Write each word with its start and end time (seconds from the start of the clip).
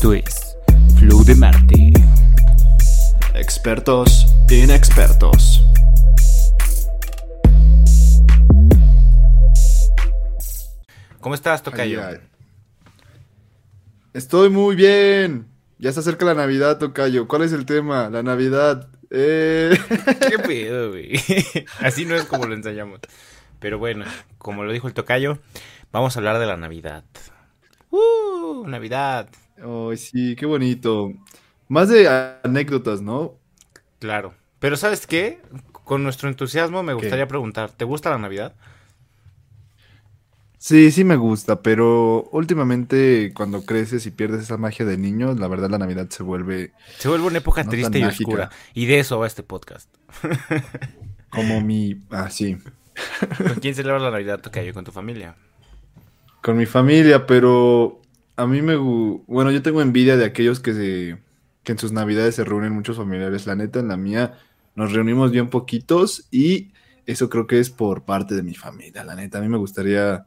Esto 0.00 0.14
es 0.14 0.56
Flow 0.98 1.22
de 1.24 1.34
Marte. 1.34 1.92
Expertos 3.34 4.26
inexpertos. 4.48 5.62
¿Cómo 11.20 11.34
estás, 11.34 11.62
Tocayo? 11.62 12.02
Ay, 12.02 12.14
ay. 12.14 12.20
Estoy 14.14 14.48
muy 14.48 14.74
bien. 14.74 15.48
Ya 15.76 15.92
se 15.92 16.00
acerca 16.00 16.24
la 16.24 16.32
Navidad, 16.32 16.78
Tocayo. 16.78 17.28
¿Cuál 17.28 17.42
es 17.42 17.52
el 17.52 17.66
tema? 17.66 18.08
La 18.08 18.22
Navidad. 18.22 18.88
Eh... 19.10 19.78
¿Qué 20.30 20.38
pedo, 20.46 20.92
güey? 20.92 21.12
Así 21.80 22.06
no 22.06 22.14
es 22.14 22.24
como 22.24 22.46
lo 22.46 22.54
ensayamos. 22.54 23.00
Pero 23.58 23.78
bueno, 23.78 24.06
como 24.38 24.64
lo 24.64 24.72
dijo 24.72 24.88
el 24.88 24.94
Tocayo, 24.94 25.40
vamos 25.92 26.16
a 26.16 26.20
hablar 26.20 26.38
de 26.38 26.46
la 26.46 26.56
Navidad. 26.56 27.04
¡Uh! 27.90 28.66
Navidad. 28.66 29.28
Ay, 29.62 29.96
sí, 29.96 30.36
qué 30.36 30.46
bonito. 30.46 31.12
Más 31.68 31.88
de 31.88 32.08
anécdotas, 32.42 33.02
¿no? 33.02 33.36
Claro. 33.98 34.34
Pero 34.58 34.76
¿sabes 34.76 35.06
qué? 35.06 35.40
Con 35.84 36.02
nuestro 36.02 36.28
entusiasmo 36.28 36.82
me 36.82 36.92
gustaría 36.94 37.26
preguntar, 37.28 37.70
¿te 37.72 37.84
gusta 37.84 38.10
la 38.10 38.18
Navidad? 38.18 38.54
Sí, 40.58 40.90
sí 40.90 41.04
me 41.04 41.16
gusta, 41.16 41.62
pero 41.62 42.24
últimamente 42.32 43.32
cuando 43.34 43.64
creces 43.64 44.04
y 44.04 44.10
pierdes 44.10 44.42
esa 44.42 44.58
magia 44.58 44.84
de 44.84 44.98
niño, 44.98 45.32
la 45.34 45.48
verdad 45.48 45.70
la 45.70 45.78
Navidad 45.78 46.08
se 46.10 46.22
vuelve 46.22 46.72
Se 46.98 47.08
vuelve 47.08 47.26
una 47.28 47.38
época 47.38 47.64
No 47.64 47.70
triste 47.70 47.98
y 47.98 48.02
mágica. 48.02 48.28
oscura. 48.28 48.50
Y 48.74 48.84
de 48.84 48.98
eso 48.98 49.18
va 49.18 49.26
este 49.26 49.42
podcast. 49.42 49.88
como 51.30 51.62
mi... 51.62 52.02
Ah, 52.10 52.28
sí. 52.28 52.58
¿Con 53.46 53.54
quién 53.60 53.74
celebras 53.74 54.02
la 54.02 54.10
Navidad, 54.10 54.40
Tocayo? 54.40 54.74
¿Con 54.74 54.84
tu 54.84 54.92
familia? 54.92 55.34
Con 56.42 56.56
mi 56.56 56.66
familia, 56.66 57.26
pero 57.26 57.99
a 58.42 58.46
mí 58.46 58.62
me... 58.62 58.76
Bueno, 58.76 59.50
yo 59.50 59.62
tengo 59.62 59.82
envidia 59.82 60.16
de 60.16 60.24
aquellos 60.24 60.60
que 60.60 60.72
se... 60.74 61.18
que 61.62 61.72
en 61.72 61.78
sus 61.78 61.92
Navidades 61.92 62.34
se 62.36 62.44
reúnen 62.44 62.72
muchos 62.72 62.96
familiares. 62.96 63.46
La 63.46 63.54
neta, 63.54 63.80
en 63.80 63.88
la 63.88 63.96
mía 63.96 64.38
nos 64.74 64.92
reunimos 64.92 65.30
bien 65.30 65.48
poquitos 65.50 66.26
y 66.30 66.72
eso 67.06 67.28
creo 67.28 67.46
que 67.46 67.58
es 67.58 67.70
por 67.70 68.04
parte 68.04 68.34
de 68.34 68.42
mi 68.42 68.54
familia. 68.54 69.04
La 69.04 69.14
neta, 69.14 69.38
a 69.38 69.40
mí 69.40 69.48
me 69.48 69.58
gustaría 69.58 70.26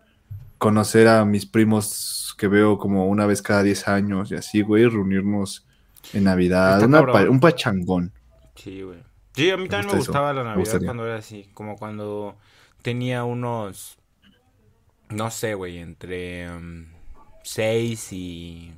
conocer 0.58 1.08
a 1.08 1.26
mis 1.26 1.46
primos 1.46 2.36
que 2.38 2.48
veo 2.48 2.78
como 2.78 3.08
una 3.08 3.26
vez 3.26 3.42
cada 3.42 3.64
10 3.64 3.88
años 3.88 4.32
y 4.32 4.36
así, 4.36 4.62
güey, 4.62 4.86
reunirnos 4.88 5.66
en 6.14 6.26
Navidad. 6.26 6.82
Una 6.84 7.06
pa- 7.06 7.30
un 7.30 7.40
pachangón. 7.40 8.12
Sí, 8.56 8.82
güey. 8.82 9.00
Sí, 9.36 9.50
a 9.50 9.58
mí 9.58 9.68
también 9.68 9.88
me 9.88 10.00
eso, 10.00 10.06
gustaba 10.12 10.32
la 10.34 10.44
Navidad 10.44 10.80
cuando 10.84 11.06
era 11.06 11.16
así, 11.18 11.50
como 11.54 11.76
cuando 11.76 12.38
tenía 12.82 13.24
unos, 13.24 13.98
no 15.10 15.32
sé, 15.32 15.56
güey, 15.56 15.80
entre 15.80 16.48
6 17.44 18.14
y 18.14 18.74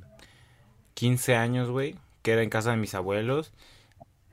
15 0.94 1.36
años, 1.36 1.70
güey, 1.70 1.96
que 2.22 2.32
era 2.32 2.42
en 2.42 2.50
casa 2.50 2.70
de 2.70 2.76
mis 2.76 2.94
abuelos 2.94 3.52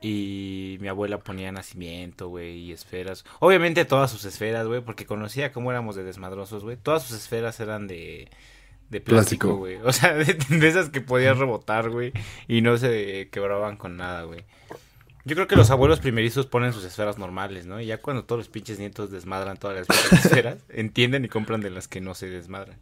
y 0.00 0.76
mi 0.80 0.88
abuela 0.88 1.18
ponía 1.18 1.50
nacimiento, 1.50 2.28
güey, 2.28 2.58
y 2.58 2.72
esferas. 2.72 3.24
Obviamente 3.40 3.86
todas 3.86 4.10
sus 4.10 4.26
esferas, 4.26 4.66
güey, 4.66 4.82
porque 4.82 5.06
conocía 5.06 5.50
cómo 5.50 5.70
éramos 5.70 5.96
de 5.96 6.04
desmadrosos, 6.04 6.62
güey. 6.62 6.76
Todas 6.76 7.04
sus 7.04 7.16
esferas 7.16 7.58
eran 7.60 7.86
de... 7.86 8.28
De 8.90 9.00
plástico, 9.00 9.56
güey. 9.56 9.76
O 9.84 9.92
sea, 9.92 10.12
de, 10.12 10.24
de 10.34 10.68
esas 10.68 10.90
que 10.90 11.00
podías 11.00 11.38
rebotar, 11.38 11.88
güey. 11.88 12.12
Y 12.48 12.60
no 12.60 12.76
se 12.76 13.30
quebraban 13.32 13.78
con 13.78 13.96
nada, 13.96 14.24
güey. 14.24 14.44
Yo 15.24 15.36
creo 15.36 15.48
que 15.48 15.56
los 15.56 15.70
abuelos 15.70 16.00
primerizos 16.00 16.44
ponen 16.44 16.74
sus 16.74 16.84
esferas 16.84 17.16
normales, 17.16 17.64
¿no? 17.64 17.80
Y 17.80 17.86
ya 17.86 18.02
cuando 18.02 18.24
todos 18.24 18.40
los 18.40 18.48
pinches 18.48 18.78
nietos 18.78 19.10
desmadran 19.10 19.56
todas 19.56 19.88
las 19.88 20.12
esferas, 20.24 20.58
entienden 20.68 21.24
y 21.24 21.28
compran 21.28 21.62
de 21.62 21.70
las 21.70 21.88
que 21.88 22.02
no 22.02 22.14
se 22.14 22.28
desmadran. 22.28 22.78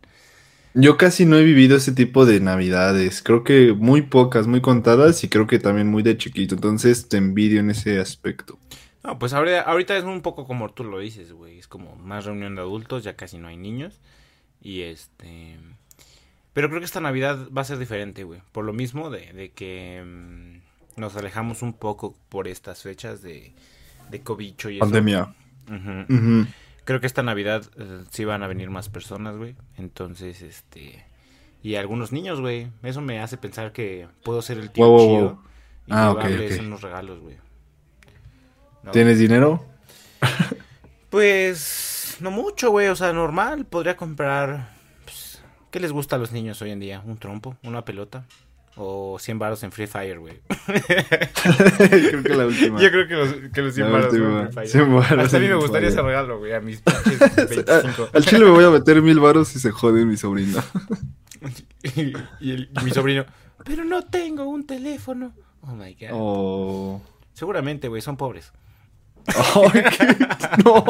Yo 0.75 0.97
casi 0.97 1.27
no 1.27 1.37
he 1.37 1.45
vivido 1.45 1.77
ese 1.77 1.93
tipo 1.93 2.25
de 2.25 2.41
navidades. 2.41 3.23
Creo 3.23 3.45
que 3.45 3.73
muy 3.73 4.03
pocas, 4.03 4.47
muy 4.47 4.61
contadas 4.61 5.23
y 5.23 5.29
creo 5.29 5.47
que 5.47 5.59
también 5.59 5.89
muy 5.89 6.03
de 6.03 6.17
chiquito. 6.17 6.55
Entonces 6.55 7.09
te 7.09 7.19
envidio 7.19 7.61
en 7.61 7.71
ese 7.71 8.01
aspecto. 8.01 8.59
No, 9.05 9.19
pues 9.19 9.33
ahorita, 9.33 9.63
ahorita 9.63 9.97
es 9.97 10.05
un 10.05 10.23
poco 10.23 10.47
como 10.47 10.71
tú 10.71 10.85
lo 10.85 10.99
dices, 10.99 11.33
güey. 11.33 11.59
Es 11.59 11.69
como 11.69 11.97
más 11.97 12.25
reunión 12.25 12.55
de 12.55 12.63
adultos, 12.63 13.05
ya 13.05 13.17
casi 13.17 13.39
no 13.39 13.49
hay 13.49 13.57
niños. 13.57 14.01
Y 14.63 14.83
este... 14.83 15.59
Pero 16.55 16.69
creo 16.69 16.81
que 16.81 16.87
esta 16.87 17.01
Navidad 17.01 17.49
va 17.57 17.63
a 17.63 17.65
ser 17.65 17.79
diferente, 17.79 18.25
güey. 18.25 18.41
Por 18.53 18.65
lo 18.65 18.73
mismo 18.73 19.11
de, 19.11 19.33
de 19.33 19.51
que 19.51 20.03
mm, 20.05 21.01
nos 21.01 21.17
alejamos 21.17 21.63
un 21.63 21.73
poco 21.73 22.15
por 22.29 22.47
estas 22.47 22.83
fechas 22.83 23.23
de, 23.23 23.53
de 24.11 24.21
cobicho 24.21 24.71
y 24.71 24.77
eso. 24.77 24.85
Pandemia. 24.85 25.35
Ujú. 25.67 26.15
Ujú. 26.15 26.47
Creo 26.85 27.01
que 27.01 27.07
esta 27.07 27.23
Navidad 27.23 27.65
eh, 27.79 28.05
sí 28.11 28.25
van 28.25 28.43
a 28.43 28.47
venir 28.49 28.71
más 28.71 28.89
personas, 28.89 29.37
güey. 29.37 29.55
Entonces, 29.79 30.43
este... 30.43 31.05
Y 31.63 31.77
algunos 31.77 32.11
niños, 32.13 32.41
güey. 32.41 32.69
Eso 32.83 33.01
me 33.01 33.21
hace 33.21 33.37
pensar 33.37 33.73
que 33.73 34.09
puedo 34.25 34.43
ser 34.43 34.59
el 34.59 34.71
tío 34.71 34.87
Wow, 34.89 34.99
chido. 34.99 35.29
wow. 35.35 35.39
Y 35.87 35.93
Ah, 35.93 36.11
ok, 36.11 36.25
llevarles 36.25 36.59
ok. 36.59 36.67
unos 36.67 36.81
regalos, 36.83 37.21
güey. 37.21 37.37
¿No? 38.83 38.91
¿Tienes 38.91 39.19
dinero? 39.19 39.65
Pues... 41.11 42.17
No 42.21 42.31
mucho, 42.31 42.71
güey. 42.71 42.89
O 42.89 42.97
sea, 42.97 43.13
normal. 43.13 43.65
Podría 43.67 43.97
comprar... 43.97 44.75
pues, 45.05 45.43
¿Qué 45.71 45.81
les 45.81 45.93
gusta 45.93 46.17
a 46.17 46.19
los 46.19 46.33
niños 46.33 46.61
hoy 46.63 46.71
en 46.71 46.81
día? 46.81 47.03
¿Un 47.05 47.17
trompo? 47.19 47.57
¿Una 47.63 47.85
pelota? 47.85 48.25
O 48.77 49.19
100 49.19 49.39
baros 49.39 49.63
en 49.65 49.71
Free 49.73 49.87
Fire, 49.87 50.19
güey. 50.19 50.41
creo 51.67 52.23
que 52.23 52.35
la 52.35 52.47
última. 52.47 52.81
Yo 52.81 52.91
creo 52.91 53.07
que 53.07 53.15
los, 53.15 53.35
que 53.53 53.61
los 53.63 53.75
100 53.75 53.87
La 53.87 53.93
baros 53.93 54.13
última. 54.15 54.41
en 54.41 54.47
Free 54.47 54.53
Fire. 54.55 54.69
100 54.69 54.95
varos 54.95 55.25
Hasta 55.27 55.37
a 55.37 55.41
mí 55.41 55.49
me 55.49 55.55
gustaría 55.57 55.89
ese 55.89 56.01
regalo, 56.03 56.39
güey. 56.39 56.53
A 56.55 56.61
mis 56.61 56.81
pinches 56.81 57.19
25. 57.49 58.09
Al 58.15 58.25
chile 58.25 58.45
me 58.45 58.51
voy 58.51 58.65
a 58.65 58.71
meter 58.71 59.03
mil 59.03 59.21
varos 59.21 59.55
y 59.55 59.59
se 59.59 59.71
jode 59.71 60.05
mi 60.07 60.17
sobrino. 60.17 60.63
y, 61.83 62.13
y 62.41 62.51
el- 62.53 62.71
y 62.81 62.85
mi 62.85 62.91
sobrino, 62.93 63.27
pero 63.65 63.85
no 63.85 64.03
tengo 64.05 64.45
un 64.45 64.67
teléfono. 64.67 65.33
Oh 65.63 65.75
my 65.75 65.95
god. 65.95 66.09
Oh. 66.13 67.03
Seguramente, 67.35 67.89
güey, 67.89 68.01
son 68.03 68.17
pobres. 68.17 68.53
Ay, 69.27 69.83
¿qué? 69.99 70.17
No. 70.65 70.85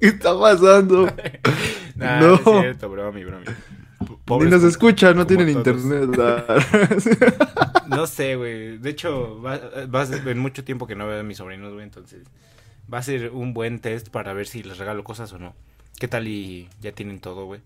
¿Qué 0.00 0.08
está 0.08 0.38
pasando? 0.38 1.06
Nah, 1.94 2.20
No. 2.20 2.26
no. 2.28 2.34
es 2.56 2.60
cierto, 2.62 2.88
bromi, 2.88 3.24
bromi. 3.24 3.44
P- 4.24 4.32
Ni 4.32 4.38
pobres 4.38 4.50
nos 4.50 4.62
escuchan, 4.64 5.16
no 5.16 5.26
tienen 5.26 5.52
todos. 5.62 5.82
internet. 5.84 6.18
No 7.88 8.06
sé, 8.06 8.36
güey. 8.36 8.78
De 8.78 8.90
hecho, 8.90 9.40
va, 9.42 9.60
va 9.94 10.00
a 10.02 10.06
ser 10.06 10.26
en 10.26 10.38
mucho 10.38 10.64
tiempo 10.64 10.86
que 10.86 10.96
no 10.96 11.06
veo 11.06 11.20
a 11.20 11.22
mis 11.22 11.36
sobrinos, 11.36 11.72
güey. 11.74 11.84
Entonces, 11.84 12.22
va 12.92 12.98
a 12.98 13.02
ser 13.02 13.30
un 13.30 13.52
buen 13.54 13.78
test 13.78 14.08
para 14.08 14.32
ver 14.32 14.46
si 14.46 14.62
les 14.62 14.78
regalo 14.78 15.04
cosas 15.04 15.32
o 15.34 15.38
no. 15.38 15.54
¿Qué 15.98 16.08
tal 16.08 16.26
y 16.26 16.68
ya 16.80 16.92
tienen 16.92 17.20
todo, 17.20 17.44
güey? 17.44 17.60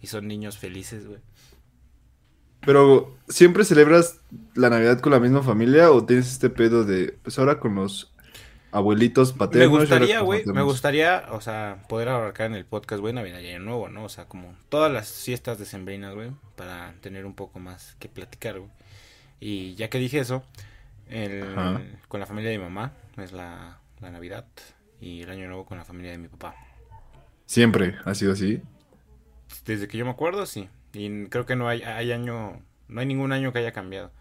Y 0.00 0.06
son 0.06 0.26
niños 0.26 0.56
felices, 0.58 1.06
güey. 1.06 1.20
Pero, 2.62 3.14
¿siempre 3.28 3.64
celebras 3.64 4.20
la 4.54 4.70
Navidad 4.70 5.00
con 5.00 5.12
la 5.12 5.20
misma 5.20 5.42
familia 5.42 5.90
o 5.90 6.04
tienes 6.04 6.30
este 6.32 6.50
pedo 6.50 6.84
de, 6.84 7.16
pues 7.22 7.38
ahora 7.38 7.58
con 7.60 7.74
los 7.74 8.12
abuelitos 8.72 9.32
Me 9.32 9.38
paternos? 9.38 9.68
ahora 9.68 9.80
gustaría, 9.80 10.20
güey, 10.20 10.44
me 10.46 10.62
gustaría, 10.62 11.24
o 11.30 11.40
sea, 11.40 11.82
poder 11.88 12.08
abarcar 12.08 12.46
en 12.46 12.54
el 12.54 12.64
podcast, 12.64 13.00
güey, 13.00 13.12
Navidad 13.12 13.40
y 13.40 13.48
Año 13.48 13.60
Nuevo, 13.60 13.88
¿no? 13.88 14.04
O 14.04 14.08
sea, 14.08 14.26
como 14.26 14.54
todas 14.68 14.92
las 14.92 15.10
fiestas 15.12 15.58
decembrinas, 15.58 16.14
güey, 16.14 16.30
para 16.56 16.94
tener 17.00 17.26
un 17.26 17.34
poco 17.34 17.58
más 17.58 17.96
que 17.98 18.08
platicar, 18.08 18.58
güey. 18.58 18.70
Y 19.40 19.74
ya 19.74 19.88
que 19.90 19.98
dije 19.98 20.18
eso, 20.18 20.44
el- 21.08 21.98
con 22.08 22.20
la 22.20 22.26
familia 22.26 22.50
de 22.50 22.58
mi 22.58 22.64
mamá 22.64 22.92
es 23.16 23.32
la, 23.32 23.78
la 24.00 24.10
Navidad 24.10 24.44
y 25.00 25.22
el 25.22 25.30
Año 25.30 25.46
Nuevo 25.48 25.64
con 25.66 25.78
la 25.78 25.84
familia 25.84 26.10
de 26.12 26.18
mi 26.18 26.28
papá. 26.28 26.54
Siempre 27.46 27.96
ha 28.04 28.14
sido 28.14 28.32
así. 28.32 28.62
Desde 29.64 29.88
que 29.88 29.98
yo 29.98 30.04
me 30.04 30.10
acuerdo, 30.12 30.46
sí. 30.46 30.68
Y 30.92 31.26
creo 31.26 31.46
que 31.46 31.56
no 31.56 31.68
hay, 31.68 31.82
hay 31.82 32.12
año, 32.12 32.60
no 32.88 33.00
hay 33.00 33.06
ningún 33.06 33.32
año 33.32 33.52
que 33.52 33.58
haya 33.60 33.72
cambiado. 33.72 34.12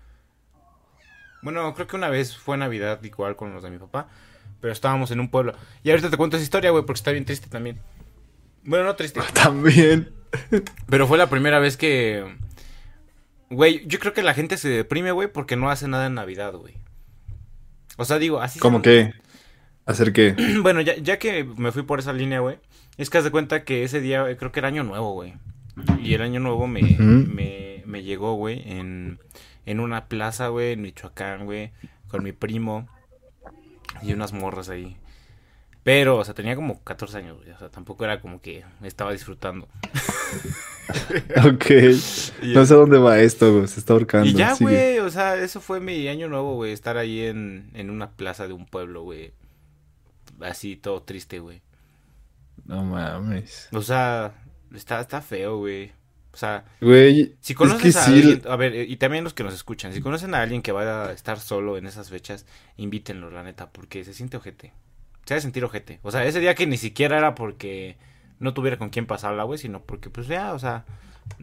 Bueno, 1.42 1.74
creo 1.74 1.88
que 1.88 1.96
una 1.96 2.10
vez 2.10 2.36
fue 2.36 2.58
Navidad 2.58 3.02
igual 3.04 3.36
con 3.36 3.54
los 3.54 3.64
de 3.64 3.70
mi 3.70 3.78
papá, 3.78 4.08
pero 4.62 4.74
estábamos 4.74 5.12
en 5.12 5.20
un 5.20 5.30
pueblo. 5.30 5.54
Y 5.84 5.90
ahorita 5.92 6.10
te 6.10 6.18
cuento 6.18 6.38
esa 6.38 6.44
historia, 6.44 6.72
güey, 6.72 6.84
porque 6.86 7.00
está 7.00 7.12
bien 7.12 7.26
triste 7.26 7.48
también. 7.50 7.80
Bueno, 8.64 8.86
no 8.86 8.96
triste, 8.96 9.22
También. 9.34 10.12
pero 10.90 11.08
fue 11.08 11.18
la 11.18 11.30
primera 11.30 11.60
vez 11.60 11.78
que... 11.78 12.38
Güey, 13.50 13.86
yo 13.88 13.98
creo 14.00 14.14
que 14.14 14.22
la 14.22 14.34
gente 14.34 14.58
se 14.58 14.70
deprime, 14.70 15.12
güey, 15.12 15.32
porque 15.32 15.56
no 15.56 15.72
hace 15.72 15.88
nada 15.88 16.06
en 16.06 16.14
Navidad, 16.14 16.54
güey. 16.54 16.76
O 17.98 18.06
sea, 18.06 18.20
digo, 18.20 18.42
así... 18.42 18.60
¿Cómo 18.60 18.76
son- 18.78 18.82
qué? 18.84 19.14
¿Hacer 19.86 20.14
qué? 20.14 20.36
Bueno, 20.62 20.82
ya, 20.82 20.96
ya 20.98 21.18
que 21.18 21.44
me 21.44 21.72
fui 21.72 21.84
por 21.84 22.00
esa 22.00 22.14
línea, 22.14 22.42
güey, 22.42 22.58
es 22.98 23.10
que 23.10 23.18
haz 23.18 23.24
de 23.24 23.32
cuenta 23.32 23.64
que 23.64 23.84
ese 23.84 24.02
día, 24.02 24.30
eh, 24.30 24.38
creo 24.38 24.52
que 24.52 24.60
era 24.60 24.68
año 24.68 24.84
nuevo, 24.84 25.14
güey. 25.14 25.34
Y 26.04 26.14
el 26.14 26.22
año 26.22 26.40
nuevo 26.42 26.68
me, 26.68 26.82
me, 27.00 27.84
me 27.86 28.04
llegó, 28.04 28.36
güey, 28.36 28.62
en, 28.70 29.20
en 29.66 29.80
una 29.80 30.06
plaza, 30.08 30.50
güey, 30.50 30.74
en 30.74 30.82
Michoacán, 30.82 31.46
güey, 31.46 31.72
con 32.10 32.22
mi 32.24 32.34
primo 32.34 32.88
y 34.02 34.14
unas 34.14 34.34
morras 34.34 34.70
ahí. 34.70 34.98
Pero, 35.84 36.18
o 36.18 36.26
sea, 36.26 36.34
tenía 36.34 36.56
como 36.56 36.84
14 36.84 37.18
años, 37.18 37.38
güey. 37.38 37.52
O 37.52 37.58
sea, 37.58 37.70
tampoco 37.70 38.04
era 38.04 38.20
como 38.22 38.42
que 38.42 38.64
estaba 38.84 39.12
disfrutando. 39.12 39.68
Ok. 41.46 41.66
No 42.42 42.66
sé 42.66 42.74
dónde 42.74 42.98
va 42.98 43.20
esto, 43.20 43.54
güey. 43.54 43.68
Se 43.68 43.80
está 43.80 43.94
ahorcando. 43.94 44.28
Y 44.28 44.34
ya, 44.34 44.56
Sigue. 44.56 44.70
güey, 44.72 45.00
o 45.00 45.12
sea, 45.12 45.36
eso 45.36 45.62
fue 45.62 45.80
mi 45.80 46.08
año 46.08 46.28
nuevo, 46.28 46.56
güey. 46.56 46.72
Estar 46.72 46.98
ahí 46.98 47.22
en, 47.26 47.70
en 47.76 47.92
una 47.92 48.10
plaza 48.10 48.48
de 48.48 48.54
un 48.54 48.66
pueblo, 48.66 49.04
güey. 49.04 49.32
Así, 50.42 50.76
todo 50.76 51.04
triste, 51.04 51.38
güey. 51.40 51.62
No 52.66 52.84
mames. 52.84 53.70
O 53.72 53.84
sea, 53.84 54.34
está, 54.74 55.00
está 55.00 55.22
feo, 55.22 55.58
güey. 55.58 55.92
O 56.34 56.38
sea, 56.38 56.66
Güey, 56.82 57.36
si 57.42 57.54
es 57.54 57.58
conoces 57.58 57.94
que 57.94 58.00
a 58.00 58.04
sí, 58.04 58.12
alguien, 58.14 58.42
a 58.48 58.56
ver, 58.56 58.74
y 58.90 58.96
también 58.98 59.24
los 59.26 59.34
que 59.34 59.44
nos 59.44 59.54
escuchan, 59.54 59.94
si 59.94 60.00
conocen 60.02 60.34
a 60.34 60.42
alguien 60.42 60.62
que 60.62 60.72
vaya 60.72 61.06
a 61.08 61.12
estar 61.14 61.40
solo 61.40 61.78
en 61.78 61.88
esas 61.88 62.10
fechas, 62.10 62.46
invítenlo, 62.78 63.30
la 63.32 63.44
neta, 63.44 63.70
porque 63.72 64.04
se 64.06 64.14
siente 64.14 64.38
ojete. 64.38 64.74
Se 65.26 65.34
ha 65.34 65.36
de 65.36 65.42
sentir 65.42 65.64
ojete. 65.66 66.00
O 66.04 66.12
sea, 66.12 66.26
ese 66.26 66.40
día 66.40 66.56
que 66.56 66.68
ni 66.68 66.78
siquiera 66.78 67.18
era 67.18 67.36
porque 67.36 67.98
no 68.40 68.54
tuviera 68.54 68.78
con 68.78 68.90
quién 68.90 69.06
pasarla, 69.08 69.44
güey, 69.44 69.60
sino 69.60 69.82
porque, 69.84 70.10
pues 70.10 70.28
ya, 70.28 70.54
o 70.54 70.60
sea, 70.60 70.86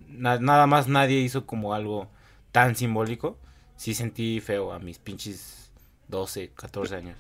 na- 0.09 0.39
nada 0.41 0.67
más 0.67 0.89
nadie 0.89 1.21
hizo 1.21 1.47
como 1.47 1.75
algo 1.75 2.11
tan 2.53 2.77
simbólico. 2.77 3.39
Sí 3.77 3.95
sentí 3.95 4.41
feo 4.41 4.73
a 4.73 4.79
mis 4.79 4.99
pinches 4.99 5.71
12, 6.09 6.51
14 6.55 6.97
años. 6.97 7.17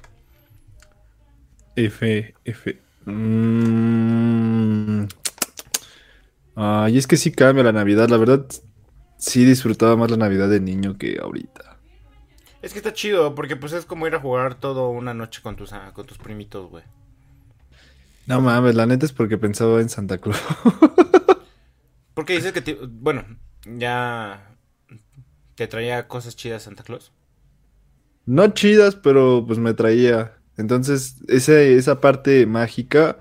F, 1.76 2.34
F. 2.44 2.78
Mm. 3.04 4.05
Ay, 6.56 6.98
es 6.98 7.06
que 7.06 7.16
sí 7.16 7.32
cambia 7.32 7.62
la 7.64 7.72
Navidad. 7.72 8.08
La 8.08 8.16
verdad, 8.16 8.46
sí 9.18 9.44
disfrutaba 9.44 9.96
más 9.96 10.10
la 10.10 10.16
Navidad 10.16 10.48
de 10.48 10.60
niño 10.60 10.98
que 10.98 11.18
ahorita. 11.22 11.78
Es 12.62 12.72
que 12.72 12.78
está 12.78 12.92
chido, 12.92 13.34
porque 13.34 13.56
pues 13.56 13.72
es 13.72 13.84
como 13.86 14.06
ir 14.06 14.14
a 14.14 14.20
jugar 14.20 14.56
todo 14.58 14.88
una 14.90 15.14
noche 15.14 15.40
con 15.42 15.56
tus, 15.56 15.72
ah, 15.72 15.92
con 15.94 16.06
tus 16.06 16.18
primitos, 16.18 16.68
güey. 16.70 16.84
No 18.26 18.40
mames, 18.40 18.74
la 18.74 18.86
neta 18.86 19.06
es 19.06 19.12
porque 19.12 19.38
pensaba 19.38 19.80
en 19.80 19.88
Santa 19.88 20.18
Claus. 20.18 20.40
Porque 22.14 22.32
dices 22.34 22.52
que, 22.52 22.62
te- 22.62 22.78
bueno, 22.82 23.24
ya 23.64 24.56
te 25.54 25.66
traía 25.66 26.08
cosas 26.08 26.36
chidas 26.36 26.62
Santa 26.62 26.82
Claus. 26.82 27.12
No 28.26 28.48
chidas, 28.48 28.96
pero 28.96 29.44
pues 29.46 29.58
me 29.58 29.74
traía. 29.74 30.34
Entonces, 30.56 31.16
esa, 31.28 31.60
esa 31.60 32.00
parte 32.00 32.46
mágica 32.46 33.18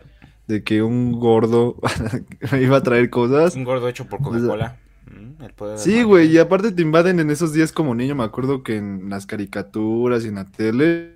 de 0.48 0.64
que 0.64 0.84
un 0.84 1.14
gordo 1.14 1.78
me 2.52 2.62
iba 2.62 2.78
a 2.78 2.84
traer 2.84 3.10
cosas. 3.10 3.56
Un 3.56 3.64
gordo 3.64 3.88
hecho 3.88 4.06
por 4.08 4.22
Coca-Cola. 4.22 4.78
Mm, 5.06 5.76
Sí, 5.78 6.04
güey, 6.04 6.32
y 6.32 6.38
aparte 6.38 6.72
te 6.72 6.82
invaden 6.82 7.20
en 7.20 7.30
esos 7.30 7.54
días 7.54 7.72
como 7.72 7.94
niño. 7.94 8.16
Me 8.16 8.24
acuerdo 8.24 8.64
que 8.64 8.78
en 8.78 9.10
las 9.10 9.26
caricaturas 9.26 10.26
y 10.26 10.30
en 10.30 10.36
la 10.36 10.46
tele 10.46 11.16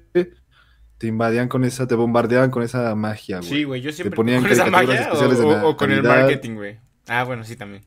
te 0.98 1.08
invadían 1.08 1.48
con 1.48 1.64
esa, 1.64 1.88
te 1.88 1.96
bombardeaban 1.96 2.52
con 2.52 2.62
esa 2.62 2.94
magia, 2.96 3.38
güey. 3.38 3.50
Sí, 3.50 3.64
güey, 3.64 3.82
yo 3.82 3.92
siempre 3.92 4.16
ponían 4.16 4.42
con 4.42 4.52
esa 4.52 4.66
caricaturas 4.66 5.08
magia 5.18 5.64
o, 5.66 5.70
de 5.70 5.76
con 5.78 5.92
el 5.92 6.04
marketing, 6.04 6.56
güey. 6.56 6.80
Ah, 7.08 7.24
bueno, 7.24 7.44
sí, 7.44 7.56
también. 7.56 7.84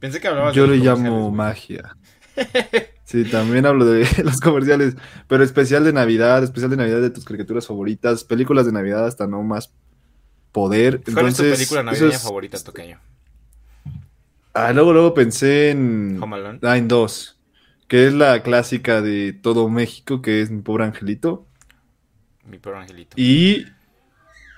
Pensé 0.00 0.20
que 0.20 0.28
hablabas 0.28 0.54
Yo 0.54 0.66
de 0.66 0.76
le 0.76 0.84
llamo 0.84 1.30
magia. 1.30 1.96
Sí, 3.04 3.24
también 3.24 3.64
hablo 3.64 3.84
de 3.84 4.06
los 4.24 4.40
comerciales, 4.40 4.96
pero 5.28 5.44
especial 5.44 5.84
de 5.84 5.92
Navidad, 5.92 6.42
especial 6.42 6.70
de 6.70 6.76
Navidad 6.76 7.00
de 7.00 7.10
tus 7.10 7.24
caricaturas 7.24 7.66
favoritas, 7.66 8.24
películas 8.24 8.66
de 8.66 8.72
Navidad 8.72 9.06
hasta 9.06 9.26
no 9.26 9.42
más 9.42 9.72
poder. 10.56 11.00
¿Cuál 11.00 11.00
es 11.00 11.04
tu 11.04 11.10
Entonces, 11.42 11.52
película 11.58 11.82
navideña 11.82 12.16
es- 12.16 12.22
favorita, 12.22 12.58
Tocayo? 12.58 12.98
Ah, 14.54 14.72
luego, 14.72 14.92
luego 14.94 15.12
pensé 15.14 15.70
en... 15.70 16.18
Home 16.22 16.36
Alone. 16.36 16.58
Ah, 16.62 16.78
en 16.78 16.88
dos, 16.88 17.38
que 17.88 18.06
es 18.06 18.14
la 18.14 18.42
clásica 18.42 19.02
de 19.02 19.34
todo 19.34 19.68
México, 19.68 20.22
que 20.22 20.40
es 20.40 20.50
Mi 20.50 20.62
Pobre 20.62 20.84
Angelito. 20.84 21.46
Mi 22.48 22.58
perro 22.58 22.78
angelito. 22.78 23.16
Y 23.20 23.66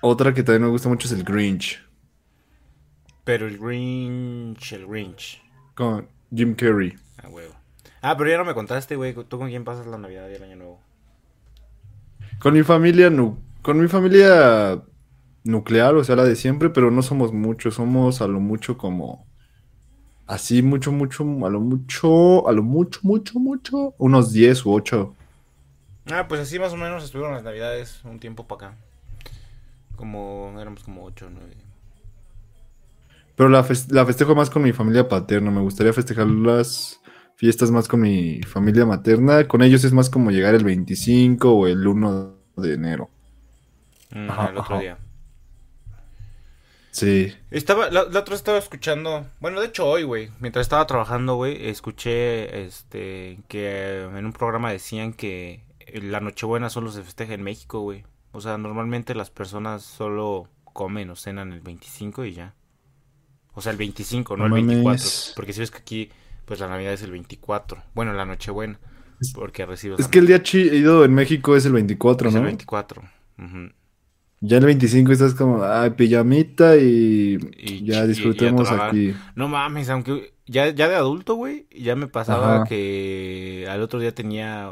otra 0.02 0.32
que 0.34 0.42
también 0.42 0.62
me 0.62 0.68
gusta 0.68 0.88
mucho 0.90 1.08
es 1.08 1.12
el 1.14 1.24
Grinch, 1.24 1.82
Pero 3.24 3.46
el 3.48 3.58
Grinch, 3.58 4.72
el 4.72 4.86
Grinch. 4.86 5.42
con 5.74 6.06
Jim 6.34 6.54
Carrey. 6.54 6.94
Ah, 7.22 7.28
huevo. 7.28 7.54
Ah, 8.02 8.16
pero 8.16 8.30
ya 8.30 8.36
no 8.38 8.44
me 8.44 8.54
contaste, 8.54 8.94
güey. 8.96 9.14
¿Tú 9.14 9.38
con 9.38 9.48
quién 9.48 9.64
pasas 9.64 9.86
la 9.86 9.98
Navidad 9.98 10.28
y 10.30 10.34
el 10.34 10.42
Año 10.44 10.56
Nuevo? 10.56 10.80
Con 12.38 12.54
mi 12.54 12.62
familia, 12.62 13.10
nu- 13.10 13.38
con 13.62 13.80
mi 13.80 13.88
familia 13.88 14.80
nuclear, 15.48 15.94
o 15.96 16.04
sea, 16.04 16.16
la 16.16 16.24
de 16.24 16.36
siempre, 16.36 16.70
pero 16.70 16.90
no 16.90 17.02
somos 17.02 17.32
muchos, 17.32 17.74
somos 17.74 18.20
a 18.22 18.28
lo 18.28 18.40
mucho 18.40 18.78
como 18.78 19.28
así, 20.26 20.62
mucho, 20.62 20.92
mucho, 20.92 21.24
a 21.46 21.50
lo 21.50 21.60
mucho, 21.60 22.48
a 22.48 22.52
lo 22.52 22.62
mucho, 22.62 23.00
mucho, 23.02 23.38
mucho, 23.40 23.94
unos 23.98 24.32
10 24.32 24.64
u 24.66 24.72
8. 24.72 25.16
Ah, 26.10 26.26
pues 26.26 26.40
así 26.40 26.58
más 26.58 26.72
o 26.72 26.76
menos 26.76 27.04
estuvieron 27.04 27.34
las 27.34 27.44
Navidades 27.44 28.02
un 28.04 28.18
tiempo 28.18 28.46
para 28.48 28.68
acá. 28.70 28.78
Como, 29.96 30.54
éramos 30.60 30.82
como 30.84 31.04
8 31.04 31.26
o 31.26 31.30
9. 31.30 31.56
Pero 33.36 33.48
la, 33.48 33.62
fes- 33.64 33.90
la 33.90 34.04
festejo 34.06 34.34
más 34.34 34.50
con 34.50 34.62
mi 34.62 34.72
familia 34.72 35.08
paterna, 35.08 35.50
me 35.50 35.60
gustaría 35.60 35.92
festejar 35.92 36.26
las 36.26 37.00
fiestas 37.36 37.70
más 37.70 37.86
con 37.86 38.00
mi 38.00 38.40
familia 38.42 38.84
materna, 38.84 39.46
con 39.46 39.62
ellos 39.62 39.84
es 39.84 39.92
más 39.92 40.10
como 40.10 40.30
llegar 40.30 40.54
el 40.54 40.64
25 40.64 41.52
o 41.52 41.66
el 41.66 41.86
1 41.86 42.36
de 42.56 42.74
enero. 42.74 43.10
Ajá, 44.26 44.50
el 44.50 44.56
otro 44.58 44.76
ajá. 44.76 44.78
día. 44.78 44.96
Sí. 46.90 47.34
Estaba, 47.50 47.90
la, 47.90 48.04
la 48.04 48.20
otra 48.20 48.32
vez 48.32 48.40
estaba 48.40 48.58
escuchando, 48.58 49.26
bueno, 49.40 49.60
de 49.60 49.66
hecho 49.68 49.86
hoy, 49.86 50.02
güey, 50.02 50.30
mientras 50.40 50.64
estaba 50.64 50.86
trabajando, 50.86 51.36
güey, 51.36 51.68
escuché, 51.68 52.64
este, 52.64 53.38
que 53.48 54.02
en 54.02 54.24
un 54.26 54.32
programa 54.32 54.72
decían 54.72 55.12
que 55.12 55.64
la 55.92 56.20
Nochebuena 56.20 56.70
solo 56.70 56.90
se 56.90 57.02
festeja 57.02 57.34
en 57.34 57.42
México, 57.42 57.80
güey. 57.80 58.04
O 58.32 58.40
sea, 58.40 58.58
normalmente 58.58 59.14
las 59.14 59.30
personas 59.30 59.82
solo 59.82 60.48
comen 60.64 61.10
o 61.10 61.16
cenan 61.16 61.52
el 61.52 61.60
25 61.60 62.24
y 62.24 62.32
ya. 62.34 62.54
O 63.54 63.60
sea, 63.60 63.72
el 63.72 63.78
25, 63.78 64.36
no, 64.36 64.48
No 64.48 64.56
el 64.56 64.64
24. 64.66 64.84
mames. 64.84 65.32
Porque 65.34 65.52
si 65.52 65.60
ves 65.60 65.70
que 65.70 65.78
aquí, 65.78 66.10
pues 66.44 66.60
la 66.60 66.68
Navidad 66.68 66.92
es 66.92 67.02
el 67.02 67.10
24. 67.10 67.82
Bueno, 67.94 68.12
la 68.12 68.24
Nochebuena. 68.24 68.78
Porque 69.34 69.66
recibes 69.66 69.98
Es 69.98 70.06
que 70.06 70.20
el 70.20 70.28
día 70.28 70.42
chido 70.42 71.04
en 71.04 71.12
México 71.12 71.56
es 71.56 71.66
el 71.66 71.72
24, 71.72 72.28
es 72.28 72.34
¿no? 72.34 72.40
el 72.40 72.46
24. 72.46 73.02
Ujú. 73.38 73.70
Ya 74.40 74.58
el 74.58 74.66
25 74.66 75.12
estás 75.12 75.34
como, 75.34 75.64
ay, 75.64 75.90
pijamita 75.90 76.76
y, 76.76 77.38
Y 77.56 77.84
ya 77.84 78.06
disfrutemos 78.06 78.70
y 78.70 78.74
aquí. 78.74 79.14
No 79.34 79.48
mames, 79.48 79.90
aunque 79.90 80.32
ya, 80.46 80.68
ya 80.68 80.88
de 80.88 80.94
adulto, 80.94 81.34
güey, 81.34 81.66
ya 81.76 81.96
me 81.96 82.06
pasaba 82.06 82.56
Ajá. 82.56 82.64
que 82.64 83.66
al 83.68 83.82
otro 83.82 83.98
día 83.98 84.14
tenía 84.14 84.70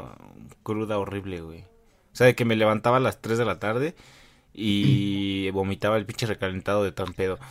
cruda 0.63 0.97
horrible, 0.97 1.41
güey. 1.41 1.61
O 1.61 2.15
sea, 2.17 2.27
de 2.27 2.35
que 2.35 2.45
me 2.45 2.55
levantaba 2.55 2.97
a 2.97 3.01
las 3.01 3.21
3 3.21 3.37
de 3.37 3.45
la 3.45 3.59
tarde 3.59 3.95
y 4.53 5.49
vomitaba 5.51 5.97
el 5.97 6.05
pinche 6.05 6.25
recalentado 6.25 6.83
de 6.83 6.91
tan 6.91 7.13
pedo. 7.13 7.37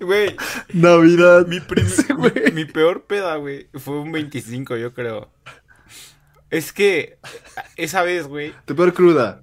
Güey, 0.00 0.36
Navidad. 0.72 1.46
mi, 1.46 1.58
Sí, 1.86 2.04
mi 2.52 2.64
peor 2.64 3.04
peda, 3.06 3.36
güey, 3.36 3.68
fue 3.74 3.98
un 4.00 4.12
25, 4.12 4.76
yo 4.76 4.92
creo. 4.92 5.30
Es 6.56 6.72
que 6.72 7.18
esa 7.76 8.02
vez, 8.02 8.26
güey, 8.26 8.52
Tu 8.64 8.74
peor 8.74 8.94
cruda. 8.94 9.40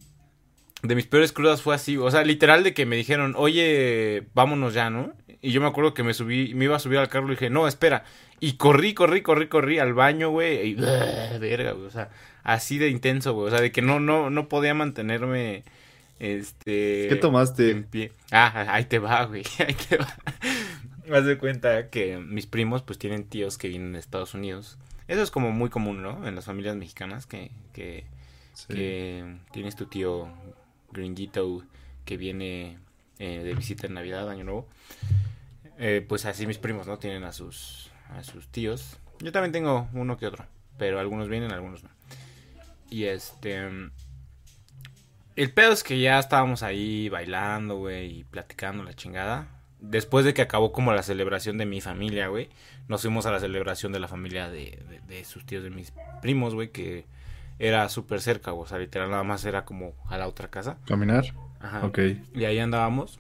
de 0.82 0.96
mis 0.96 1.06
peores 1.06 1.32
crudas 1.32 1.62
fue 1.62 1.76
así, 1.76 1.96
o 1.98 2.10
sea, 2.10 2.24
literal 2.24 2.64
de 2.64 2.74
que 2.74 2.86
me 2.86 2.96
dijeron, 2.96 3.36
oye, 3.38 4.28
vámonos 4.34 4.74
ya, 4.74 4.90
¿no? 4.90 5.14
Y 5.42 5.52
yo 5.52 5.62
me 5.62 5.68
acuerdo 5.68 5.94
que 5.94 6.04
me 6.04 6.14
subí, 6.14 6.54
me 6.56 6.66
iba 6.66 6.76
a 6.76 6.80
subir 6.80 6.98
al 6.98 7.10
carro 7.10 7.28
y 7.28 7.32
dije, 7.32 7.50
no, 7.50 7.68
espera. 7.68 8.06
Y 8.40 8.54
corrí, 8.54 8.94
corrí, 8.94 9.22
corrí, 9.22 9.48
corrí 9.48 9.78
al 9.78 9.94
baño, 9.94 10.30
güey. 10.30 10.70
Y 10.70 10.74
verga, 10.76 11.74
güey. 11.74 11.86
O 11.86 11.92
sea, 11.92 12.10
así 12.44 12.78
de 12.78 12.90
intenso, 12.90 13.34
güey. 13.34 13.48
O 13.48 13.50
sea, 13.52 13.62
de 13.62 13.72
que 13.72 13.82
no, 13.82 14.00
no, 14.00 14.30
no 14.30 14.48
podía 14.50 14.74
mantenerme. 14.74 15.64
Este. 16.20 17.08
¿Qué 17.10 17.18
tomaste? 17.22 17.72
En 17.72 17.84
pie. 17.84 18.12
Ah, 18.32 18.68
ahí 18.70 18.86
te 18.86 19.00
va, 19.00 19.26
güey. 19.26 19.44
Ahí 19.60 19.76
te 19.90 19.98
va. 19.98 20.08
Haz 21.14 21.26
de 21.26 21.38
cuenta 21.38 21.90
que 21.90 22.18
mis 22.18 22.48
primos, 22.48 22.82
pues 22.82 22.98
tienen 22.98 23.26
tíos 23.26 23.58
que 23.58 23.68
vienen 23.68 23.92
de 23.94 24.00
Estados 24.00 24.34
Unidos. 24.34 24.78
Eso 25.14 25.22
es 25.22 25.30
como 25.30 25.52
muy 25.52 25.70
común, 25.70 26.02
¿no? 26.02 26.28
En 26.28 26.34
las 26.34 26.46
familias 26.46 26.76
mexicanas 26.76 27.28
que, 27.28 27.52
que, 27.72 28.06
Sí. 28.56 28.66
que 28.74 29.38
tienes 29.52 29.76
tu 29.76 29.86
tío 29.86 30.28
gringuito 30.92 31.62
que 32.04 32.18
viene 32.18 32.80
eh, 33.20 33.44
de 33.44 33.54
visita 33.54 33.86
en 33.86 33.94
Navidad, 33.94 34.28
Año 34.28 34.44
Nuevo. 34.44 34.68
Eh, 35.78 36.04
pues 36.10 36.26
así 36.26 36.48
mis 36.48 36.58
primos, 36.58 36.88
¿no? 36.88 36.98
Tienen 36.98 37.26
a 37.26 37.32
sus, 37.32 37.92
a 38.10 38.24
sus 38.24 38.48
tíos. 38.48 38.98
Yo 39.20 39.32
también 39.32 39.52
tengo 39.52 39.88
uno 39.94 40.18
que 40.18 40.26
otro, 40.26 40.48
pero 40.80 41.00
algunos 41.00 41.30
vienen, 41.30 41.52
algunos 41.52 41.84
no. 41.84 41.90
Y 42.90 43.04
este... 43.04 43.70
El 45.36 45.52
pedo 45.54 45.74
es 45.74 45.84
que 45.84 46.00
ya 46.00 46.18
estábamos 46.18 46.64
ahí 46.64 47.08
bailando, 47.10 47.78
güey, 47.78 48.20
y 48.20 48.24
platicando 48.24 48.84
la 48.84 48.96
chingada. 48.96 49.48
Después 49.80 50.26
de 50.26 50.34
que 50.34 50.42
acabó 50.42 50.72
como 50.72 50.92
la 50.92 51.04
celebración 51.04 51.60
de 51.60 51.68
mi 51.68 51.82
familia, 51.82 52.30
güey, 52.30 52.50
nos 52.88 53.02
fuimos 53.02 53.26
a 53.26 53.32
la 53.32 53.40
celebración 53.40 53.92
de 53.92 54.00
la 54.00 54.08
familia 54.08 54.50
de, 54.50 54.80
de, 54.90 55.02
de 55.08 55.24
sus 55.26 55.46
tíos, 55.46 55.64
de 55.64 55.70
mis 55.70 55.94
primos, 56.22 56.54
güey, 56.54 56.70
que 56.72 57.06
era 57.60 57.88
súper 57.90 58.20
cerca, 58.22 58.52
güey, 58.52 58.66
o 58.66 58.68
sea, 58.68 58.78
literal 58.80 59.10
nada 59.10 59.24
más 59.24 59.46
era 59.46 59.64
como 59.66 59.94
a 60.10 60.18
la 60.18 60.28
otra 60.28 60.48
casa. 60.50 60.78
¿Caminar? 60.88 61.34
Ajá. 61.62 61.86
Ok. 61.86 62.00
Y 62.36 62.46
ahí 62.46 62.60
andábamos. 62.60 63.20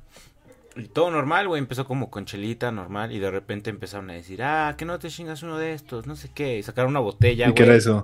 Y 0.75 0.85
todo 0.87 1.11
normal, 1.11 1.47
güey. 1.47 1.59
Empezó 1.59 1.85
como 1.85 2.09
con 2.09 2.25
chelita, 2.25 2.71
normal. 2.71 3.11
Y 3.11 3.19
de 3.19 3.29
repente 3.29 3.69
empezaron 3.69 4.09
a 4.09 4.13
decir, 4.13 4.41
ah, 4.43 4.73
que 4.77 4.85
no 4.85 4.97
te 4.99 5.09
chingas 5.09 5.43
uno 5.43 5.57
de 5.59 5.73
estos, 5.73 6.07
no 6.07 6.15
sé 6.15 6.29
qué. 6.33 6.57
Y 6.57 6.63
sacaron 6.63 6.89
una 6.89 6.99
botella, 6.99 7.45
¿Y 7.45 7.49
güey. 7.49 7.55
qué 7.55 7.63
era 7.63 7.75
eso? 7.75 8.03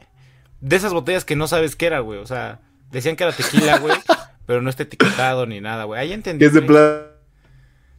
De 0.62 0.76
esas 0.76 0.94
botellas 0.94 1.26
que 1.26 1.36
no 1.36 1.48
sabes 1.48 1.76
qué 1.76 1.88
era, 1.88 2.00
güey. 2.00 2.20
O 2.20 2.28
sea, 2.28 2.60
decían 2.92 3.16
que 3.16 3.24
era 3.24 3.34
tequila, 3.34 3.80
güey. 3.80 3.98
pero 4.46 4.62
no 4.62 4.70
está 4.70 4.84
etiquetado 4.84 5.46
ni 5.48 5.60
nada, 5.60 5.86
güey. 5.86 6.00
Ahí 6.00 6.14
entendí. 6.14 6.40
Que 6.40 6.46
es 6.46 6.54
de 6.54 6.62
plástico, 6.62 7.10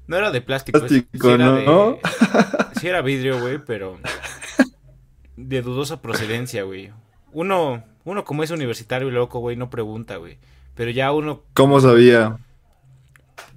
No 0.07 0.17
era 0.17 0.31
de 0.31 0.40
plástico. 0.40 0.79
Plástico, 0.79 1.29
sí 1.29 1.35
era 1.35 1.45
¿no? 1.47 1.57
de- 1.57 1.99
Sí 2.81 2.89
era 2.89 3.03
vidrio, 3.03 3.41
güey, 3.41 3.59
pero... 3.59 3.99
De 5.37 5.63
dudosa 5.63 6.01
procedencia, 6.03 6.63
güey. 6.65 6.93
Uno, 7.33 7.85
uno 8.05 8.25
como 8.25 8.43
es 8.43 8.51
universitario 8.51 9.09
y 9.09 9.11
loco, 9.13 9.39
güey, 9.39 9.57
no 9.57 9.71
pregunta, 9.71 10.17
güey. 10.17 10.39
Pero 10.75 10.91
ya 10.91 11.13
uno 11.13 11.43
¿Cómo 11.55 11.81
sabía? 11.81 12.39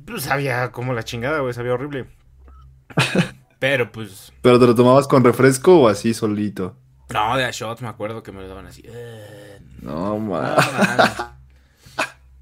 pues 0.05 0.23
sabía 0.23 0.71
como 0.71 0.93
la 0.93 1.03
chingada, 1.03 1.39
güey, 1.39 1.53
sabía 1.53 1.73
horrible. 1.73 2.05
Pero 3.59 3.91
pues, 3.91 4.33
¿Pero 4.41 4.59
te 4.59 4.65
lo 4.67 4.75
tomabas 4.75 5.07
con 5.07 5.23
refresco 5.23 5.79
o 5.81 5.87
así 5.87 6.13
solito? 6.13 6.75
no, 7.13 7.37
de 7.37 7.45
a 7.45 7.51
shots 7.51 7.81
me 7.81 7.87
acuerdo 7.87 8.23
que 8.23 8.31
me 8.31 8.41
lo 8.41 8.47
daban 8.49 8.65
así. 8.67 8.81
Eh, 8.85 9.59
No, 9.81 10.17
no 10.17 10.19
ma. 10.19 10.55
mames. 10.57 11.11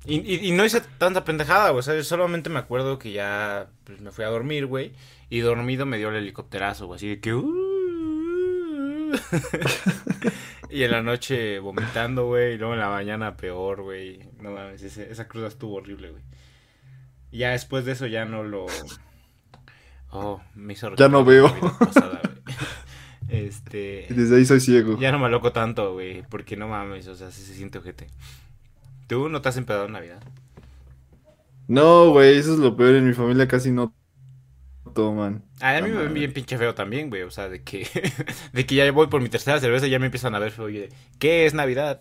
Y, 0.06 0.16
y, 0.20 0.48
y 0.48 0.52
no 0.52 0.66
hice 0.66 0.82
tanta 0.98 1.24
pendejada, 1.24 1.70
güey. 1.70 1.80
O 1.80 1.84
sea, 1.84 1.96
yo 1.96 2.04
solamente 2.04 2.50
me 2.50 2.60
acuerdo 2.60 2.98
que 2.98 3.12
ya 3.12 3.68
pues, 3.84 4.02
me 4.02 4.12
fui 4.12 4.26
a 4.26 4.30
dormir, 4.30 4.66
güey. 4.66 4.94
Y 5.30 5.40
dormido 5.42 5.86
me 5.86 5.98
dio 5.98 6.10
el 6.10 6.16
helicópterazo, 6.16 6.88
güey. 6.88 6.98
Así 6.98 7.08
de 7.08 7.20
que. 7.20 7.34
"Uh". 7.34 9.12
y 10.70 10.84
en 10.84 10.92
la 10.92 11.02
noche 11.02 11.60
vomitando, 11.60 12.26
güey. 12.28 12.54
Y 12.54 12.58
luego 12.58 12.74
en 12.74 12.80
la 12.80 12.90
mañana 12.90 13.38
peor, 13.38 13.82
güey. 13.84 14.20
No 14.40 14.52
mames, 14.52 14.82
ese- 14.82 15.12
esa 15.12 15.28
cruda 15.28 15.48
estuvo 15.48 15.76
horrible, 15.76 16.12
güey. 16.12 16.24
Ya 17.32 17.52
después 17.52 17.86
de 17.86 17.94
eso 17.94 18.08
ya 18.08 18.26
no 18.26 18.44
lo. 18.44 18.66
Oh, 20.10 20.42
me 20.56 20.74
hizo 20.74 20.94
Ya 20.96 21.08
no 21.08 21.24
veo. 21.24 21.54
pasada. 21.80 22.22
Este. 23.30 24.08
Desde 24.10 24.36
ahí 24.36 24.46
soy 24.46 24.60
ciego. 24.60 25.00
Ya 25.00 25.10
no 25.14 25.20
me 25.20 25.28
aloco 25.28 25.54
tanto, 25.54 25.94
güey, 25.94 26.22
porque 26.24 26.58
no 26.58 26.68
mames, 26.68 27.08
o 27.08 27.16
sea, 27.16 27.32
sí 27.32 27.42
se 27.44 27.54
siente 27.54 27.78
ojete. 27.78 28.08
¿Tú 29.12 29.28
no 29.28 29.42
te 29.42 29.50
has 29.50 29.58
empedado 29.58 29.88
en 29.88 29.92
Navidad? 29.92 30.24
No, 31.68 32.12
güey, 32.12 32.38
eso 32.38 32.54
es 32.54 32.60
lo 32.60 32.78
peor. 32.78 32.96
En 32.96 33.06
mi 33.06 33.14
familia 33.14 33.46
casi 33.46 33.70
no 33.70 33.94
toman. 34.96 35.44
Ah, 35.60 35.76
a 35.76 35.82
mí 35.82 35.90
me 35.90 36.04
ven 36.04 36.14
bien 36.14 36.32
pinche 36.32 36.58
feo 36.58 36.74
también, 36.74 37.10
güey, 37.10 37.24
o 37.24 37.30
sea, 37.30 37.50
de 37.50 37.62
que, 37.62 37.86
de 38.54 38.66
que 38.66 38.74
ya 38.74 38.90
voy 38.94 39.08
por 39.08 39.22
mi 39.22 39.28
tercera 39.28 39.60
cerveza 39.60 39.86
y 39.86 39.90
ya 39.90 40.00
me 40.00 40.06
empiezan 40.06 40.34
a 40.34 40.40
ver 40.40 40.54
feo 40.54 40.70
y 40.70 40.78
de, 40.78 40.90
¿qué 41.20 41.46
es 41.46 41.54
Navidad? 41.54 42.00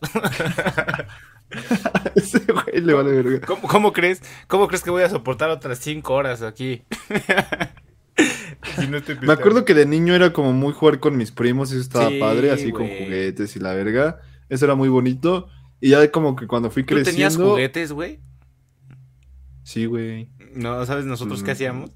Ese 2.14 2.44
güey 2.46 2.80
le 2.80 2.94
vale 2.94 3.10
verga. 3.10 3.44
¿Cómo, 3.44 3.66
cómo 3.66 3.92
crees? 3.92 4.22
¿Cómo 4.46 4.68
crees 4.68 4.84
que 4.84 4.90
voy 4.90 5.02
a 5.02 5.10
soportar 5.10 5.50
otras 5.50 5.80
cinco 5.80 6.14
horas 6.14 6.42
aquí? 6.42 6.84
Si 8.76 8.86
no 8.86 8.98
estoy 8.98 9.16
Me 9.22 9.32
acuerdo 9.32 9.64
que 9.64 9.72
de 9.72 9.86
niño 9.86 10.14
era 10.14 10.32
como 10.34 10.52
muy 10.52 10.74
jugar 10.74 11.00
con 11.00 11.16
mis 11.16 11.32
primos 11.32 11.72
y 11.72 11.76
eso 11.76 11.82
estaba 11.82 12.10
Sí, 12.10 12.20
padre, 12.20 12.50
así 12.50 12.70
con 12.70 12.86
juguetes 12.86 13.56
y 13.56 13.58
la 13.58 13.72
verga. 13.72 14.20
Eso 14.50 14.66
era 14.66 14.74
muy 14.74 14.90
bonito. 14.90 15.48
Y 15.80 15.90
ya 15.90 16.10
como 16.10 16.36
que 16.36 16.46
cuando 16.46 16.70
fui 16.70 16.82
¿Tú 16.82 16.94
tenías 16.94 17.08
creciendo. 17.14 17.50
juguetes, 17.50 17.92
güey? 17.92 18.20
Sí, 19.62 19.86
güey. 19.86 20.28
No, 20.54 20.84
¿sabes 20.84 21.04
nosotros 21.04 21.42
qué 21.42 21.52
hacíamos? 21.52 21.90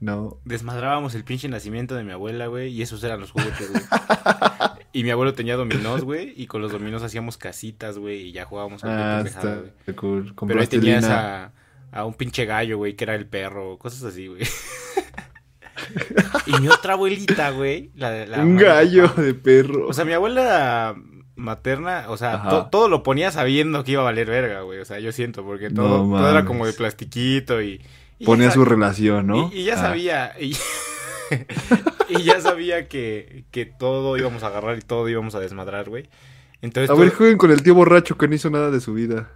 No. 0.00 0.40
Desmadrábamos 0.44 1.14
el 1.14 1.24
pinche 1.24 1.48
nacimiento 1.48 1.94
de 1.94 2.04
mi 2.04 2.12
abuela, 2.12 2.46
güey, 2.48 2.72
y 2.72 2.82
esos 2.82 3.02
eran 3.04 3.20
los 3.20 3.30
juguetes, 3.30 3.70
güey. 3.70 3.82
y 4.92 5.04
mi 5.04 5.10
abuelo 5.10 5.34
tenía 5.34 5.56
dominós, 5.56 6.02
güey, 6.02 6.32
y 6.36 6.46
con 6.46 6.60
los 6.60 6.72
dominós 6.72 7.02
hacíamos 7.02 7.36
casitas, 7.36 7.98
güey, 7.98 8.28
y 8.28 8.32
ya 8.32 8.44
jugábamos 8.44 8.82
Ah, 8.84 8.86
cualquier 8.86 9.16
pendejada, 9.16 9.54
está 9.54 9.72
güey. 9.86 9.96
cool. 9.96 10.34
Con 10.34 10.48
Pero 10.48 10.60
ahí 10.60 10.66
tenías 10.66 11.04
a, 11.04 11.52
a 11.92 12.04
un 12.04 12.14
pinche 12.14 12.46
gallo, 12.46 12.78
güey, 12.78 12.94
que 12.96 13.04
era 13.04 13.14
el 13.14 13.26
perro, 13.26 13.78
cosas 13.78 14.02
así, 14.02 14.26
güey. 14.26 14.42
y 16.46 16.60
mi 16.60 16.68
otra 16.68 16.94
abuelita, 16.94 17.50
güey, 17.50 17.90
la, 17.94 18.26
la 18.26 18.44
Un 18.44 18.56
gallo 18.56 19.08
de 19.08 19.34
perro. 19.34 19.88
O 19.88 19.92
sea, 19.92 20.04
mi 20.04 20.12
abuela 20.12 20.94
materna, 21.36 22.06
o 22.08 22.16
sea, 22.16 22.48
to- 22.48 22.66
todo 22.70 22.88
lo 22.88 23.02
ponía 23.02 23.30
sabiendo 23.30 23.84
que 23.84 23.92
iba 23.92 24.02
a 24.02 24.04
valer 24.04 24.28
verga, 24.28 24.60
güey. 24.62 24.78
O 24.80 24.84
sea, 24.84 24.98
yo 25.00 25.12
siento, 25.12 25.44
porque 25.44 25.70
No 25.70 25.82
todo, 25.82 25.98
todo 26.18 26.30
era 26.30 26.44
como 26.44 26.66
de 26.66 26.72
plastiquito 26.72 27.62
y... 27.62 27.80
y 28.18 28.24
Ponía 28.24 28.50
su 28.50 28.64
relación, 28.64 29.26
¿no? 29.26 29.50
Y, 29.52 29.60
y 29.60 29.64
ya 29.64 29.74
Ah. 29.74 29.78
sabía, 29.78 30.32
y, 30.40 30.54
y 32.08 32.22
ya 32.22 32.40
sabía 32.40 32.88
que, 32.88 33.44
que 33.50 33.64
todo 33.66 34.16
íbamos 34.16 34.42
a 34.42 34.48
agarrar 34.48 34.78
y 34.78 34.82
todo 34.82 35.08
íbamos 35.08 35.34
a 35.34 35.40
desmadrar, 35.40 35.88
güey. 35.88 36.08
Entonces, 36.60 36.90
A 36.90 36.94
ver, 36.94 37.10
jueguen 37.12 37.38
con 37.38 37.50
el 37.50 37.62
tío 37.62 37.74
borracho 37.74 38.16
que 38.16 38.28
no 38.28 38.34
hizo 38.34 38.50
nada 38.50 38.70
de 38.70 38.80
su 38.80 38.94
vida. 38.94 39.30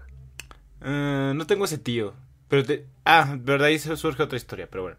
Eh, 0.85 1.33
no 1.35 1.47
tengo 1.47 1.65
ese 1.65 1.79
tío. 1.79 2.15
Pero 2.49 2.63
te... 2.65 2.87
Ah, 3.05 3.37
verdad, 3.41 3.67
ahí 3.69 3.79
surge 3.79 4.23
otra 4.23 4.37
historia, 4.37 4.69
pero 4.71 4.85
bueno. 4.85 4.97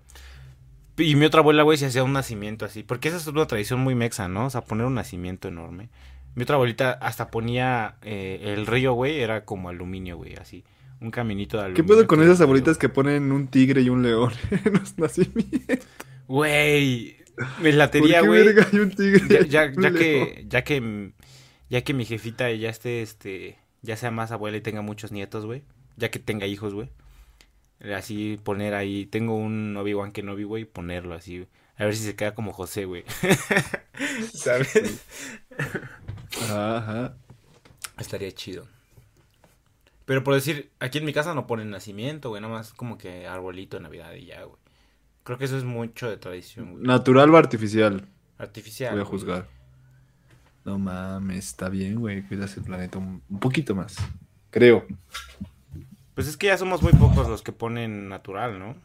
Y 0.97 1.15
mi 1.15 1.25
otra 1.25 1.39
abuela, 1.39 1.63
güey, 1.63 1.77
se 1.77 1.85
hacía 1.85 2.03
un 2.03 2.11
nacimiento 2.11 2.65
así. 2.65 2.83
Porque 2.83 3.07
esa 3.07 3.17
es 3.17 3.27
una 3.27 3.45
tradición 3.47 3.79
muy 3.79 3.95
mexa, 3.95 4.27
¿no? 4.27 4.47
O 4.47 4.49
sea, 4.49 4.61
poner 4.61 4.85
un 4.87 4.95
nacimiento 4.95 5.47
enorme. 5.47 5.89
Mi 6.37 6.43
otra 6.43 6.53
abuelita 6.53 6.91
hasta 6.91 7.31
ponía 7.31 7.95
eh, 8.03 8.53
el 8.55 8.67
río, 8.67 8.93
güey, 8.93 9.21
era 9.21 9.43
como 9.43 9.69
aluminio, 9.69 10.17
güey, 10.17 10.35
así. 10.35 10.63
Un 11.01 11.09
caminito 11.09 11.57
de 11.57 11.63
¿Qué 11.73 11.81
aluminio. 11.81 11.95
pedo 11.95 12.05
con 12.05 12.21
esas 12.21 12.39
abuelitas 12.41 12.77
que 12.77 12.89
ponen 12.89 13.31
un 13.31 13.47
tigre 13.47 13.81
y 13.81 13.89
un 13.89 14.03
león 14.03 14.31
en 14.63 14.73
los 14.73 14.95
nacimientos? 14.99 15.87
Güey, 16.27 17.17
me 17.59 17.71
¿Por 17.71 17.73
latería, 17.73 18.21
qué 18.21 18.27
güey. 18.27 18.47
un 18.73 18.91
tigre 18.91 19.47
Ya, 19.49 19.73
ya, 19.73 19.91
que, 19.91 20.45
ya 20.47 20.63
que, 20.63 21.11
ya 21.71 21.83
que 21.83 21.93
mi 21.95 22.05
jefita 22.05 22.51
ya 22.51 22.69
esté, 22.69 23.01
este, 23.01 23.57
ya 23.81 23.97
sea 23.97 24.11
más 24.11 24.31
abuela 24.31 24.57
y 24.57 24.61
tenga 24.61 24.83
muchos 24.83 25.11
nietos, 25.11 25.43
güey. 25.43 25.63
Ya 25.95 26.11
que 26.11 26.19
tenga 26.19 26.45
hijos, 26.45 26.75
güey. 26.75 26.89
Así 27.95 28.37
poner 28.43 28.75
ahí, 28.75 29.07
tengo 29.07 29.35
un 29.35 29.75
Obi-Wan 29.75 30.11
Kenobi, 30.11 30.43
güey, 30.43 30.65
ponerlo 30.65 31.15
así, 31.15 31.37
güey. 31.37 31.49
A 31.77 31.85
ver 31.85 31.95
si 31.95 32.03
se 32.03 32.15
queda 32.15 32.33
como 32.33 32.53
José, 32.53 32.85
güey. 32.85 33.03
¿Sabes? 34.33 35.05
Ajá. 36.49 37.15
Estaría 37.99 38.31
chido. 38.31 38.67
Pero 40.05 40.23
por 40.23 40.33
decir, 40.33 40.71
aquí 40.79 40.97
en 40.97 41.05
mi 41.05 41.13
casa 41.13 41.33
no 41.33 41.47
ponen 41.47 41.69
nacimiento, 41.69 42.29
güey, 42.29 42.41
nada 42.41 42.53
más 42.53 42.73
como 42.73 42.97
que 42.97 43.27
arbolito 43.27 43.77
de 43.77 43.83
Navidad 43.83 44.13
y 44.13 44.25
ya, 44.25 44.43
güey. 44.43 44.57
Creo 45.23 45.37
que 45.37 45.45
eso 45.45 45.57
es 45.57 45.65
mucho 45.65 46.09
de 46.09 46.17
tradición, 46.17 46.71
güey. 46.71 46.83
¿Natural 46.83 47.29
o 47.29 47.37
artificial? 47.37 48.07
Artificial. 48.37 48.93
Voy 48.93 49.01
a 49.01 49.03
güey. 49.03 49.11
juzgar. 49.11 49.49
No 50.63 50.79
mames, 50.79 51.47
está 51.47 51.69
bien, 51.69 51.99
güey. 51.99 52.23
Cuidas 52.23 52.55
el 52.57 52.63
planeta 52.63 52.97
un 52.97 53.21
poquito 53.39 53.75
más. 53.75 53.97
Creo. 54.49 54.85
Pues 56.13 56.27
es 56.27 56.37
que 56.37 56.47
ya 56.47 56.57
somos 56.57 56.81
muy 56.81 56.93
pocos 56.93 57.27
los 57.27 57.41
que 57.41 57.51
ponen 57.51 58.09
natural, 58.09 58.57
¿no? 58.57 58.75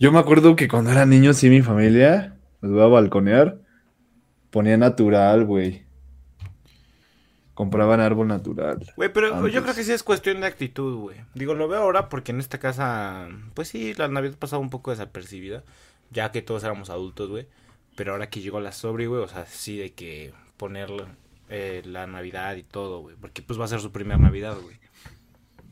Yo 0.00 0.12
me 0.12 0.18
acuerdo 0.18 0.56
que 0.56 0.68
cuando 0.68 0.90
era 0.90 1.06
niño, 1.06 1.32
sí, 1.34 1.48
mi 1.48 1.62
familia, 1.62 2.36
los 2.60 2.72
voy 2.72 2.82
a 2.82 2.86
balconear, 2.86 3.58
ponía 4.50 4.76
natural, 4.76 5.44
güey. 5.44 5.84
Compraban 7.54 8.00
árbol 8.00 8.26
natural. 8.26 8.84
Güey, 8.96 9.12
pero 9.12 9.46
yo 9.46 9.62
creo 9.62 9.74
que 9.74 9.84
sí 9.84 9.92
es 9.92 10.02
cuestión 10.02 10.40
de 10.40 10.48
actitud, 10.48 10.96
güey. 10.98 11.18
Digo, 11.34 11.54
lo 11.54 11.68
veo 11.68 11.82
ahora 11.82 12.08
porque 12.08 12.32
en 12.32 12.40
esta 12.40 12.58
casa, 12.58 13.28
pues 13.54 13.68
sí, 13.68 13.94
la 13.94 14.08
Navidad 14.08 14.36
pasaba 14.36 14.60
un 14.60 14.70
poco 14.70 14.90
desapercibida, 14.90 15.62
ya 16.10 16.32
que 16.32 16.42
todos 16.42 16.64
éramos 16.64 16.90
adultos, 16.90 17.30
güey. 17.30 17.46
Pero 17.94 18.12
ahora 18.12 18.28
que 18.28 18.40
llegó 18.40 18.58
la 18.58 18.72
sobri, 18.72 19.06
güey, 19.06 19.22
o 19.22 19.28
sea, 19.28 19.46
sí 19.46 19.76
de 19.78 19.92
que 19.92 20.32
poner 20.56 20.88
eh, 21.48 21.82
la 21.84 22.08
Navidad 22.08 22.56
y 22.56 22.64
todo, 22.64 23.00
güey. 23.00 23.14
Porque 23.20 23.42
pues 23.42 23.60
va 23.60 23.66
a 23.66 23.68
ser 23.68 23.80
su 23.80 23.92
primera 23.92 24.18
Navidad, 24.18 24.56
güey. 24.60 24.76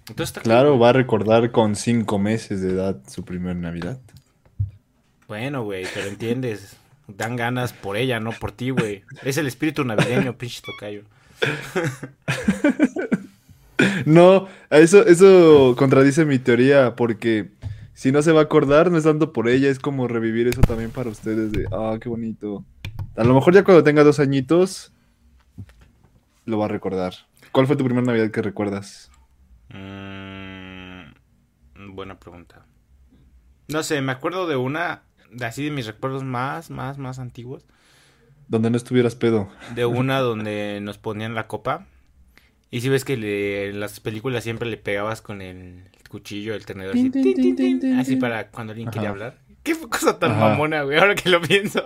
Entonces 0.09 0.43
Claro, 0.43 0.79
va 0.79 0.91
a 0.91 0.93
recordar 0.93 1.51
con 1.51 1.77
cinco 1.77 2.19
meses 2.19 2.61
de 2.61 2.73
edad 2.73 2.99
su 3.09 3.25
primer 3.25 3.57
Navidad. 3.57 3.99
Bueno, 5.29 5.65
güey, 5.65 5.87
pero 5.95 6.09
entiendes. 6.09 6.77
Dan 7.09 7.37
ganas 7.37 7.73
por 7.73 7.97
ella, 7.97 8.21
no 8.21 8.33
por 8.33 8.53
ti, 8.53 8.71
güey. 8.71 9.03
Es 9.23 9.37
el 9.37 9.47
espíritu 9.47 9.85
navideño, 9.85 10.37
pinche 10.37 10.63
tocayo. 10.63 11.03
No, 14.07 14.49
eso, 14.71 15.07
eso 15.07 15.75
contradice 15.77 16.25
mi 16.25 16.39
teoría, 16.39 16.95
porque 16.97 17.51
si 17.95 18.13
no 18.13 18.23
se 18.23 18.33
va 18.33 18.41
a 18.41 18.45
acordar, 18.45 18.91
no 18.91 18.99
es 18.99 19.05
tanto 19.05 19.33
por 19.33 19.49
ella, 19.49 19.69
es 19.71 19.79
como 19.79 20.09
revivir 20.09 20.49
eso 20.49 20.61
también 20.61 20.91
para 20.91 21.11
ustedes 21.11 21.53
de, 21.53 21.67
ah, 21.73 21.97
qué 22.01 22.09
bonito. 22.09 22.65
A 23.17 23.25
lo 23.25 23.35
mejor 23.35 23.55
ya 23.55 23.65
cuando 23.65 23.83
tenga 23.83 24.05
dos 24.05 24.21
añitos, 24.21 24.93
lo 26.45 26.59
va 26.59 26.67
a 26.67 26.69
recordar. 26.69 27.15
¿Cuál 27.53 27.67
fue 27.67 27.77
tu 27.77 27.85
primera 27.85 28.07
Navidad 28.07 28.31
que 28.31 28.43
recuerdas? 28.43 29.11
Mm, 29.73 31.13
buena 31.95 32.19
pregunta. 32.19 32.67
No 33.69 33.83
sé, 33.83 34.01
me 34.03 34.13
acuerdo 34.13 34.47
de 34.47 34.57
una, 34.57 35.03
de 35.31 35.47
así 35.47 35.65
de 35.65 35.71
mis 35.71 35.87
recuerdos 35.87 36.25
más, 36.25 36.71
más, 36.71 36.99
más 36.99 37.19
antiguos. 37.19 37.65
Donde 38.49 38.71
no 38.71 38.77
estuvieras 38.77 39.15
pedo. 39.15 39.49
De 39.75 39.87
una 39.87 40.19
donde 40.21 40.81
nos 40.83 40.99
ponían 40.99 41.35
la 41.35 41.47
copa. 41.47 41.87
Y 42.71 42.81
si 42.81 42.89
ves 42.89 43.05
que 43.05 43.17
le- 43.17 43.69
en 43.71 43.81
las 43.81 44.01
películas 44.01 44.45
siempre 44.45 44.69
le 44.69 44.77
pegabas 44.79 45.21
con 45.23 45.43
el 45.43 45.85
cuchillo, 46.09 46.55
el 46.55 46.65
tenedor, 46.67 46.95
así, 46.95 47.11
Tin, 47.11 47.35
tin, 47.35 47.57
tin, 47.57 47.81
para 48.19 48.49
cuando 48.51 48.73
alguien 48.73 48.91
quería 48.91 49.09
hablar. 49.11 49.39
Qué 49.63 49.77
cosa 49.79 50.19
tan 50.19 50.39
mamona, 50.39 50.83
güey. 50.83 50.99
Ahora 50.99 51.15
que 51.15 51.29
lo 51.29 51.41
pienso. 51.41 51.85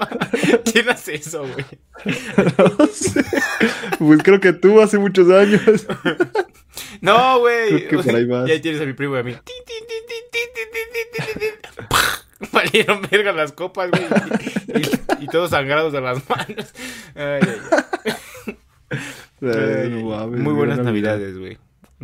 ¿Quién 0.73 0.89
hace 0.89 1.17
eso, 1.17 1.43
güey? 1.47 1.67
No 2.79 2.87
sé. 2.87 3.23
Pues 3.99 4.23
creo 4.23 4.41
que 4.41 4.55
tú 4.55 4.81
hace 4.81 4.99
muchos 4.99 5.31
años. 5.31 5.87
No, 7.01 7.41
güey. 7.41 7.87
Creo 7.87 8.03
que 8.03 8.11
por 8.11 8.17
ahí 8.17 8.25
vas. 8.25 8.49
Ya 8.49 8.61
tienes 8.61 8.81
a 8.81 8.85
mi 8.87 8.95
primo 8.95 9.17
y 9.17 9.21
a 9.21 9.23
mí. 9.23 9.35
Valieron 12.53 13.03
verga 13.11 13.33
las 13.33 13.53
copas, 13.53 13.91
güey. 13.91 14.05
Y, 15.21 15.27
todos 15.29 15.51
sangrados 15.51 15.93
de 15.93 16.01
las 16.01 16.29
manos. 16.29 16.75
Ay, 17.15 17.41
ay, 17.43 18.15
ay. 19.41 19.91
Muy 20.29 20.55
buenas 20.55 20.79
navidades, 20.79 21.39
güey. 21.39 21.59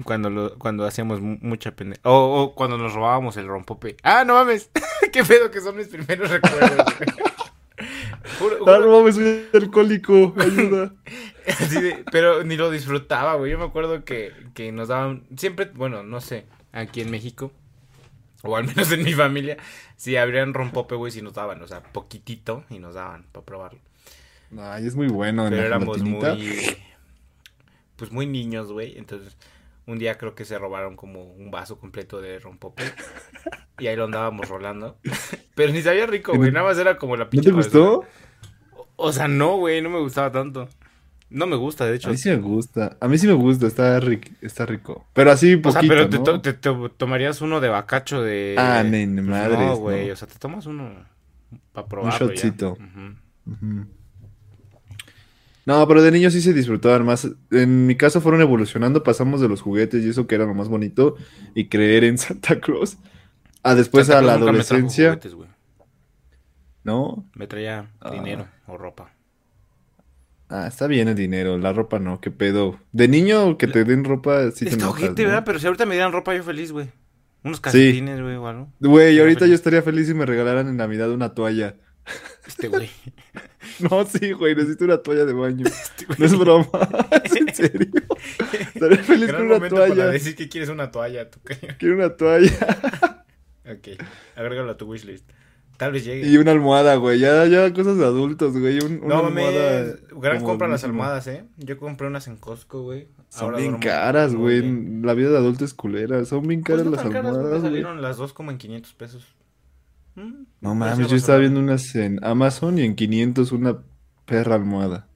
Cuando, 0.04 0.30
lo, 0.30 0.58
cuando 0.58 0.86
hacíamos 0.86 1.20
mu- 1.20 1.38
mucha 1.42 1.72
pende... 1.76 1.98
O, 2.02 2.54
cuando 2.56 2.78
nos 2.78 2.94
robábamos 2.94 3.36
el 3.36 3.46
rompope. 3.46 3.96
Ah, 4.02 4.24
no 4.24 4.34
mames. 4.34 4.70
Qué 5.12 5.22
pedo 5.24 5.50
que 5.50 5.60
son 5.60 5.76
mis 5.76 5.88
primeros 5.88 6.30
recuerdos, 6.30 6.70
güey. 6.98 7.10
Juro- 8.38 8.56
Ah, 8.66 8.78
juro- 8.78 8.80
no 8.86 8.98
mames, 8.98 9.14
soy 9.16 9.46
alcohólico. 9.52 10.34
Ayuda. 10.38 10.94
Así 11.46 11.80
de- 11.80 12.04
pero 12.10 12.42
ni 12.44 12.56
lo 12.56 12.70
disfrutaba, 12.70 13.34
güey. 13.34 13.50
Yo 13.52 13.58
me 13.58 13.64
acuerdo 13.64 14.04
que, 14.04 14.32
que 14.54 14.72
nos 14.72 14.88
daban. 14.88 15.24
Siempre, 15.36 15.66
bueno, 15.74 16.02
no 16.02 16.20
sé, 16.20 16.46
aquí 16.72 17.00
en 17.02 17.10
México. 17.10 17.52
o 18.42 18.56
al 18.56 18.64
menos 18.66 18.90
en 18.92 19.02
mi 19.04 19.12
familia, 19.12 19.56
si 19.96 20.16
abrían 20.16 20.54
rompope, 20.54 20.94
güey, 20.94 21.12
si 21.12 21.20
nos 21.22 21.34
daban, 21.34 21.60
o 21.62 21.66
sea, 21.68 21.82
poquitito 21.82 22.64
y 22.70 22.78
nos 22.78 22.94
daban 22.94 23.24
para 23.32 23.44
probarlo. 23.44 23.80
Ay, 24.58 24.86
es 24.86 24.94
muy 24.96 25.08
bueno. 25.08 25.44
en 25.46 25.50
Pero 25.50 25.66
éramos 25.66 25.98
muy, 26.02 26.76
pues 27.96 28.10
muy 28.12 28.26
niños, 28.26 28.72
güey, 28.72 28.96
entonces 28.98 29.36
un 29.86 29.98
día 29.98 30.16
creo 30.18 30.34
que 30.34 30.44
se 30.44 30.58
robaron 30.58 30.96
como 30.96 31.24
un 31.24 31.50
vaso 31.50 31.78
completo 31.78 32.20
de 32.20 32.38
rompope 32.38 32.82
y 33.78 33.86
ahí 33.88 33.96
lo 33.96 34.04
andábamos 34.04 34.48
rolando. 34.48 34.98
Pero 35.54 35.72
ni 35.72 35.82
sabía 35.82 36.06
rico, 36.06 36.34
güey, 36.34 36.52
nada 36.52 36.66
más 36.66 36.78
era 36.78 36.96
como 36.98 37.16
la 37.16 37.24
¿No 37.24 37.30
pinche 37.30 37.50
te 37.50 37.54
gustó? 37.54 38.04
O 38.96 39.12
sea, 39.12 39.26
no, 39.28 39.56
güey, 39.56 39.82
no 39.82 39.90
me 39.90 39.98
gustaba 39.98 40.30
tanto. 40.30 40.68
No 41.28 41.46
me 41.46 41.56
gusta, 41.56 41.86
de 41.86 41.96
hecho. 41.96 42.08
A 42.08 42.12
mí 42.12 42.18
sí 42.18 42.28
me 42.28 42.36
gusta. 42.36 42.98
A 43.00 43.08
mí 43.08 43.16
sí 43.16 43.26
me 43.26 43.32
gusta, 43.32 43.66
está, 43.66 43.98
rico, 44.00 44.28
está 44.42 44.66
rico. 44.66 45.06
Pero 45.14 45.30
así 45.30 45.54
O 45.54 45.70
sea, 45.72 45.80
poquito, 45.80 45.94
pero 45.94 46.08
te, 46.10 46.18
¿no? 46.18 46.24
to- 46.24 46.40
te- 46.42 46.52
te 46.52 46.70
tomarías 46.98 47.40
uno 47.40 47.58
de 47.60 47.70
bacacho 47.70 48.22
de... 48.22 48.54
Ah, 48.58 48.82
ne- 48.84 49.06
ne 49.06 49.22
Pues 49.22 49.30
madres, 49.34 49.58
No, 49.58 49.66
¿no? 49.68 49.76
güey, 49.76 50.10
o 50.10 50.16
sea, 50.16 50.28
te 50.28 50.38
tomas 50.38 50.66
uno 50.66 50.92
para 51.72 51.88
probarlo 51.88 52.18
ya. 52.28 52.34
shotcito. 52.34 52.72
Ujú. 52.72 53.50
Ujú. 53.50 53.86
No, 55.64 55.86
pero 55.86 56.02
de 56.02 56.10
niños 56.10 56.32
sí 56.32 56.40
se 56.42 56.52
disfrutaban 56.52 57.04
más. 57.06 57.28
En 57.50 57.86
mi 57.86 57.96
caso 57.96 58.20
fueron 58.20 58.40
evolucionando, 58.40 59.02
pasamos 59.02 59.40
de 59.40 59.48
los 59.48 59.60
juguetes 59.62 60.04
y 60.04 60.08
eso 60.08 60.26
que 60.26 60.34
era 60.34 60.44
lo 60.44 60.54
más 60.54 60.68
bonito 60.68 61.16
y 61.54 61.68
creer 61.68 62.04
en 62.04 62.18
Santa 62.18 62.58
Claus. 62.60 62.98
A 63.62 63.74
después 63.76 64.06
Santa 64.08 64.18
a 64.18 64.22
la 64.22 64.38
nunca 64.38 64.52
me 64.52 64.58
trajo 64.58 64.74
adolescencia, 64.74 65.08
juguetes. 65.10 65.36
¿no? 66.84 67.24
Me 67.34 67.46
traía 67.46 67.90
Ah. 68.00 68.10
dinero 68.10 68.46
o 68.66 68.76
ropa. 68.76 69.12
Ah, 70.48 70.66
está 70.66 70.86
bien 70.86 71.08
el 71.08 71.14
dinero, 71.14 71.56
la 71.56 71.72
ropa 71.72 71.98
no, 71.98 72.20
qué 72.20 72.30
pedo. 72.30 72.78
De 72.92 73.08
niño 73.08 73.56
que 73.56 73.68
te 73.68 73.84
den 73.84 74.04
ropa 74.04 74.50
sí 74.50 74.64
te 74.66 74.72
Está 74.72 74.84
enojas, 74.84 75.02
ojete, 75.04 75.22
¿no? 75.22 75.28
¿verdad? 75.28 75.44
Pero 75.46 75.58
si 75.58 75.66
ahorita 75.66 75.86
me 75.86 75.94
dieran 75.94 76.12
ropa, 76.12 76.34
yo 76.34 76.42
feliz, 76.42 76.72
güey. 76.72 76.90
Unos 77.44 77.60
calcetines, 77.60 78.20
güey, 78.20 78.36
o 78.36 78.46
algo. 78.46 78.68
Güey, 78.80 79.18
ahorita 79.18 79.40
feliz. 79.40 79.50
yo 79.50 79.54
estaría 79.54 79.82
feliz 79.82 80.08
si 80.08 80.14
me 80.14 80.26
regalaran 80.26 80.68
en 80.68 80.76
Navidad 80.76 81.10
una 81.10 81.32
toalla. 81.34 81.76
Este, 82.46 82.68
güey. 82.68 82.90
No, 83.78 84.04
sí, 84.04 84.32
güey, 84.32 84.54
necesito 84.54 84.84
una 84.84 84.98
toalla 84.98 85.24
de 85.24 85.32
baño. 85.32 85.64
Este. 85.66 86.06
No 86.18 86.26
es 86.26 86.38
broma, 86.38 86.66
es 87.24 87.36
en 87.36 87.54
serio. 87.54 87.88
Estaría 88.74 88.98
feliz 88.98 89.28
Gran 89.28 89.40
con 89.40 89.46
una 89.46 89.54
momento 89.54 89.76
para 89.76 89.86
toalla. 89.88 90.06
decir 90.08 90.36
que 90.36 90.48
quieres 90.48 90.68
una 90.68 90.90
toalla, 90.90 91.30
tú. 91.30 91.38
Quiero 91.78 91.94
una 91.96 92.16
toalla 92.16 93.24
Ok, 93.64 93.88
agrégalo 94.36 94.72
a 94.72 94.76
tu 94.76 94.86
wishlist. 94.86 95.28
Tal 95.78 95.92
vez 95.92 96.04
llegue. 96.04 96.28
y 96.28 96.36
una 96.36 96.50
almohada, 96.52 96.96
güey. 96.96 97.18
Ya, 97.18 97.46
ya 97.46 97.72
cosas 97.72 97.96
de 97.96 98.04
adultos, 98.04 98.56
güey. 98.58 98.78
Un, 98.84 99.00
una 99.04 99.14
No 99.16 99.26
almohada 99.26 99.80
mames, 99.80 99.96
gran 100.20 100.42
compra 100.44 100.68
las 100.68 100.84
almohadas, 100.84 101.26
¿eh? 101.28 101.44
Yo 101.56 101.78
compré 101.78 102.06
unas 102.08 102.26
en 102.28 102.36
Costco, 102.36 102.82
güey. 102.82 103.08
Son 103.30 103.44
Ahora 103.46 103.58
bien 103.58 103.78
caras, 103.78 104.34
güey. 104.34 104.60
La 105.02 105.14
vida 105.14 105.30
de 105.30 105.38
adulto 105.38 105.64
es 105.64 105.72
culera. 105.74 106.24
Son 106.24 106.46
bien 106.46 106.62
Pues 106.62 106.68
caras 106.76 106.84
no 106.84 106.90
las 106.92 107.02
caras, 107.02 107.22
me 107.22 107.28
almohadas, 107.30 107.60
güey. 107.60 107.62
salieron 107.62 108.02
las 108.02 108.16
dos 108.16 108.32
como 108.32 108.50
en 108.50 108.58
500 108.58 108.92
pesos. 108.94 109.34
No 110.14 110.74
me 110.74 110.86
mames, 110.86 111.08
yo 111.08 111.16
estaba 111.16 111.38
viendo 111.38 111.58
unas 111.60 111.94
en 111.94 112.22
Amazon 112.24 112.78
y 112.78 112.82
en 112.82 112.94
500 112.94 113.52
una 113.52 113.78
perra 114.26 114.54
almohada. 114.56 115.06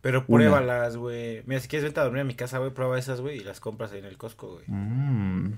Pero 0.00 0.24
pruébalas, 0.26 0.96
güey. 0.96 1.42
Mira, 1.46 1.60
si 1.60 1.68
quieres 1.68 1.84
vente 1.84 2.00
a 2.00 2.04
dormir 2.04 2.22
a 2.22 2.24
mi 2.24 2.34
casa, 2.34 2.58
güey, 2.58 2.70
prueba 2.72 2.98
esas, 2.98 3.20
güey, 3.20 3.38
y 3.38 3.44
las 3.44 3.60
compras 3.60 3.92
ahí 3.92 3.98
en 3.98 4.06
el 4.06 4.16
Costco, 4.16 4.54
güey. 4.54 4.64
Mm. 4.66 5.52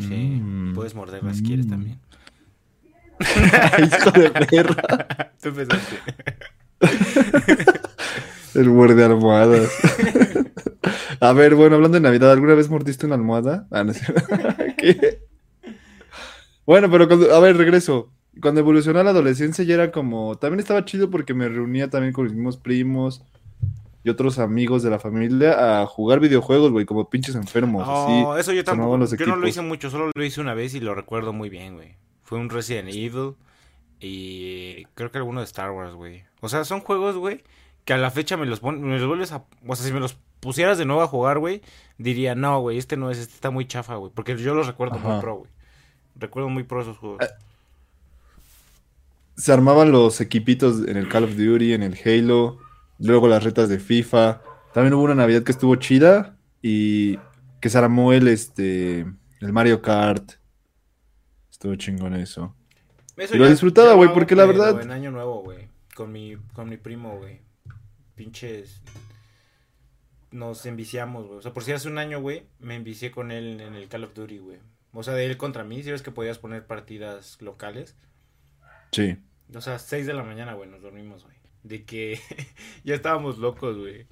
Sí, 0.00 0.40
Mm. 0.42 0.74
puedes 0.74 0.94
morderlas 0.96 1.36
si 1.38 1.42
quieres 1.44 1.66
Mm. 1.66 1.70
también. 1.70 1.98
Hijo 3.20 4.10
de 4.12 4.30
perra. 4.30 5.32
Tú 5.42 5.48
empezaste. 5.48 5.96
El 8.54 8.70
muerde 8.70 9.04
almohadas. 9.04 9.70
A 11.20 11.32
ver, 11.32 11.54
bueno, 11.54 11.76
hablando 11.76 11.96
de 11.96 12.00
Navidad, 12.00 12.32
¿alguna 12.32 12.54
vez 12.54 12.68
mordiste 12.70 13.06
una 13.06 13.14
almohada? 13.16 13.66
Ah, 13.70 13.84
no 13.84 13.92
sé. 13.92 14.04
¿Qué? 14.76 15.27
Bueno, 16.68 16.90
pero 16.90 17.08
cuando, 17.08 17.34
a 17.34 17.40
ver, 17.40 17.56
regreso. 17.56 18.10
Cuando 18.42 18.60
evolucionó 18.60 19.00
a 19.00 19.02
la 19.04 19.10
adolescencia 19.10 19.64
ya 19.64 19.72
era 19.74 19.90
como, 19.90 20.36
también 20.36 20.60
estaba 20.60 20.84
chido 20.84 21.08
porque 21.10 21.32
me 21.32 21.48
reunía 21.48 21.88
también 21.88 22.12
con 22.12 22.24
mis 22.24 22.34
mismos 22.34 22.58
primos 22.58 23.24
y 24.04 24.10
otros 24.10 24.38
amigos 24.38 24.82
de 24.82 24.90
la 24.90 24.98
familia 24.98 25.80
a 25.80 25.86
jugar 25.86 26.20
videojuegos, 26.20 26.70
güey, 26.70 26.84
como 26.84 27.08
pinches 27.08 27.34
enfermos, 27.36 27.88
así. 27.88 28.40
eso 28.40 28.52
yo 28.52 28.62
tampoco. 28.64 29.02
Yo 29.16 29.26
no 29.26 29.36
lo 29.36 29.48
hice 29.48 29.62
mucho, 29.62 29.88
solo 29.88 30.10
lo 30.14 30.24
hice 30.24 30.42
una 30.42 30.52
vez 30.52 30.74
y 30.74 30.80
lo 30.80 30.94
recuerdo 30.94 31.32
muy 31.32 31.48
bien, 31.48 31.74
güey. 31.76 31.96
Fue 32.22 32.38
un 32.38 32.50
Resident 32.50 32.90
Evil 32.90 33.32
y 33.98 34.84
creo 34.94 35.10
que 35.10 35.18
alguno 35.18 35.40
de 35.40 35.46
Star 35.46 35.70
Wars, 35.70 35.94
güey. 35.94 36.22
O 36.40 36.48
sea, 36.48 36.64
son 36.64 36.80
juegos, 36.80 37.16
güey, 37.16 37.42
que 37.86 37.94
a 37.94 37.98
la 37.98 38.10
fecha 38.10 38.36
me 38.36 38.46
los, 38.46 38.60
pon- 38.60 38.82
me 38.82 38.98
los 38.98 39.08
vuelves 39.08 39.32
a... 39.32 39.44
O 39.66 39.74
sea, 39.74 39.86
si 39.86 39.92
me 39.92 40.00
los 40.00 40.16
pusieras 40.40 40.78
de 40.78 40.84
nuevo 40.84 41.02
a 41.02 41.08
jugar, 41.08 41.38
güey, 41.38 41.62
diría, 41.96 42.34
no, 42.34 42.60
güey, 42.60 42.78
este 42.78 42.96
no 42.96 43.10
es, 43.10 43.18
este 43.18 43.34
está 43.34 43.50
muy 43.50 43.66
chafa, 43.66 43.96
güey. 43.96 44.12
Porque 44.14 44.36
yo 44.36 44.54
los 44.54 44.66
recuerdo 44.66 44.98
muy 44.98 45.12
Ajá. 45.12 45.20
pro, 45.20 45.34
güey. 45.38 45.50
Recuerdo 46.18 46.48
muy 46.48 46.64
pro 46.64 46.82
esos 46.82 46.98
juegos. 46.98 47.18
Se 49.36 49.52
armaban 49.52 49.92
los 49.92 50.20
equipitos 50.20 50.86
en 50.88 50.96
el 50.96 51.08
Call 51.08 51.24
of 51.24 51.36
Duty, 51.36 51.72
en 51.72 51.82
el 51.84 51.96
Halo, 52.04 52.58
luego 52.98 53.28
las 53.28 53.44
retas 53.44 53.68
de 53.68 53.78
FIFA. 53.78 54.42
También 54.74 54.94
hubo 54.94 55.04
una 55.04 55.14
Navidad 55.14 55.44
que 55.44 55.52
estuvo 55.52 55.76
chida 55.76 56.36
y 56.60 57.18
que 57.60 57.68
se 57.70 57.78
armó 57.78 58.12
el, 58.12 58.26
este, 58.28 59.00
el 59.40 59.52
Mario 59.52 59.80
Kart. 59.80 60.32
Estuvo 61.50 61.74
chingón 61.76 62.14
eso. 62.14 62.54
Eso 63.16 63.34
y 63.34 63.38
lo 63.38 63.44
ya- 63.44 63.50
disfrutaba, 63.50 63.94
güey, 63.94 64.12
porque 64.12 64.34
la 64.34 64.44
verdad- 64.44 64.80
En 64.82 64.90
Año 64.90 65.10
Nuevo, 65.12 65.42
güey. 65.42 65.68
Con 65.94 66.12
mi, 66.12 66.36
con 66.52 66.68
mi 66.68 66.76
primo, 66.76 67.16
güey. 67.18 67.40
Pinches. 68.16 68.80
Nos 70.30 70.66
enviciamos, 70.66 71.26
güey. 71.26 71.38
O 71.38 71.42
sea, 71.42 71.52
por 71.54 71.62
si 71.64 71.72
hace 71.72 71.88
un 71.88 71.98
año, 71.98 72.20
güey, 72.20 72.44
me 72.58 72.74
envicié 72.74 73.10
con 73.10 73.30
él 73.30 73.60
en 73.60 73.74
el 73.74 73.88
Call 73.88 74.04
of 74.04 74.14
Duty, 74.14 74.38
güey. 74.38 74.58
O 74.98 75.04
sea, 75.04 75.14
de 75.14 75.26
él 75.26 75.36
contra 75.36 75.62
mí. 75.62 75.80
Si 75.84 75.92
ves 75.92 76.02
que 76.02 76.10
podías 76.10 76.38
poner 76.38 76.66
partidas 76.66 77.40
locales. 77.40 77.94
Sí. 78.90 79.16
O 79.54 79.60
sea, 79.60 79.78
6 79.78 80.08
de 80.08 80.12
la 80.12 80.24
mañana, 80.24 80.54
güey, 80.54 80.68
nos 80.68 80.82
dormimos, 80.82 81.22
güey. 81.22 81.36
De 81.62 81.84
que 81.84 82.18
ya 82.84 82.96
estábamos 82.96 83.38
locos, 83.38 83.78
güey. 83.78 84.08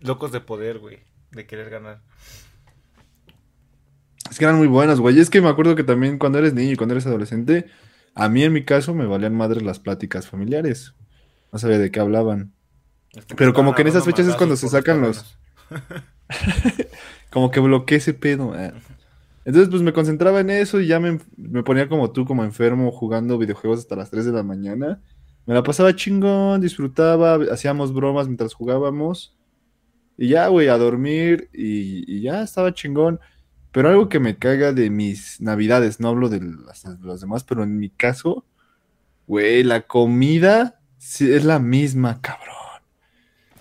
Locos 0.00 0.30
de 0.30 0.40
poder, 0.40 0.78
güey. 0.78 0.98
De 1.30 1.46
querer 1.46 1.70
ganar. 1.70 2.02
Es 4.30 4.38
que 4.38 4.44
eran 4.44 4.58
muy 4.58 4.66
buenas, 4.66 5.00
güey. 5.00 5.16
Y 5.16 5.20
es 5.20 5.30
que 5.30 5.40
me 5.40 5.48
acuerdo 5.48 5.74
que 5.74 5.84
también 5.84 6.18
cuando 6.18 6.38
eres 6.38 6.52
niño 6.52 6.72
y 6.72 6.76
cuando 6.76 6.92
eres 6.92 7.06
adolescente, 7.06 7.64
a 8.14 8.28
mí 8.28 8.44
en 8.44 8.52
mi 8.52 8.66
caso 8.66 8.92
me 8.92 9.06
valían 9.06 9.34
madres 9.34 9.62
las 9.62 9.78
pláticas 9.78 10.28
familiares. 10.28 10.92
No 11.50 11.58
sabía 11.58 11.78
de 11.78 11.90
qué 11.90 11.98
hablaban. 11.98 12.52
Pero 13.38 13.54
como 13.54 13.74
que 13.74 13.80
en 13.80 13.88
esas 13.88 14.04
fechas 14.04 14.26
es 14.26 14.36
cuando 14.36 14.56
se 14.56 14.68
sacan 14.68 15.00
terrenos. 15.00 15.38
Como 17.30 17.50
que 17.50 17.60
bloqueé 17.60 17.96
ese 17.96 18.12
pedo. 18.12 18.52
ah. 18.54 18.74
Entonces, 19.44 19.68
pues 19.70 19.82
me 19.82 19.92
concentraba 19.92 20.40
en 20.40 20.50
eso 20.50 20.80
y 20.80 20.86
ya 20.86 21.00
me, 21.00 21.18
me 21.36 21.62
ponía 21.62 21.88
como 21.88 22.12
tú, 22.12 22.24
como 22.24 22.44
enfermo, 22.44 22.92
jugando 22.92 23.38
videojuegos 23.38 23.80
hasta 23.80 23.96
las 23.96 24.10
3 24.10 24.26
de 24.26 24.32
la 24.32 24.42
mañana. 24.42 25.00
Me 25.46 25.54
la 25.54 25.62
pasaba 25.62 25.96
chingón, 25.96 26.60
disfrutaba, 26.60 27.38
hacíamos 27.52 27.92
bromas 27.92 28.28
mientras 28.28 28.54
jugábamos. 28.54 29.36
Y 30.16 30.28
ya, 30.28 30.46
güey, 30.48 30.68
a 30.68 30.78
dormir 30.78 31.48
y, 31.52 32.04
y 32.06 32.22
ya 32.22 32.42
estaba 32.42 32.72
chingón. 32.72 33.18
Pero 33.72 33.88
algo 33.88 34.08
que 34.08 34.20
me 34.20 34.36
caga 34.36 34.72
de 34.72 34.90
mis 34.90 35.40
navidades, 35.40 35.98
no 35.98 36.08
hablo 36.08 36.28
de 36.28 36.40
las, 36.40 36.82
de 36.82 37.06
las 37.06 37.22
demás, 37.22 37.42
pero 37.42 37.64
en 37.64 37.78
mi 37.78 37.88
caso, 37.88 38.44
güey, 39.26 39.62
la 39.64 39.80
comida 39.82 40.78
es 40.98 41.44
la 41.44 41.58
misma, 41.58 42.20
cabrón. 42.20 42.54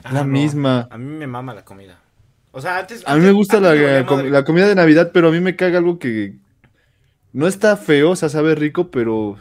Ah, 0.04 0.13
la 0.13 0.24
no. 0.24 0.32
misma. 0.32 0.88
A 0.91 0.98
mí 0.98 1.06
me 1.06 1.28
mama 1.28 1.54
la 1.54 1.63
comida. 1.63 2.01
O 2.52 2.62
sea, 2.62 2.80
antes. 2.80 3.04
A 3.06 3.16
mí 3.16 3.22
me 3.22 3.32
gusta 3.32 3.60
la, 3.60 4.06
com- 4.06 4.44
comida 4.46 4.68
de 4.68 4.76
Navidad, 4.76 5.12
pero 5.14 5.30
a 5.30 5.32
mí 5.32 5.40
me 5.40 5.56
caga 5.56 5.78
algo 5.78 6.00
que 6.00 6.36
no 7.34 7.48
está 7.48 7.78
feo, 7.78 8.12
o 8.12 8.16
sea, 8.16 8.30
sabe 8.30 8.56
rico, 8.56 8.92
pero... 8.92 9.38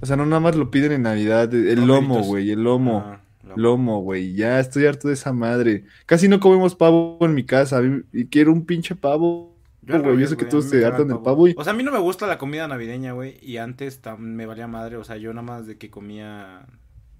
O 0.00 0.06
sea, 0.06 0.16
no 0.16 0.26
nada 0.26 0.40
más 0.40 0.54
lo 0.56 0.70
piden 0.70 0.92
en 0.92 1.02
Navidad. 1.02 1.54
El 1.54 1.86
lomo, 1.86 2.22
güey, 2.22 2.50
el 2.50 2.62
lomo. 2.62 3.02
Ah, 3.06 3.20
lomo. 3.42 3.56
Lomo, 3.56 4.00
güey, 4.02 4.34
ya 4.34 4.60
estoy 4.60 4.84
harto 4.86 5.08
de 5.08 5.14
esa 5.14 5.32
madre. 5.32 5.84
Casi 6.04 6.28
no 6.28 6.40
comemos 6.40 6.74
pavo 6.74 7.16
en 7.22 7.34
mi 7.34 7.44
casa, 7.44 7.78
a 7.78 7.80
mí- 7.82 8.02
y 8.12 8.26
quiero 8.26 8.52
un 8.52 8.66
pinche 8.66 8.94
pavo. 8.94 9.54
Yo 9.86 10.26
sé 10.26 10.36
que 10.36 10.46
todos 10.46 10.64
se 10.68 10.84
hartan 10.84 11.02
el 11.02 11.08
del 11.08 11.18
pavo 11.20 11.46
y... 11.46 11.54
O 11.56 11.62
sea, 11.64 11.72
a 11.74 11.76
mí 11.76 11.82
no 11.82 11.92
me 11.92 11.98
gusta 11.98 12.26
la 12.26 12.38
comida 12.38 12.66
navideña, 12.66 13.12
güey. 13.12 13.38
Y 13.42 13.58
antes 13.58 14.00
me 14.18 14.46
valía 14.46 14.66
madre. 14.66 14.96
O 14.96 15.04
sea, 15.04 15.16
yo 15.18 15.32
nada 15.34 15.42
más 15.46 15.66
de 15.66 15.76
que 15.76 15.90
comía 15.90 16.66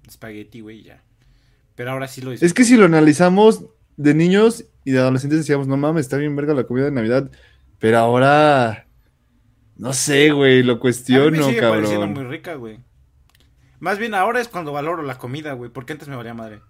espagueti, 0.07 0.61
güey, 0.61 0.83
ya. 0.83 1.03
Pero 1.75 1.91
ahora 1.91 2.07
sí 2.07 2.21
lo 2.21 2.31
Es 2.31 2.53
que 2.53 2.63
si 2.63 2.75
lo 2.75 2.85
analizamos 2.85 3.65
de 3.97 4.13
niños 4.13 4.65
y 4.83 4.91
de 4.91 4.99
adolescentes 4.99 5.39
decíamos, 5.39 5.67
no 5.67 5.77
mames, 5.77 6.05
está 6.05 6.17
bien 6.17 6.35
verga 6.35 6.53
la 6.53 6.65
comida 6.65 6.85
de 6.85 6.91
Navidad, 6.91 7.31
pero 7.79 7.97
ahora... 7.99 8.87
No 9.77 9.91
sé, 9.91 10.31
güey, 10.31 10.63
lo 10.63 10.73
A 10.73 10.75
mí 10.75 10.77
me 10.77 10.79
cuestiono, 10.79 11.47
cabrón. 11.59 12.13
muy 12.13 12.23
rica, 12.23 12.53
güey. 12.55 12.79
Más 13.79 13.97
bien 13.99 14.13
ahora 14.13 14.39
es 14.39 14.47
cuando 14.47 14.71
valoro 14.71 15.03
la 15.03 15.17
comida, 15.17 15.51
güey. 15.51 15.69
Porque 15.69 15.91
antes 15.91 16.07
me 16.07 16.15
valía 16.15 16.33
madre. 16.33 16.61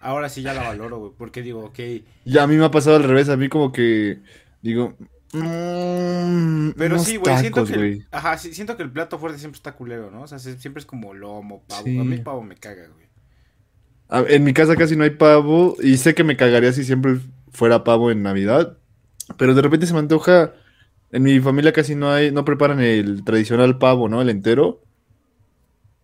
Ahora 0.00 0.28
sí 0.28 0.42
ya 0.42 0.54
la 0.54 0.62
valoro, 0.62 0.98
güey. 0.98 1.12
Porque 1.18 1.42
digo, 1.42 1.64
ok. 1.64 1.78
Ya 2.24 2.44
a 2.44 2.46
mí 2.46 2.56
me 2.56 2.64
ha 2.64 2.70
pasado 2.70 2.94
al 2.96 3.02
revés, 3.02 3.28
a 3.30 3.36
mí 3.36 3.48
como 3.48 3.72
que 3.72 4.20
digo, 4.62 4.94
"Mm, 5.32 6.70
Pero 6.76 6.98
sí, 7.00 7.16
güey. 7.16 7.36
Siento 7.38 7.64
que. 7.64 7.72
el- 7.72 7.78
güey". 7.78 8.06
Ajá, 8.12 8.38
sí, 8.38 8.54
siento 8.54 8.76
que 8.76 8.84
el 8.84 8.90
plato 8.92 9.18
fuerte 9.18 9.38
siempre 9.38 9.56
está 9.56 9.72
culero, 9.72 10.10
¿no? 10.12 10.22
O 10.22 10.26
sea, 10.28 10.38
se- 10.38 10.58
siempre 10.58 10.80
es 10.80 10.86
como 10.86 11.14
lomo, 11.14 11.64
pavo. 11.66 11.82
Sí. 11.84 11.98
A 11.98 12.04
mí 12.04 12.14
el 12.14 12.22
pavo 12.22 12.42
me 12.42 12.54
caga, 12.56 12.86
güey. 12.94 13.05
A- 14.08 14.24
En 14.28 14.44
mi 14.44 14.52
casa 14.52 14.76
casi 14.76 14.96
no 14.96 15.04
hay 15.04 15.10
pavo 15.10 15.76
y 15.82 15.96
sé 15.96 16.14
que 16.14 16.24
me 16.24 16.36
cagaría 16.36 16.72
si 16.72 16.84
siempre 16.84 17.18
fuera 17.50 17.84
pavo 17.84 18.10
en 18.10 18.22
Navidad, 18.22 18.76
pero 19.36 19.54
de 19.54 19.62
repente 19.62 19.86
se 19.86 19.92
me 19.94 19.98
antoja 20.00 20.52
En 21.12 21.22
mi 21.22 21.38
familia 21.40 21.72
casi 21.72 21.94
no 21.94 22.10
hay, 22.10 22.32
no 22.32 22.44
preparan 22.44 22.80
el 22.80 23.24
tradicional 23.24 23.78
pavo, 23.78 24.08
¿no? 24.08 24.20
El 24.22 24.28
entero. 24.30 24.82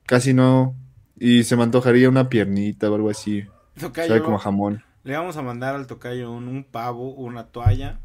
Casi 0.06 0.32
no. 0.34 0.74
Y 1.18 1.44
se 1.44 1.56
me 1.56 1.62
antojaría 1.64 2.08
una 2.08 2.28
piernita 2.28 2.90
o 2.90 2.94
algo 2.94 3.10
así. 3.10 3.44
Tocayo, 3.78 4.08
Sabe 4.08 4.22
como 4.22 4.38
jamón. 4.38 4.82
le 5.04 5.16
vamos 5.16 5.36
a 5.36 5.42
mandar 5.42 5.74
al 5.74 5.86
tocayo 5.86 6.30
un, 6.32 6.48
un 6.48 6.64
pavo, 6.64 7.12
una 7.14 7.44
toalla 7.46 7.98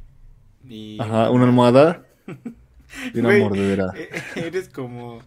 y... 0.68 0.98
Ajá, 1.00 1.30
una 1.30 1.46
almohada 1.46 2.04
y 3.14 3.20
una 3.20 3.30
Güey, 3.30 3.42
mordedera. 3.44 3.92
eh, 3.96 4.10
Eres 4.36 4.70
como... 4.70 5.20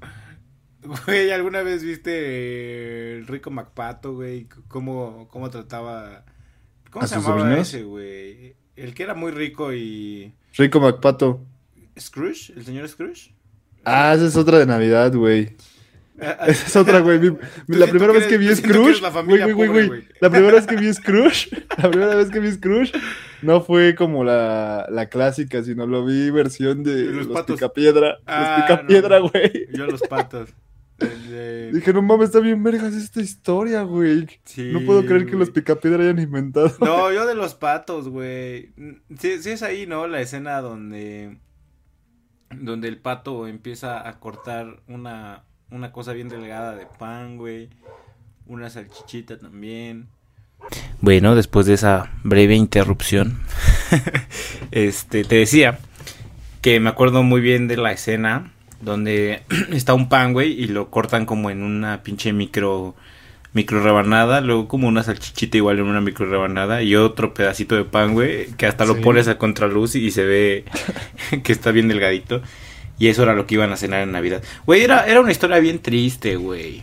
Güey, 0.83 1.31
¿alguna 1.31 1.63
vez 1.63 1.83
viste 1.83 2.11
eh, 2.15 3.17
el 3.19 3.27
rico 3.27 3.51
MacPato, 3.51 4.15
güey? 4.15 4.49
¿Cómo, 4.69 5.29
cómo 5.31 5.51
trataba... 5.51 6.25
¿Cómo 6.91 7.05
¿A 7.05 7.09
se 7.09 7.17
sus 7.17 7.25
llamaba 7.25 7.43
sobrinos? 7.43 7.69
ese, 7.69 7.83
güey? 7.85 8.57
El 8.77 8.95
que 8.95 9.03
era 9.03 9.15
muy 9.15 9.31
rico 9.31 9.73
y... 9.73 10.35
Rico 10.57 10.81
MacPato. 10.81 11.41
¿Scrooge? 11.99 12.53
¿El 12.57 12.65
señor 12.65 12.89
Scrooge? 12.89 13.35
Ah, 13.85 14.15
esa 14.15 14.27
es 14.27 14.37
otra 14.37 14.59
de 14.59 14.67
Navidad, 14.67 15.15
güey. 15.15 15.57
Ah, 16.21 16.37
ah, 16.41 16.47
Esa 16.49 16.67
es 16.67 16.77
otra, 16.77 17.01
güey. 17.01 17.19
La 17.69 17.87
primera 17.87 18.13
vez 18.13 18.27
que 18.27 18.37
vi 18.39 18.55
Scrooge. 18.55 19.01
la 19.01 19.11
Güey, 19.23 19.53
güey, 19.53 19.69
güey. 19.69 20.09
La 20.21 20.31
primera 20.31 20.55
vez 20.55 20.67
que 20.67 20.77
vi 20.77 20.93
Scrooge. 20.95 21.49
La 21.79 21.91
primera 21.91 22.15
vez 22.15 22.31
que 22.31 22.41
vi 22.41 22.53
Scrooge. 22.53 22.93
No 23.43 23.63
fue 23.63 23.95
como 23.95 24.23
la, 24.23 24.87
la 24.91 25.09
clásica, 25.09 25.63
sino 25.63 25.87
lo 25.87 26.05
vi 26.05 26.31
versión 26.31 26.83
de 26.83 27.05
Los 27.05 27.27
los, 27.27 27.43
picapiedra. 27.45 28.19
Ah, 28.27 28.57
los 28.59 28.65
picapiedra, 28.65 29.21
no. 29.21 29.31
güey. 29.31 29.69
Yo 29.73 29.87
los 29.87 30.03
patos. 30.03 30.51
De- 31.01 31.73
Dije, 31.73 31.93
no 31.93 32.03
mames, 32.03 32.27
está 32.27 32.41
bien 32.41 32.63
vergas 32.63 32.95
esta 32.95 33.21
historia, 33.21 33.83
güey. 33.83 34.27
Sí, 34.45 34.71
no 34.73 34.81
puedo 34.85 35.05
creer 35.07 35.27
que 35.27 35.37
los 35.37 35.51
picapiedra 35.51 36.03
hayan 36.03 36.19
inventado. 36.19 36.73
No, 36.81 37.13
yo 37.13 37.27
de 37.27 37.35
los 37.35 37.55
patos, 37.55 38.09
güey. 38.09 38.73
Sí, 39.19 39.43
sí 39.43 39.51
es 39.51 39.63
ahí, 39.63 39.87
¿no? 39.87 40.07
La 40.07 40.21
escena 40.21 40.61
donde 40.61 41.39
donde 42.55 42.89
el 42.89 42.99
pato 42.99 43.47
empieza 43.47 44.07
a 44.09 44.19
cortar 44.19 44.83
una 44.89 45.45
una 45.71 45.93
cosa 45.93 46.13
bien 46.13 46.29
delgada 46.29 46.75
de 46.75 46.87
pan, 46.87 47.37
güey. 47.37 47.71
Una 48.47 48.69
salchichita 48.71 49.39
también. 49.39 50.09
Bueno, 51.01 51.37
después 51.37 51.65
de 51.67 51.75
esa 51.75 52.11
breve 52.25 52.55
interrupción, 52.57 53.39
este 54.73 55.25
te 55.25 55.37
decía 55.37 55.79
que 56.61 56.81
me 56.81 56.91
acuerdo 56.91 57.23
muy 57.23 57.41
bien 57.41 57.69
de 57.69 57.77
la 57.77 57.93
escena 57.93 58.53
donde 58.81 59.43
está 59.73 59.95
un 59.95 60.09
pan, 60.09 60.33
güey, 60.33 60.53
y 60.53 60.67
lo 60.69 60.91
cortan 60.91 61.27
como 61.27 61.51
en 61.51 61.63
una 61.63 62.03
pinche 62.03 62.33
micro 62.33 62.95
micro 63.53 63.83
rebanada, 63.83 64.41
luego 64.41 64.69
como 64.69 64.87
una 64.87 65.03
salchichita 65.03 65.57
igual 65.57 65.81
en 65.81 65.87
una 65.87 66.01
micro 66.01 66.25
rebanada 66.31 66.83
y 66.85 66.95
otro 66.95 67.35
pedacito 67.35 67.75
de 67.75 67.83
pan, 67.85 68.13
güey, 68.15 68.47
que 68.57 68.67
hasta 68.67 68.85
lo 68.85 68.95
Sí. 68.95 69.01
pones 69.01 69.27
a 69.27 69.39
contraluz 69.39 69.97
y 69.97 70.13
se 70.13 70.25
ve 70.25 70.65
que 71.43 71.53
está 71.53 71.73
bien 71.73 71.89
delgadito. 71.89 72.43
Y 72.99 73.09
eso 73.09 73.23
era 73.25 73.35
lo 73.35 73.47
que 73.47 73.55
iban 73.55 73.73
a 73.73 73.77
cenar 73.77 74.03
en 74.03 74.13
Navidad. 74.13 74.43
Güey, 74.67 74.83
era, 74.83 75.05
era 75.07 75.21
una 75.21 75.33
historia 75.33 75.59
bien 75.59 75.79
triste, 75.81 76.37
güey. 76.37 76.83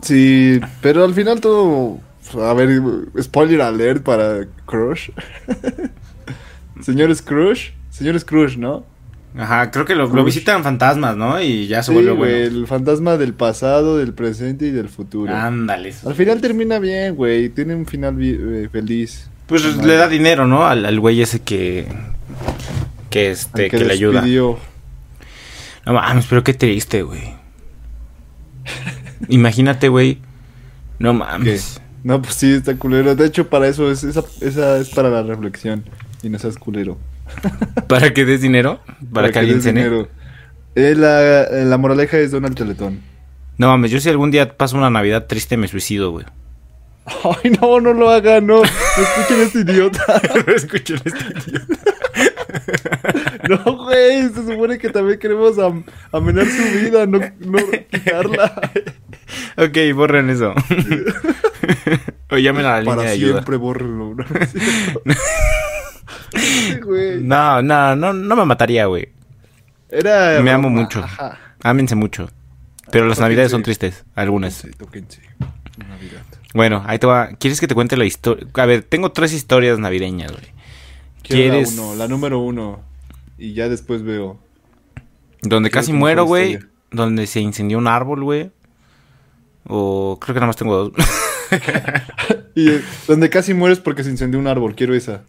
Sí, 0.00 0.60
pero 0.80 1.04
al 1.04 1.12
final 1.14 1.40
todo. 1.40 1.98
A 2.40 2.54
ver, 2.54 2.80
spoiler 3.20 3.60
alert 3.60 4.02
para 4.04 4.46
Crush. 4.64 5.10
Señor 6.80 7.14
Scrooge. 7.14 7.72
Señor 7.90 8.18
Scrooge, 8.18 8.56
¿no? 8.56 8.84
Ajá, 9.36 9.70
creo 9.70 9.86
que 9.86 9.94
lo, 9.94 10.08
visitan 10.24 10.62
fantasmas, 10.62 11.16
¿no? 11.16 11.40
Y 11.40 11.66
ya 11.66 11.82
se 11.82 11.88
Sí, 11.88 11.94
vuelve 11.94 12.12
güey, 12.12 12.42
bueno. 12.42 12.56
el 12.58 12.66
fantasma 12.66 13.16
del 13.16 13.32
pasado, 13.32 13.96
del 13.96 14.12
presente 14.12 14.66
y 14.66 14.70
del 14.70 14.88
futuro. 14.88 15.34
Ándale. 15.34 15.94
Al 16.04 16.14
final 16.14 16.40
termina 16.40 16.78
bien, 16.78 17.14
güey. 17.14 17.48
Tiene 17.48 17.74
un 17.74 17.86
final 17.86 18.16
eh, 18.20 18.68
feliz. 18.70 19.30
Pues 19.46 19.76
le 19.76 19.94
da 19.94 20.08
dinero, 20.08 20.46
¿no? 20.46 20.66
Al, 20.66 20.84
al 20.84 21.00
güey 21.00 21.22
ese 21.22 21.40
que. 21.40 21.86
Que 23.08 23.30
este, 23.30 23.68
que, 23.70 23.78
le 23.78 23.92
ayuda. 23.92 24.22
No 25.84 25.92
mames, 25.92 26.26
pero 26.28 26.44
qué 26.44 26.54
triste, 26.54 27.02
güey. 27.02 27.34
Imagínate, 29.28 29.88
güey. 29.88 30.18
No 30.98 31.14
mames. 31.14 31.80
No, 32.04 32.20
pues 32.20 32.34
sí, 32.34 32.52
está 32.52 32.76
culero. 32.76 33.14
De 33.14 33.26
hecho, 33.26 33.48
para 33.48 33.68
eso 33.68 33.90
es, 33.90 34.04
esa, 34.04 34.22
esa 34.40 34.78
es 34.78 34.90
para 34.90 35.08
la 35.10 35.22
reflexión. 35.22 35.84
Y 36.22 36.28
no 36.28 36.38
seas 36.38 36.56
culero. 36.56 36.98
¿Para 37.88 38.12
que 38.14 38.24
des 38.24 38.40
dinero? 38.40 38.80
¿Para, 39.12 39.30
que, 39.30 39.38
alguien 39.38 39.62
cene? 39.62 39.84
dinero. 39.84 40.08
Eh, 40.74 40.94
la, 40.96 41.42
eh, 41.42 41.64
la 41.64 41.76
moraleja 41.78 42.18
es 42.18 42.30
Donald 42.30 42.56
Teletón. 42.56 43.00
No 43.58 43.68
mames, 43.68 43.90
yo 43.90 44.00
si 44.00 44.08
algún 44.08 44.30
día 44.30 44.56
paso 44.56 44.76
una 44.76 44.90
Navidad 44.90 45.26
triste 45.26 45.56
me 45.56 45.68
suicido, 45.68 46.10
güey. 46.10 46.24
Ay, 47.04 47.50
no, 47.60 47.80
no 47.80 47.92
lo 47.92 48.10
haga, 48.10 48.40
no. 48.40 48.62
No 48.62 48.62
escuchen 48.62 49.40
a 49.40 49.42
este 49.42 49.60
idiota. 49.60 50.20
Escuchen 50.54 51.00
este 51.04 51.50
idiota. 51.50 51.74
No, 53.48 53.58
güey, 53.76 54.28
se 54.28 54.46
supone 54.46 54.78
que 54.78 54.90
también 54.90 55.18
queremos 55.18 55.58
am- 55.58 55.84
amenar 56.12 56.46
su 56.46 56.62
vida, 56.80 57.06
no, 57.06 57.18
no 57.40 57.58
quitarla. 57.90 58.70
Ok, 59.56 59.76
borren 59.94 60.30
eso. 60.30 60.54
o 62.30 62.36
llamen 62.38 62.66
a 62.66 62.70
la 62.72 62.80
línea 62.80 62.94
Para 62.96 63.08
de 63.08 63.14
ayuda. 63.14 63.32
siempre, 63.32 63.56
bórrenlo. 63.56 64.14
¿no? 64.14 64.24
Güey. 66.84 67.22
No, 67.22 67.62
no, 67.62 67.94
no, 67.96 68.12
no 68.12 68.36
me 68.36 68.44
mataría, 68.44 68.86
güey. 68.86 69.08
Era. 69.88 70.40
Me 70.40 70.50
amo 70.50 70.70
mucho. 70.70 71.00
Ajá. 71.00 71.38
Ámense 71.62 71.94
mucho. 71.94 72.28
Pero 72.90 73.06
las 73.06 73.16
Tóquense. 73.16 73.20
navidades 73.22 73.50
son 73.50 73.62
tristes, 73.62 74.04
algunas. 74.14 74.54
Sí, 74.54 74.70
tóquense. 74.76 75.20
Navidad. 75.78 76.22
Bueno, 76.54 76.82
ahí 76.86 76.98
te 76.98 77.06
va. 77.06 77.28
¿Quieres 77.38 77.60
que 77.60 77.66
te 77.68 77.74
cuente 77.74 77.96
la 77.96 78.04
historia? 78.04 78.46
A 78.54 78.66
ver, 78.66 78.82
tengo 78.82 79.12
tres 79.12 79.32
historias 79.32 79.78
navideñas, 79.78 80.32
güey. 80.32 80.44
¿Quieres? 81.22 81.74
la 81.76 81.82
uno, 81.82 81.94
la 81.96 82.08
número 82.08 82.40
uno. 82.40 82.80
Y 83.38 83.54
ya 83.54 83.68
después 83.68 84.02
veo. 84.02 84.38
Donde 85.42 85.70
Quiero 85.70 85.80
casi 85.80 85.92
muero, 85.92 86.24
güey. 86.24 86.58
Donde 86.90 87.26
se 87.26 87.40
incendió 87.40 87.78
un 87.78 87.88
árbol, 87.88 88.22
güey. 88.24 88.50
O 89.66 90.18
creo 90.20 90.34
que 90.34 90.40
nada 90.40 90.48
más 90.48 90.56
tengo 90.56 90.76
dos. 90.76 90.92
Y 92.54 92.68
eh, 92.68 92.82
donde 93.08 93.30
casi 93.30 93.54
mueres 93.54 93.78
porque 93.80 94.04
se 94.04 94.10
incendió 94.10 94.38
un 94.38 94.46
árbol, 94.46 94.74
quiero 94.74 94.94
esa. 94.94 95.22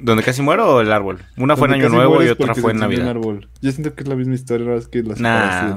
¿Donde 0.00 0.22
casi 0.22 0.42
muero 0.42 0.74
o 0.76 0.80
el 0.80 0.92
árbol? 0.92 1.18
Una 1.36 1.56
fue 1.56 1.68
en 1.68 1.74
Año 1.74 1.88
Nuevo 1.88 2.22
y 2.22 2.28
otra 2.28 2.54
fue 2.54 2.72
en 2.72 2.78
Navidad. 2.78 3.08
árbol. 3.08 3.48
Yo 3.62 3.70
siento 3.72 3.94
que 3.94 4.02
es 4.02 4.08
la 4.08 4.14
misma 4.16 4.34
historia, 4.34 4.66
nada 4.66 4.78
más 4.78 4.88
que 4.88 5.02
la 5.02 5.16
separaste 5.16 5.22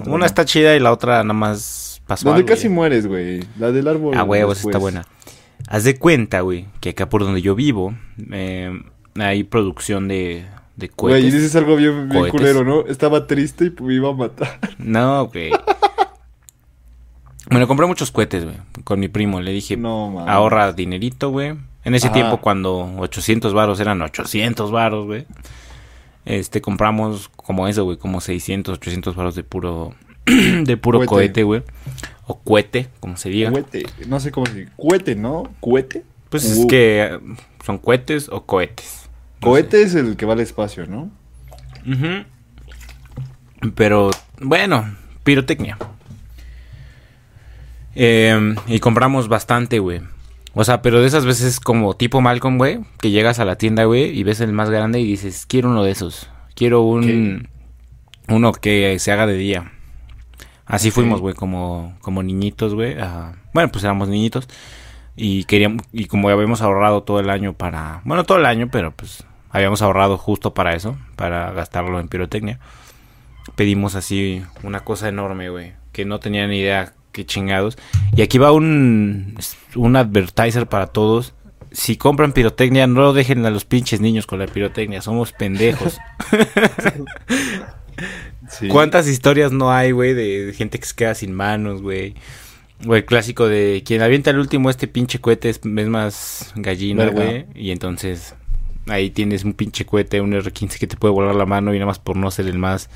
Nah, 0.05 0.09
una 0.09 0.17
¿no? 0.19 0.25
está 0.25 0.45
chida 0.45 0.75
y 0.75 0.79
la 0.79 0.91
otra 0.91 1.23
nada 1.23 1.33
más 1.33 2.01
pasó 2.07 2.25
Donde 2.29 2.39
algo, 2.41 2.47
casi 2.47 2.67
güey. 2.67 2.75
mueres, 2.75 3.07
güey. 3.07 3.39
La 3.59 3.71
del 3.71 3.87
árbol. 3.87 4.15
Ah, 4.17 4.23
huevos, 4.23 4.57
después. 4.57 4.71
está 4.73 4.79
buena. 4.79 5.05
Haz 5.67 5.83
de 5.83 5.97
cuenta, 5.97 6.41
güey, 6.41 6.67
que 6.79 6.89
acá 6.91 7.09
por 7.09 7.23
donde 7.23 7.41
yo 7.41 7.55
vivo 7.55 7.93
eh, 8.31 8.71
hay 9.15 9.43
producción 9.43 10.07
de, 10.07 10.45
de 10.75 10.91
Güey, 10.95 11.15
y 11.15 11.21
cohetes. 11.23 11.33
dices 11.33 11.55
algo 11.55 11.75
bien, 11.75 12.07
bien 12.09 12.21
Cohetes. 12.21 12.31
culero, 12.31 12.63
¿no? 12.63 12.85
Estaba 12.87 13.27
triste 13.27 13.65
y 13.77 13.83
me 13.83 13.93
iba 13.95 14.09
a 14.09 14.13
matar. 14.13 14.59
No, 14.77 15.27
güey. 15.27 15.51
Bueno, 17.49 17.67
compré 17.67 17.85
muchos 17.87 18.11
cohetes, 18.11 18.43
güey, 18.43 18.57
con 18.83 18.99
mi 18.99 19.07
primo. 19.07 19.39
Le 19.41 19.51
dije, 19.51 19.77
No, 19.77 20.19
ahorra 20.27 20.73
dinerito, 20.73 21.29
güey. 21.29 21.55
En 21.87 21.95
ese 21.95 22.07
Ajá. 22.07 22.15
tiempo 22.15 22.37
cuando 22.41 22.95
800 22.97 23.53
varos 23.53 23.79
eran 23.79 24.01
800 24.01 24.71
varos, 24.71 25.05
güey. 25.05 25.25
Este, 26.25 26.59
compramos 26.59 27.29
como 27.29 27.67
eso, 27.69 27.85
güey, 27.85 27.95
como 27.95 28.19
600, 28.19 28.75
800 28.75 29.15
varos 29.15 29.35
de 29.35 29.43
puro, 29.45 29.95
de 30.25 30.75
puro 30.75 30.99
Cohete. 30.99 31.09
cohete, 31.09 31.43
güey. 31.43 31.63
O 32.25 32.39
cohete, 32.39 32.89
como 32.99 33.15
se 33.15 33.29
diga. 33.29 33.51
Cuete. 33.51 33.85
No 34.07 34.19
sé 34.19 34.31
cómo 34.31 34.45
se 34.47 34.53
dice. 34.55 34.71
Cuete, 34.75 35.15
¿no? 35.15 35.43
¿Cuete? 35.61 36.03
Pues 36.29 36.43
es 36.43 36.57
Uh, 36.57 36.67
que 36.67 37.19
son 37.65 37.77
cohetes 37.77 38.27
o 38.27 38.45
cohetes. 38.45 39.09
No 39.41 39.47
Cohete 39.47 39.81
es 39.81 39.95
el 39.95 40.17
que 40.17 40.25
va 40.25 40.33
al 40.33 40.41
espacio, 40.41 40.85
¿no? 40.87 41.09
Pero, 43.75 44.11
bueno, 44.41 44.93
pirotecnia. 45.23 45.77
Eh, 47.95 48.55
y 48.67 48.79
compramos 48.79 49.29
bastante, 49.29 49.79
güey. 49.79 50.01
O 50.59 50.63
sea, 50.63 50.81
pero 50.81 50.99
de 50.99 51.07
esas 51.07 51.23
veces 51.23 51.59
como 51.59 51.93
tipo 51.95 52.19
Malcolm, 52.19 52.57
güey, 52.57 52.79
que 52.99 53.11
llegas 53.11 53.37
a 53.37 53.45
la 53.45 53.57
tienda, 53.57 53.83
güey, 53.83 54.05
y 54.17 54.23
ves 54.23 54.41
el 54.41 54.53
más 54.53 54.71
grande 54.71 54.99
y 54.99 55.05
dices, 55.05 55.45
quiero 55.45 55.69
uno 55.69 55.83
de 55.83 55.91
esos. 55.91 56.31
Quiero 56.55 56.81
un... 56.81 57.47
Uno 58.27 58.51
que 58.53 58.97
se 58.97 59.11
haga 59.11 59.27
de 59.27 59.35
día. 59.35 59.71
Así 60.65 60.89
fuimos, 60.89 61.21
güey, 61.21 61.35
como, 61.35 61.95
como 62.01 62.23
niñitos, 62.23 62.73
güey. 62.73 62.95
Bueno, 63.53 63.71
pues 63.71 63.83
éramos 63.83 64.09
niñitos. 64.09 64.49
Y 65.15 65.43
queríamos, 65.43 65.83
y 65.93 66.05
como 66.05 66.27
habíamos 66.27 66.63
ahorrado 66.63 67.03
todo 67.03 67.19
el 67.19 67.29
año 67.29 67.53
para, 67.53 68.01
bueno, 68.03 68.23
todo 68.23 68.39
el 68.39 68.45
año, 68.47 68.69
pero 68.71 68.89
pues 68.89 69.25
habíamos 69.51 69.83
ahorrado 69.83 70.17
justo 70.17 70.55
para 70.55 70.73
eso, 70.73 70.97
para 71.15 71.51
gastarlo 71.51 71.99
en 71.99 72.07
pirotecnia. 72.07 72.59
Pedimos 73.55 73.93
así 73.93 74.43
una 74.63 74.79
cosa 74.79 75.07
enorme, 75.07 75.49
güey, 75.49 75.73
que 75.91 76.03
no 76.03 76.19
tenía 76.19 76.47
ni 76.47 76.57
idea 76.57 76.93
qué 77.17 77.25
chingados. 77.25 77.77
Y 78.15 78.21
aquí 78.21 78.37
va 78.37 78.51
un, 78.51 79.35
un 79.75 79.95
advertiser 79.95 80.67
para 80.67 80.85
todos. 80.87 81.33
Si 81.71 81.97
compran 81.97 82.31
pirotecnia, 82.31 82.85
no 82.85 83.01
lo 83.01 83.13
dejen 83.13 83.45
a 83.45 83.49
los 83.49 83.65
pinches 83.65 83.99
niños 83.99 84.27
con 84.27 84.39
la 84.39 84.45
pirotecnia, 84.45 85.01
somos 85.01 85.33
pendejos. 85.33 85.97
Sí. 88.49 88.67
¿Cuántas 88.67 89.07
historias 89.07 89.51
no 89.51 89.73
hay, 89.73 89.91
güey, 89.91 90.13
de 90.13 90.53
gente 90.55 90.79
que 90.79 90.85
se 90.85 90.95
queda 90.95 91.15
sin 91.15 91.33
manos, 91.33 91.81
güey? 91.81 92.13
O 92.87 92.95
el 92.95 93.03
clásico 93.03 93.47
de 93.47 93.81
quien 93.83 94.03
avienta 94.03 94.29
el 94.29 94.37
último 94.37 94.69
este 94.69 94.87
pinche 94.87 95.19
cohete 95.19 95.49
es, 95.49 95.57
es 95.57 95.87
más 95.87 96.53
gallina, 96.55 97.07
güey. 97.07 97.47
Y 97.55 97.71
entonces 97.71 98.35
ahí 98.87 99.09
tienes 99.09 99.43
un 99.43 99.53
pinche 99.53 99.85
cohete, 99.85 100.21
un 100.21 100.31
R15 100.31 100.77
que 100.77 100.85
te 100.85 100.95
puede 100.95 101.13
volar 101.13 101.35
la 101.35 101.47
mano 101.47 101.73
y 101.73 101.79
nada 101.79 101.87
más 101.87 101.99
por 101.99 102.15
no 102.15 102.29
ser 102.29 102.47
el 102.47 102.59
más 102.59 102.89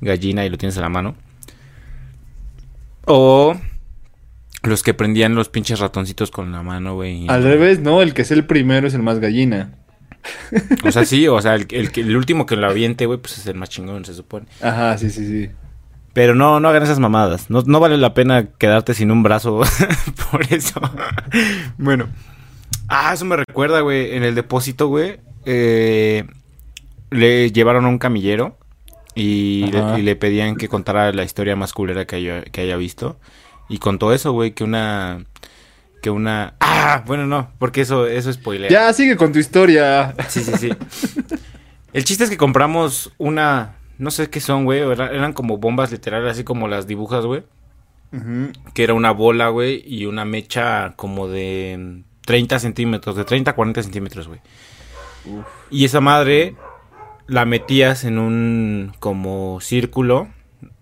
gallina 0.00 0.44
y 0.44 0.48
lo 0.48 0.56
tienes 0.56 0.76
en 0.76 0.82
la 0.82 0.88
mano. 0.88 1.14
O 3.06 3.56
los 4.62 4.82
que 4.82 4.94
prendían 4.94 5.34
los 5.34 5.48
pinches 5.48 5.78
ratoncitos 5.80 6.30
con 6.30 6.52
la 6.52 6.62
mano, 6.62 6.94
güey. 6.94 7.26
Al 7.28 7.42
revés, 7.42 7.80
no, 7.80 8.02
el 8.02 8.12
que 8.14 8.22
es 8.22 8.30
el 8.30 8.44
primero 8.44 8.86
es 8.86 8.94
el 8.94 9.02
más 9.02 9.18
gallina. 9.18 9.74
O 10.84 10.92
sea, 10.92 11.04
sí, 11.06 11.26
o 11.28 11.40
sea, 11.40 11.54
el, 11.54 11.66
el, 11.70 11.90
el 11.94 12.16
último 12.16 12.44
que 12.44 12.56
lo 12.56 12.66
aviente, 12.68 13.06
güey, 13.06 13.18
pues 13.18 13.38
es 13.38 13.46
el 13.46 13.54
más 13.56 13.70
chingón, 13.70 14.04
se 14.04 14.12
supone. 14.14 14.46
Ajá, 14.60 14.98
sí, 14.98 15.08
sí, 15.10 15.26
sí. 15.26 15.50
Pero 16.12 16.34
no, 16.34 16.60
no 16.60 16.68
hagan 16.68 16.82
esas 16.82 16.98
mamadas. 16.98 17.48
No, 17.50 17.62
no 17.62 17.80
vale 17.80 17.96
la 17.96 18.12
pena 18.14 18.48
quedarte 18.58 18.92
sin 18.94 19.10
un 19.10 19.22
brazo 19.22 19.60
por 20.30 20.42
eso. 20.52 20.80
bueno. 21.78 22.08
Ah, 22.88 23.12
eso 23.14 23.24
me 23.24 23.36
recuerda, 23.36 23.80
güey. 23.80 24.14
En 24.16 24.24
el 24.24 24.34
depósito, 24.34 24.88
güey. 24.88 25.20
eh, 25.46 26.24
le 27.10 27.50
llevaron 27.52 27.84
a 27.86 27.88
un 27.88 27.98
camillero. 27.98 28.58
Y 29.14 29.66
le, 29.72 29.98
y 29.98 30.02
le 30.02 30.16
pedían 30.16 30.56
que 30.56 30.68
contara 30.68 31.12
la 31.12 31.24
historia 31.24 31.56
más 31.56 31.72
culera 31.72 32.04
que 32.06 32.16
haya, 32.16 32.42
que 32.42 32.60
haya 32.62 32.76
visto. 32.76 33.18
Y 33.68 33.78
contó 33.78 34.12
eso, 34.12 34.32
güey, 34.32 34.52
que 34.52 34.64
una... 34.64 35.24
Que 36.02 36.10
una... 36.10 36.54
Ah, 36.60 37.02
bueno, 37.06 37.26
no, 37.26 37.50
porque 37.58 37.82
eso, 37.82 38.06
eso 38.06 38.32
spoilea. 38.32 38.70
Ya, 38.70 38.92
sigue 38.92 39.16
con 39.16 39.32
tu 39.32 39.38
historia. 39.38 40.14
Sí, 40.28 40.42
sí, 40.42 40.52
sí. 40.58 40.70
El 41.92 42.04
chiste 42.04 42.24
es 42.24 42.30
que 42.30 42.36
compramos 42.38 43.12
una... 43.18 43.76
No 43.98 44.10
sé 44.10 44.30
qué 44.30 44.40
son, 44.40 44.64
güey. 44.64 44.80
era- 44.80 45.10
Eran 45.12 45.34
como 45.34 45.58
bombas 45.58 45.92
literales, 45.92 46.32
así 46.32 46.42
como 46.44 46.68
las 46.68 46.86
dibujas, 46.86 47.26
güey. 47.26 47.42
Que 48.74 48.82
era 48.82 48.94
una 48.94 49.10
bola, 49.12 49.48
güey, 49.50 49.84
y 49.86 50.06
una 50.06 50.24
mecha 50.24 50.94
como 50.96 51.28
de 51.28 52.02
30 52.24 52.58
centímetros, 52.58 53.14
de 53.14 53.24
30 53.24 53.50
a 53.50 53.54
40 53.54 53.82
centímetros, 53.82 54.26
güey. 54.26 54.40
Y 55.70 55.84
esa 55.84 56.00
madre 56.00 56.56
la 57.30 57.44
metías 57.44 58.02
en 58.02 58.18
un 58.18 58.92
como 58.98 59.60
círculo 59.60 60.28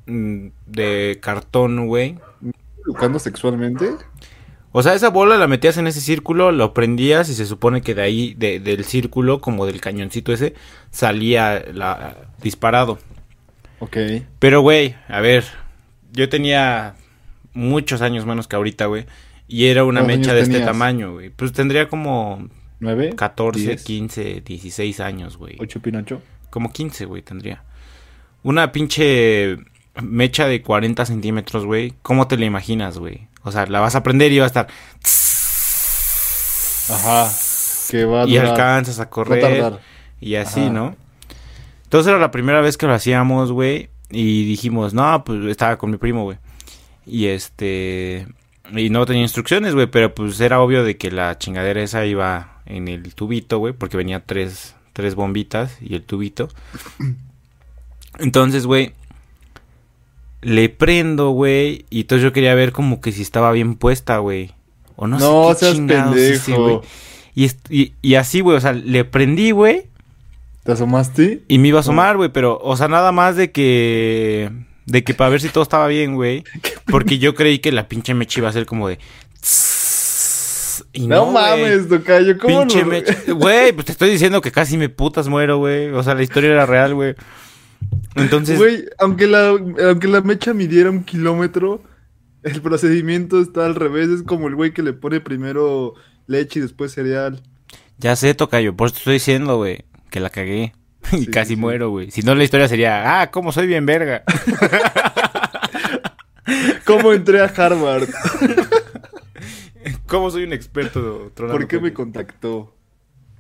mm, 0.06 0.46
de 0.66 1.18
cartón, 1.20 1.86
güey. 1.86 2.16
¿Educando 2.86 3.18
sexualmente? 3.18 3.90
O 4.72 4.82
sea, 4.82 4.94
esa 4.94 5.10
bola 5.10 5.36
la 5.36 5.46
metías 5.46 5.76
en 5.76 5.86
ese 5.86 6.00
círculo, 6.00 6.50
lo 6.50 6.72
prendías 6.72 7.28
y 7.28 7.34
se 7.34 7.44
supone 7.44 7.82
que 7.82 7.94
de 7.94 8.00
ahí, 8.02 8.34
de- 8.38 8.60
del 8.60 8.84
círculo, 8.84 9.42
como 9.42 9.66
del 9.66 9.82
cañoncito 9.82 10.32
ese, 10.32 10.54
salía 10.90 11.62
la, 11.74 12.16
disparado. 12.42 12.98
Ok. 13.80 13.98
Pero, 14.38 14.62
güey, 14.62 14.94
a 15.08 15.20
ver, 15.20 15.44
yo 16.12 16.30
tenía 16.30 16.94
muchos 17.52 18.00
años 18.00 18.24
menos 18.24 18.48
que 18.48 18.56
ahorita, 18.56 18.86
güey. 18.86 19.04
Y 19.48 19.66
era 19.66 19.84
una 19.84 20.00
¿Cuántos 20.00 20.18
mecha 20.18 20.34
de 20.34 20.40
este 20.40 20.60
tamaño, 20.60 21.12
güey. 21.12 21.28
Pues 21.28 21.52
tendría 21.52 21.90
como 21.90 22.48
¿Nueve? 22.80 23.12
14, 23.14 23.60
¿Diez? 23.60 23.84
15, 23.84 24.40
16 24.40 25.00
años, 25.00 25.36
güey. 25.36 25.56
¿Ocho 25.60 25.80
Pinocho? 25.80 26.22
Como 26.50 26.72
15, 26.72 27.04
güey, 27.06 27.22
tendría. 27.22 27.62
Una 28.42 28.72
pinche 28.72 29.56
mecha 30.02 30.46
de 30.46 30.62
40 30.62 31.04
centímetros, 31.06 31.64
güey. 31.64 31.94
¿Cómo 32.02 32.28
te 32.28 32.36
la 32.38 32.44
imaginas, 32.46 32.98
güey? 32.98 33.26
O 33.42 33.52
sea, 33.52 33.66
la 33.66 33.80
vas 33.80 33.94
a 33.94 34.02
prender 34.02 34.32
y 34.32 34.38
va 34.38 34.44
a 34.44 34.46
estar... 34.48 34.68
Ajá. 36.90 37.30
Que 37.90 38.04
va 38.04 38.22
a 38.22 38.26
Y 38.26 38.32
durar. 38.34 38.46
alcanzas 38.50 38.98
a 38.98 39.02
Va 39.02 39.06
a 39.06 39.10
correr. 39.10 39.40
tardar. 39.40 39.80
Y 40.20 40.34
así, 40.36 40.60
Ajá. 40.60 40.70
¿no? 40.70 40.96
Entonces 41.84 42.10
era 42.10 42.18
la 42.18 42.30
primera 42.30 42.60
vez 42.60 42.76
que 42.76 42.86
lo 42.86 42.94
hacíamos, 42.94 43.52
güey. 43.52 43.88
Y 44.10 44.44
dijimos, 44.46 44.94
no, 44.94 45.22
pues 45.24 45.44
estaba 45.46 45.76
con 45.78 45.90
mi 45.90 45.96
primo, 45.96 46.24
güey. 46.24 46.38
Y 47.06 47.26
este... 47.26 48.26
Y 48.70 48.90
no 48.90 49.06
tenía 49.06 49.22
instrucciones, 49.22 49.74
güey. 49.74 49.86
Pero 49.86 50.14
pues 50.14 50.38
era 50.40 50.60
obvio 50.60 50.84
de 50.84 50.96
que 50.98 51.10
la 51.10 51.38
chingadera 51.38 51.82
esa 51.82 52.04
iba 52.04 52.60
en 52.66 52.88
el 52.88 53.14
tubito, 53.14 53.58
güey. 53.58 53.72
Porque 53.72 53.96
venía 53.96 54.24
tres, 54.24 54.74
tres 54.98 55.14
bombitas 55.14 55.76
y 55.80 55.94
el 55.94 56.02
tubito. 56.02 56.48
Entonces, 58.18 58.66
güey... 58.66 58.92
Le 60.40 60.68
prendo, 60.68 61.30
güey. 61.30 61.84
Y 61.90 62.00
entonces 62.00 62.24
yo 62.24 62.32
quería 62.32 62.54
ver 62.56 62.72
como 62.72 63.00
que 63.00 63.12
si 63.12 63.22
estaba 63.22 63.52
bien 63.52 63.76
puesta, 63.76 64.18
güey. 64.18 64.50
O 64.96 65.06
no, 65.06 65.18
No, 65.20 65.48
sé 65.54 65.54
qué 65.54 65.58
seas 65.60 65.74
chingados 65.76 66.14
pendejo. 66.14 66.82
Y, 67.36 67.44
est- 67.44 67.70
y, 67.70 67.92
y 68.02 68.14
así, 68.16 68.40
güey, 68.40 68.56
o 68.56 68.60
sea, 68.60 68.72
le 68.72 69.04
prendí, 69.04 69.52
güey, 69.52 69.84
¿Te 70.64 70.72
asomaste? 70.72 71.42
y 71.46 71.58
me 71.58 71.68
iba 71.68 71.78
a 71.78 71.80
asomar, 71.80 72.16
güey, 72.16 72.30
pero, 72.32 72.58
o 72.60 72.76
sea, 72.76 72.88
nada 72.88 73.12
más 73.12 73.36
de 73.36 73.52
que, 73.52 74.50
de 74.86 75.04
que 75.04 75.14
para 75.14 75.30
ver 75.30 75.40
si 75.40 75.48
todo 75.48 75.62
estaba 75.62 75.86
bien, 75.86 76.16
güey, 76.16 76.42
porque 76.90 77.18
yo 77.18 77.36
creí 77.36 77.60
que 77.60 77.70
la 77.70 77.86
pinche 77.88 78.14
mecha 78.14 78.40
iba 78.40 78.48
a 78.48 78.52
ser 78.52 78.66
como 78.66 78.88
de... 78.88 78.98
Y 81.00 81.06
No, 81.06 81.30
mames, 81.30 81.88
Tocayo, 81.88 82.36
¿cómo 82.38 82.60
Pinche 82.60 82.80
lo- 82.80 82.86
mecha. 82.86 83.16
Güey, 83.32 83.72
pues 83.72 83.86
te 83.86 83.92
estoy 83.92 84.10
diciendo 84.10 84.40
que 84.40 84.50
casi 84.50 84.76
me 84.76 84.88
putas 84.88 85.28
muero, 85.28 85.58
güey. 85.58 85.90
O 85.90 86.02
sea, 86.02 86.14
la 86.14 86.22
historia 86.22 86.50
era 86.50 86.66
real, 86.66 86.94
güey. 86.94 87.14
Entonces, 88.16 88.58
Güey, 88.58 88.86
aunque 88.98 89.26
la, 89.28 89.48
aunque 89.50 90.08
la 90.08 90.20
mecha 90.22 90.52
midiera 90.54 90.90
un 90.90 91.04
kilómetro, 91.04 91.82
el 92.42 92.60
procedimiento 92.62 93.40
está 93.40 93.64
al 93.66 93.76
revés. 93.76 94.08
Es 94.08 94.22
como 94.24 94.48
el 94.48 94.56
güey 94.56 94.72
que 94.72 94.82
le 94.82 94.92
pone 94.92 95.20
primero 95.20 95.94
leche 96.26 96.58
y 96.58 96.62
después 96.62 96.92
cereal. 96.92 97.40
ya 97.98 98.16
sé, 98.16 98.34
Tocayo, 98.34 98.74
por 98.76 98.86
eso 98.86 98.94
te 98.94 98.98
estoy 98.98 99.14
diciendo, 99.14 99.56
güey, 99.58 99.84
que 100.10 100.18
la 100.20 100.30
cagué. 100.30 100.72
Y 101.12 101.18
Sí, 101.18 101.26
casi 101.28 101.54
sí. 101.54 101.56
muero, 101.56 101.90
güey. 101.90 102.10
Si 102.10 102.22
no, 102.22 102.34
la 102.34 102.42
historia 102.44 102.66
sería, 102.68 103.20
ah, 103.20 103.30
cómo 103.30 103.52
soy 103.52 103.66
bien 103.68 103.86
verga. 103.86 104.24
¿Cómo 106.84 107.12
entré 107.12 107.40
a 107.40 107.44
Harvard? 107.44 108.08
¿Cómo 110.06 110.30
soy 110.30 110.44
un 110.44 110.52
experto 110.52 111.30
tronando 111.34 111.58
¿Por 111.58 111.68
qué 111.68 111.80
me 111.80 111.92
contactó? 111.92 112.74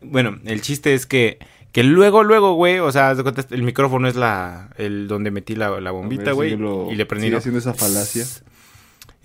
Bueno, 0.02 0.38
el 0.44 0.60
chiste 0.60 0.94
es 0.94 1.06
que, 1.06 1.38
que 1.72 1.82
luego, 1.82 2.22
luego, 2.22 2.54
güey, 2.54 2.78
o 2.78 2.92
sea, 2.92 3.14
el 3.50 3.62
micrófono 3.62 4.06
es 4.08 4.16
la, 4.16 4.70
el 4.78 5.08
donde 5.08 5.30
metí 5.30 5.54
la, 5.56 5.80
la 5.80 5.90
bombita, 5.90 6.30
si 6.30 6.36
güey, 6.36 6.56
lo- 6.56 6.90
y 6.90 6.94
le 6.94 7.06
prendí. 7.06 7.26
sigue 7.26 7.36
haciendo 7.38 7.58
esa 7.58 7.74
falacia. 7.74 8.24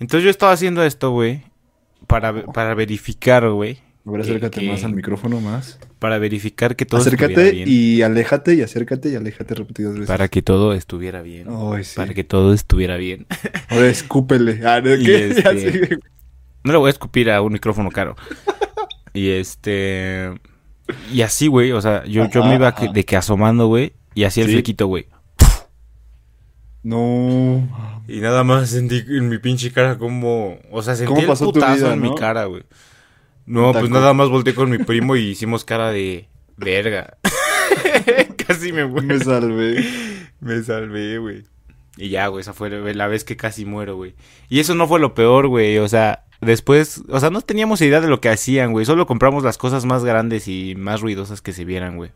Entonces 0.00 0.24
yo 0.24 0.30
estaba 0.30 0.52
haciendo 0.52 0.82
esto, 0.82 1.10
güey, 1.12 1.44
para, 2.06 2.46
para 2.46 2.74
verificar, 2.74 3.48
güey. 3.50 3.78
A 4.06 4.10
ver, 4.10 4.20
acércate 4.20 4.60
que- 4.60 4.68
más 4.68 4.84
al 4.84 4.94
micrófono, 4.94 5.40
más. 5.40 5.78
Para 5.98 6.18
verificar 6.18 6.76
que 6.76 6.84
todo 6.84 7.00
estuviera 7.00 7.26
acércate 7.32 7.52
bien. 7.52 7.68
y 7.70 8.02
aléjate 8.02 8.54
y 8.54 8.60
acércate 8.60 9.08
y 9.08 9.14
aléjate 9.14 9.54
repetidas 9.54 9.94
veces. 9.94 10.08
Para 10.08 10.28
que 10.28 10.42
todo 10.42 10.74
estuviera 10.74 11.22
bien. 11.22 11.46
Ay, 11.48 11.84
sí. 11.84 11.94
Para 11.96 12.12
que 12.12 12.24
todo 12.24 12.52
estuviera 12.52 12.98
bien. 12.98 13.26
Ahora 13.70 13.88
escúpele. 13.88 14.60
Ah, 14.66 14.82
¿no? 14.84 14.94
Y 14.96 15.04
¿Qué? 15.04 15.28
Ya 15.42 15.50
este- 15.52 15.72
sigue. 15.72 15.98
No 16.64 16.72
le 16.72 16.78
voy 16.78 16.88
a 16.88 16.90
escupir 16.90 17.30
a 17.30 17.40
un 17.42 17.52
micrófono 17.52 17.90
caro. 17.90 18.16
y 19.12 19.30
este. 19.30 20.32
Y 21.12 21.22
así, 21.22 21.46
güey. 21.46 21.72
O 21.72 21.80
sea, 21.80 22.04
yo, 22.04 22.28
yo 22.28 22.44
me 22.44 22.56
iba 22.56 22.74
que- 22.74 22.88
de 22.88 23.04
que 23.04 23.16
asomando, 23.16 23.66
güey. 23.68 23.92
Y 24.14 24.24
hacía 24.24 24.42
el 24.44 24.48
Sí. 24.50 24.54
flequito, 24.56 24.86
güey. 24.86 25.06
No. 26.82 28.02
Y 28.08 28.20
nada 28.20 28.44
más 28.44 28.70
sentí 28.70 29.02
en 29.08 29.28
mi 29.28 29.38
pinche 29.38 29.72
cara 29.72 29.96
como... 29.98 30.58
O 30.70 30.82
sea, 30.82 30.94
sentí 30.94 31.08
¿Cómo 31.14 31.32
el 31.32 31.38
putazo 31.38 31.76
vida, 31.76 31.94
en 31.94 32.00
mi 32.02 32.14
cara, 32.14 32.44
güey. 32.44 32.62
No, 33.46 33.72
pues 33.72 33.88
nada 33.90 34.12
más 34.12 34.28
volteé 34.28 34.54
con 34.54 34.70
mi 34.70 34.78
primo 34.78 35.16
y 35.16 35.28
hicimos 35.30 35.64
cara 35.64 35.90
de... 35.90 36.28
Verga. 36.56 37.16
casi 38.46 38.72
me 38.72 38.86
muero. 38.86 39.06
Me 39.06 39.18
salvé. 39.18 39.84
Me 40.40 40.62
salvé, 40.62 41.18
güey. 41.18 41.44
Y 41.96 42.10
ya, 42.10 42.26
güey, 42.28 42.42
esa 42.42 42.52
fue 42.52 42.70
la 42.94 43.06
vez 43.06 43.24
que 43.24 43.36
casi 43.36 43.64
muero, 43.64 43.96
güey. 43.96 44.14
Y 44.48 44.60
eso 44.60 44.74
no 44.74 44.86
fue 44.86 45.00
lo 45.00 45.14
peor, 45.14 45.48
güey. 45.48 45.78
O 45.78 45.88
sea, 45.88 46.24
después... 46.44 47.02
O 47.08 47.18
sea, 47.20 47.30
no 47.30 47.40
teníamos 47.40 47.80
idea 47.80 48.00
de 48.00 48.08
lo 48.08 48.20
que 48.20 48.28
hacían, 48.28 48.72
güey. 48.72 48.86
Solo 48.86 49.06
compramos 49.06 49.42
las 49.44 49.58
cosas 49.58 49.84
más 49.84 50.04
grandes 50.04 50.46
y 50.48 50.74
más 50.76 51.00
ruidosas 51.00 51.40
que 51.40 51.52
se 51.52 51.64
vieran, 51.64 51.96
güey. 51.96 52.10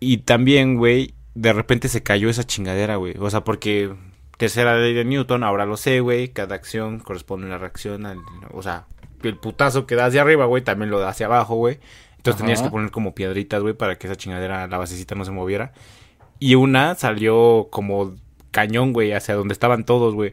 Y 0.00 0.18
también, 0.18 0.76
güey, 0.76 1.14
de 1.34 1.52
repente 1.52 1.88
se 1.88 2.02
cayó 2.02 2.28
esa 2.28 2.44
chingadera, 2.44 2.96
güey. 2.96 3.14
O 3.18 3.30
sea, 3.30 3.42
porque 3.44 3.94
tercera 4.36 4.76
ley 4.78 4.92
de 4.94 5.04
Newton, 5.04 5.42
ahora 5.44 5.66
lo 5.66 5.76
sé, 5.76 6.00
güey. 6.00 6.28
Cada 6.28 6.54
acción 6.54 7.00
corresponde 7.00 7.46
a 7.46 7.48
una 7.50 7.58
reacción. 7.58 8.04
al- 8.06 8.18
o 8.52 8.62
sea, 8.62 8.86
el 9.22 9.36
putazo 9.38 9.86
que 9.86 9.94
das 9.94 10.12
de 10.12 10.20
arriba, 10.20 10.44
güey, 10.46 10.62
también 10.62 10.90
lo 10.90 10.98
da 10.98 11.08
hacia 11.08 11.26
abajo, 11.26 11.54
güey. 11.54 11.78
Entonces 12.16 12.34
Ajá. 12.40 12.44
tenías 12.46 12.62
que 12.62 12.70
poner 12.70 12.90
como 12.90 13.14
piedritas, 13.14 13.62
güey, 13.62 13.74
para 13.74 13.96
que 13.98 14.06
esa 14.06 14.16
chingadera, 14.16 14.66
la 14.66 14.78
basecita 14.78 15.14
no 15.14 15.24
se 15.24 15.30
moviera. 15.30 15.72
Y 16.38 16.54
una 16.56 16.94
salió 16.94 17.68
como 17.70 18.14
cañón, 18.50 18.92
güey, 18.92 19.12
hacia 19.12 19.34
donde 19.34 19.52
estaban 19.52 19.84
todos, 19.84 20.14
güey. 20.14 20.32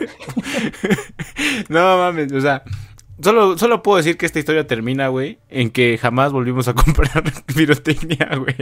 no 1.68 1.98
mames, 1.98 2.32
o 2.32 2.40
sea, 2.40 2.62
solo, 3.22 3.58
solo 3.58 3.82
puedo 3.82 3.98
decir 3.98 4.16
que 4.16 4.26
esta 4.26 4.38
historia 4.38 4.66
termina, 4.66 5.08
güey, 5.08 5.38
en 5.48 5.70
que 5.70 5.98
jamás 5.98 6.32
volvimos 6.32 6.68
a 6.68 6.74
comprar 6.74 7.22
pirotecnia, 7.54 8.30
güey. 8.36 8.56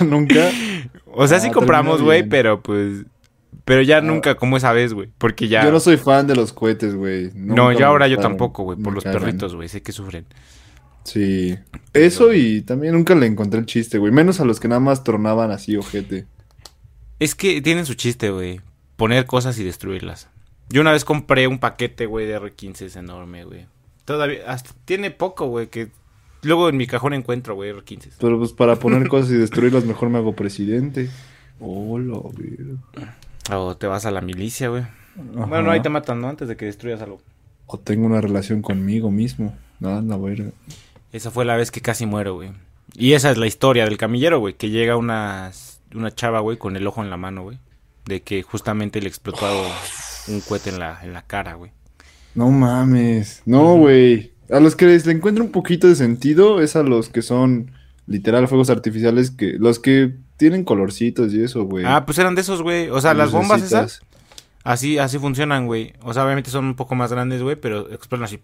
Nunca. 0.08 0.50
O 1.12 1.26
sea, 1.26 1.38
Ah, 1.38 1.40
sí 1.40 1.50
compramos, 1.50 1.96
termina 1.96 2.04
güey, 2.06 2.28
pero 2.28 2.62
pues... 2.62 3.04
Pero 3.64 3.82
ya 3.82 3.98
Ah. 3.98 4.00
nunca 4.00 4.36
como 4.36 4.56
esa 4.56 4.72
vez, 4.72 4.92
güey, 4.94 5.10
porque 5.18 5.46
ya... 5.48 5.62
Yo 5.64 5.70
no 5.70 5.80
soy 5.80 5.96
fan 5.96 6.26
de 6.26 6.34
los 6.34 6.52
cohetes, 6.52 6.94
güey. 6.94 7.30
no, 7.34 7.72
yo 7.72 7.86
ahora 7.86 8.08
yo 8.08 8.18
tampoco, 8.18 8.62
güey, 8.64 8.78
por 8.78 8.92
los 8.92 9.04
cagan. 9.04 9.20
perritos, 9.20 9.54
güey, 9.54 9.68
sé 9.68 9.82
que 9.82 9.92
sufren. 9.92 10.26
Sí. 11.04 11.56
Eso 11.92 12.32
y 12.34 12.62
también 12.62 12.94
nunca 12.94 13.14
le 13.14 13.26
encontré 13.26 13.58
el 13.60 13.66
chiste, 13.66 13.98
güey. 13.98 14.12
Menos 14.12 14.40
a 14.40 14.44
los 14.44 14.60
que 14.60 14.68
nada 14.68 14.80
más 14.80 15.02
tornaban 15.04 15.50
así, 15.50 15.76
ojete. 15.76 16.26
Es 17.18 17.34
que 17.34 17.60
tienen 17.62 17.86
su 17.86 17.94
chiste, 17.94 18.30
güey. 18.30 18.60
Poner 18.96 19.26
cosas 19.26 19.58
y 19.58 19.64
destruirlas. 19.64 20.28
Yo 20.70 20.80
una 20.80 20.92
vez 20.92 21.04
compré 21.04 21.48
un 21.48 21.58
paquete, 21.58 22.06
güey, 22.06 22.26
de 22.26 22.40
R15 22.40 22.82
es 22.82 22.96
enorme, 22.96 23.44
güey. 23.44 23.66
Todavía, 24.04 24.42
hasta 24.46 24.70
tiene 24.84 25.10
poco, 25.10 25.46
güey, 25.46 25.66
que 25.66 25.90
luego 26.42 26.68
en 26.68 26.76
mi 26.76 26.86
cajón 26.86 27.12
encuentro, 27.12 27.56
güey, 27.56 27.72
R15. 27.72 28.12
Pero 28.20 28.38
pues 28.38 28.52
para 28.52 28.76
poner 28.76 29.08
cosas 29.08 29.32
y 29.32 29.34
destruirlas, 29.34 29.84
mejor 29.84 30.10
me 30.10 30.18
hago 30.18 30.34
presidente. 30.34 31.10
Hola, 31.58 32.20
verga. 32.36 32.80
O 33.52 33.76
te 33.76 33.88
vas 33.88 34.06
a 34.06 34.12
la 34.12 34.20
milicia, 34.20 34.68
güey. 34.68 34.84
Bueno, 35.16 35.72
ahí 35.72 35.82
te 35.82 35.88
matan, 35.88 36.20
¿no? 36.20 36.28
Antes 36.28 36.46
de 36.48 36.56
que 36.56 36.66
destruyas 36.66 37.02
algo. 37.02 37.20
O 37.66 37.78
tengo 37.78 38.06
una 38.06 38.20
relación 38.20 38.62
conmigo 38.62 39.10
mismo. 39.10 39.56
Nada, 39.80 40.00
la 40.02 40.16
verga. 40.16 40.50
Esa 41.12 41.30
fue 41.30 41.44
la 41.44 41.56
vez 41.56 41.70
que 41.70 41.80
casi 41.80 42.06
muero, 42.06 42.34
güey. 42.34 42.52
Y 42.94 43.14
esa 43.14 43.30
es 43.30 43.38
la 43.38 43.46
historia 43.46 43.84
del 43.84 43.96
camillero, 43.96 44.38
güey. 44.38 44.54
Que 44.54 44.70
llega 44.70 44.96
una, 44.96 45.50
una 45.94 46.14
chava, 46.14 46.40
güey, 46.40 46.58
con 46.58 46.76
el 46.76 46.86
ojo 46.86 47.02
en 47.02 47.10
la 47.10 47.16
mano, 47.16 47.42
güey. 47.42 47.58
De 48.04 48.22
que 48.22 48.42
justamente 48.42 49.00
le 49.00 49.08
explotó 49.08 49.46
un 50.30 50.40
cohete 50.40 50.70
en 50.70 50.78
la, 50.78 51.00
en 51.02 51.12
la 51.12 51.22
cara, 51.22 51.54
güey. 51.54 51.72
No 52.34 52.48
mames. 52.50 53.42
No, 53.46 53.76
güey. 53.76 54.32
A 54.50 54.60
los 54.60 54.76
que 54.76 54.86
les 54.86 55.06
le 55.06 55.12
encuentro 55.12 55.44
un 55.44 55.52
poquito 55.52 55.86
de 55.88 55.94
sentido 55.94 56.60
es 56.60 56.76
a 56.76 56.82
los 56.82 57.08
que 57.08 57.22
son 57.22 57.72
literal 58.06 58.48
fuegos 58.48 58.70
artificiales 58.70 59.30
que 59.30 59.54
los 59.58 59.78
que 59.78 60.14
tienen 60.36 60.64
colorcitos 60.64 61.32
y 61.32 61.42
eso, 61.42 61.64
güey. 61.64 61.84
Ah, 61.86 62.04
pues 62.06 62.18
eran 62.18 62.34
de 62.34 62.40
esos, 62.40 62.62
güey. 62.62 62.88
O 62.90 63.00
sea, 63.00 63.14
las 63.14 63.30
bombas 63.30 63.62
esas, 63.62 64.00
así, 64.64 64.98
así 64.98 65.18
funcionan, 65.18 65.66
güey. 65.66 65.92
O 66.02 66.12
sea, 66.14 66.24
obviamente 66.24 66.50
son 66.50 66.64
un 66.64 66.74
poco 66.76 66.94
más 66.94 67.12
grandes, 67.12 67.42
güey, 67.42 67.56
pero 67.56 67.90
explotan 67.92 68.24
así. 68.24 68.40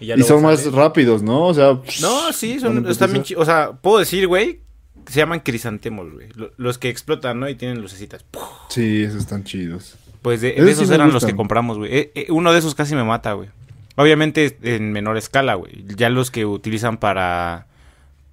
ya 0.00 0.14
Y 0.16 0.22
son 0.22 0.42
más 0.42 0.70
rápidos, 0.72 1.22
¿no? 1.22 1.46
O 1.46 1.54
sea, 1.54 1.80
No, 2.02 2.32
sí, 2.32 2.60
son, 2.60 2.86
están 2.88 3.12
bien 3.12 3.24
O 3.36 3.44
sea, 3.44 3.72
puedo 3.72 3.98
decir, 3.98 4.26
güey, 4.28 4.60
se 5.06 5.18
llaman 5.18 5.40
crisantemos, 5.40 6.12
güey. 6.12 6.28
Lo- 6.34 6.52
Los 6.56 6.78
que 6.78 6.88
explotan, 6.88 7.40
¿no? 7.40 7.48
Y 7.48 7.54
tienen 7.54 7.80
lucecitas. 7.80 8.24
sí, 8.68 9.02
esos 9.02 9.20
están 9.20 9.44
chidos. 9.44 9.96
Pues 10.22 10.40
de, 10.40 10.52
de 10.52 10.70
Esos 10.70 10.88
sí 10.88 10.94
eran 10.94 11.12
los 11.12 11.24
que 11.24 11.34
compramos, 11.34 11.78
güey. 11.78 11.94
Eh, 11.94 12.12
eh, 12.14 12.26
uno 12.30 12.52
de 12.52 12.58
esos 12.58 12.74
casi 12.74 12.94
me 12.94 13.04
mata, 13.04 13.32
güey. 13.32 13.48
Obviamente 13.96 14.58
en 14.62 14.92
menor 14.92 15.16
escala, 15.16 15.54
güey. 15.54 15.84
Ya 15.96 16.10
los 16.10 16.30
que 16.30 16.46
utilizan 16.46 16.98
para, 16.98 17.66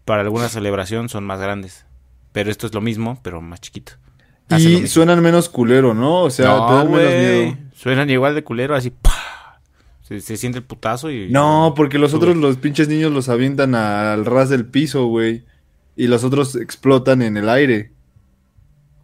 para 0.06 0.21
alguna 0.21 0.50
celebración 0.50 1.10
son 1.10 1.26
más 1.26 1.39
grandes. 1.39 1.86
Pero 2.32 2.52
esto 2.52 2.67
es 2.67 2.73
lo 2.73 2.82
mismo, 2.82 3.19
pero 3.23 3.41
más 3.41 3.62
chiquito. 3.62 3.93
Hace 4.50 4.69
Y 4.69 4.88
suenan 4.88 5.21
menos 5.21 5.50
culero, 5.50 5.93
¿no? 5.93 6.21
O 6.21 6.30
sea, 6.30 6.67
te 6.67 6.73
dan 6.73 6.91
menos 6.91 7.13
miedo. 7.13 7.58
Suenan 7.73 8.10
igual 8.10 8.36
de 8.36 8.43
culero, 8.43 8.76
así. 8.76 8.91
¡pah! 8.91 9.60
Se, 10.02 10.21
se 10.21 10.38
siente 10.38 10.60
el 10.60 10.63
putazo 10.63 11.12
y... 11.12 11.30
No, 11.30 11.73
porque 11.76 11.97
los 11.97 12.12
Sube. 12.12 12.19
otros, 12.19 12.38
los 12.38 12.56
pinches 12.58 12.88
niños 12.88 13.12
los 13.12 13.28
avientan 13.28 13.76
al 13.76 14.26
ras 14.26 14.50
del 14.50 14.65
piso, 14.65 15.08
güey. 15.08 15.43
Y 15.97 16.08
los 16.08 16.23
otros 16.23 16.56
explotan 16.56 17.21
en 17.21 17.36
el 17.36 17.50
aire 17.50 17.91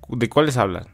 ¿De 0.09 0.29
cuáles 0.29 0.57
hablan? 0.57 0.87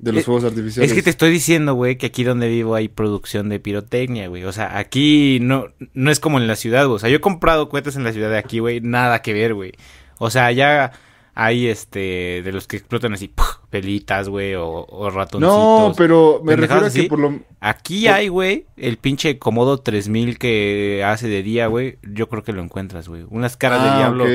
De 0.00 0.12
los 0.12 0.22
Eh, 0.22 0.24
fuegos 0.24 0.44
artificiales. 0.44 0.90
Es 0.90 0.96
que 0.96 1.02
te 1.02 1.10
estoy 1.10 1.30
diciendo, 1.30 1.74
güey, 1.74 1.96
que 1.96 2.06
aquí 2.06 2.24
donde 2.24 2.48
vivo 2.48 2.74
hay 2.74 2.88
producción 2.88 3.48
de 3.48 3.60
pirotecnia, 3.60 4.28
güey. 4.28 4.44
O 4.44 4.52
sea, 4.52 4.78
aquí 4.78 5.38
no, 5.40 5.66
no 5.94 6.10
es 6.10 6.18
como 6.20 6.38
en 6.38 6.46
la 6.46 6.56
ciudad, 6.56 6.86
güey. 6.86 6.96
O 6.96 6.98
sea, 6.98 7.10
yo 7.10 7.16
he 7.16 7.20
comprado 7.20 7.68
cohetes 7.68 7.96
en 7.96 8.04
la 8.04 8.12
ciudad 8.12 8.30
de 8.30 8.38
aquí, 8.38 8.58
güey. 8.60 8.80
Nada 8.80 9.22
que 9.22 9.32
ver, 9.32 9.54
güey. 9.54 9.72
O 10.18 10.30
sea, 10.30 10.50
ya 10.52 10.92
hay, 11.34 11.68
este, 11.68 12.42
de 12.42 12.52
los 12.52 12.66
que 12.66 12.76
explotan 12.78 13.12
así, 13.14 13.28
¡puf! 13.28 13.46
pelitas, 13.70 14.28
güey, 14.28 14.54
o, 14.56 14.66
o 14.68 15.10
ratoncitos. 15.10 15.54
No, 15.54 15.94
pero 15.96 16.40
me 16.44 16.56
refiero 16.56 16.84
a 16.86 16.90
que 16.90 17.04
por 17.04 17.18
lo... 17.20 17.38
Aquí 17.60 18.06
por- 18.06 18.14
hay, 18.14 18.28
güey, 18.28 18.66
el 18.76 18.96
pinche 18.96 19.38
Comodo 19.38 19.78
3000 19.78 20.38
que 20.38 21.04
hace 21.06 21.28
de 21.28 21.42
día, 21.44 21.68
güey. 21.68 21.98
Yo 22.02 22.28
creo 22.28 22.42
que 22.42 22.52
lo 22.52 22.62
encuentras, 22.62 23.06
güey. 23.08 23.24
Unas 23.30 23.56
caras 23.56 23.82
de 23.84 23.88
Ah, 23.90 23.96
diablo 23.98 24.26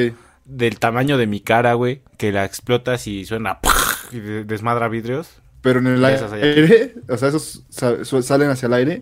del 0.45 0.79
tamaño 0.79 1.17
de 1.17 1.27
mi 1.27 1.41
cara, 1.41 1.73
güey. 1.73 2.01
Que 2.17 2.31
la 2.31 2.45
explotas 2.45 3.07
y 3.07 3.25
suena, 3.25 3.59
¡puf! 3.59 4.13
y 4.13 4.19
de- 4.19 4.43
desmadra 4.45 4.87
vidrios. 4.87 5.41
Pero 5.65 5.79
en 5.79 5.87
el 5.87 6.05
aire, 6.05 6.93
o 7.09 7.17
sea, 7.17 7.27
esos 7.29 7.63
salen 8.23 8.51
hacia 8.51 8.67
el 8.67 8.73
aire. 8.73 9.01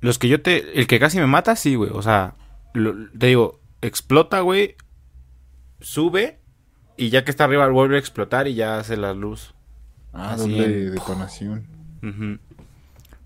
Los 0.00 0.18
que 0.18 0.26
yo 0.28 0.40
te. 0.40 0.80
El 0.80 0.86
que 0.86 0.98
casi 0.98 1.18
me 1.18 1.26
mata, 1.26 1.54
sí, 1.54 1.74
güey. 1.74 1.90
O 1.92 2.00
sea, 2.00 2.34
lo- 2.72 2.94
te 3.18 3.26
digo, 3.26 3.60
explota, 3.82 4.40
güey. 4.40 4.74
Sube. 5.80 6.38
Y 6.96 7.10
ya 7.10 7.24
que 7.24 7.30
está 7.30 7.44
arriba, 7.44 7.68
vuelve 7.68 7.96
a 7.96 7.98
explotar 7.98 8.48
y 8.48 8.54
ya 8.54 8.78
hace 8.78 8.96
la 8.96 9.12
luz. 9.12 9.52
Ah, 10.14 10.32
Así 10.32 10.50
doble 10.50 10.64
en- 10.64 10.94
detonación. 10.94 11.66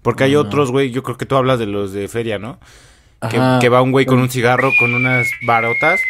Porque 0.03 0.25
hay 0.25 0.35
Ah. 0.35 0.41
otros, 0.41 0.73
güey. 0.73 0.91
Yo 0.91 1.05
creo 1.05 1.17
que 1.19 1.27
tú 1.27 1.37
hablas 1.37 1.61
de 1.61 1.67
los 1.67 1.93
de 1.93 2.09
feria, 2.09 2.39
¿no? 2.41 2.59
Que, 3.31 3.69
va 3.69 3.81
un 3.83 3.93
güey 3.93 4.07
con 4.07 4.19
un 4.19 4.29
cigarro, 4.29 4.71
con 4.81 4.93
unas 4.93 5.29
barotas. 5.47 6.01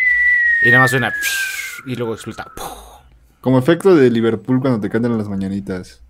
Y 0.64 0.68
nada 0.70 0.80
más 0.80 0.90
suena. 0.90 1.12
Y 1.86 1.96
luego 1.96 2.14
explota. 2.14 2.50
Como 3.48 3.60
efecto 3.60 3.96
de 3.96 4.10
Liverpool 4.10 4.60
cuando 4.60 4.78
te 4.78 4.90
cantan 4.90 5.16
las 5.16 5.26
mañanitas. 5.26 6.02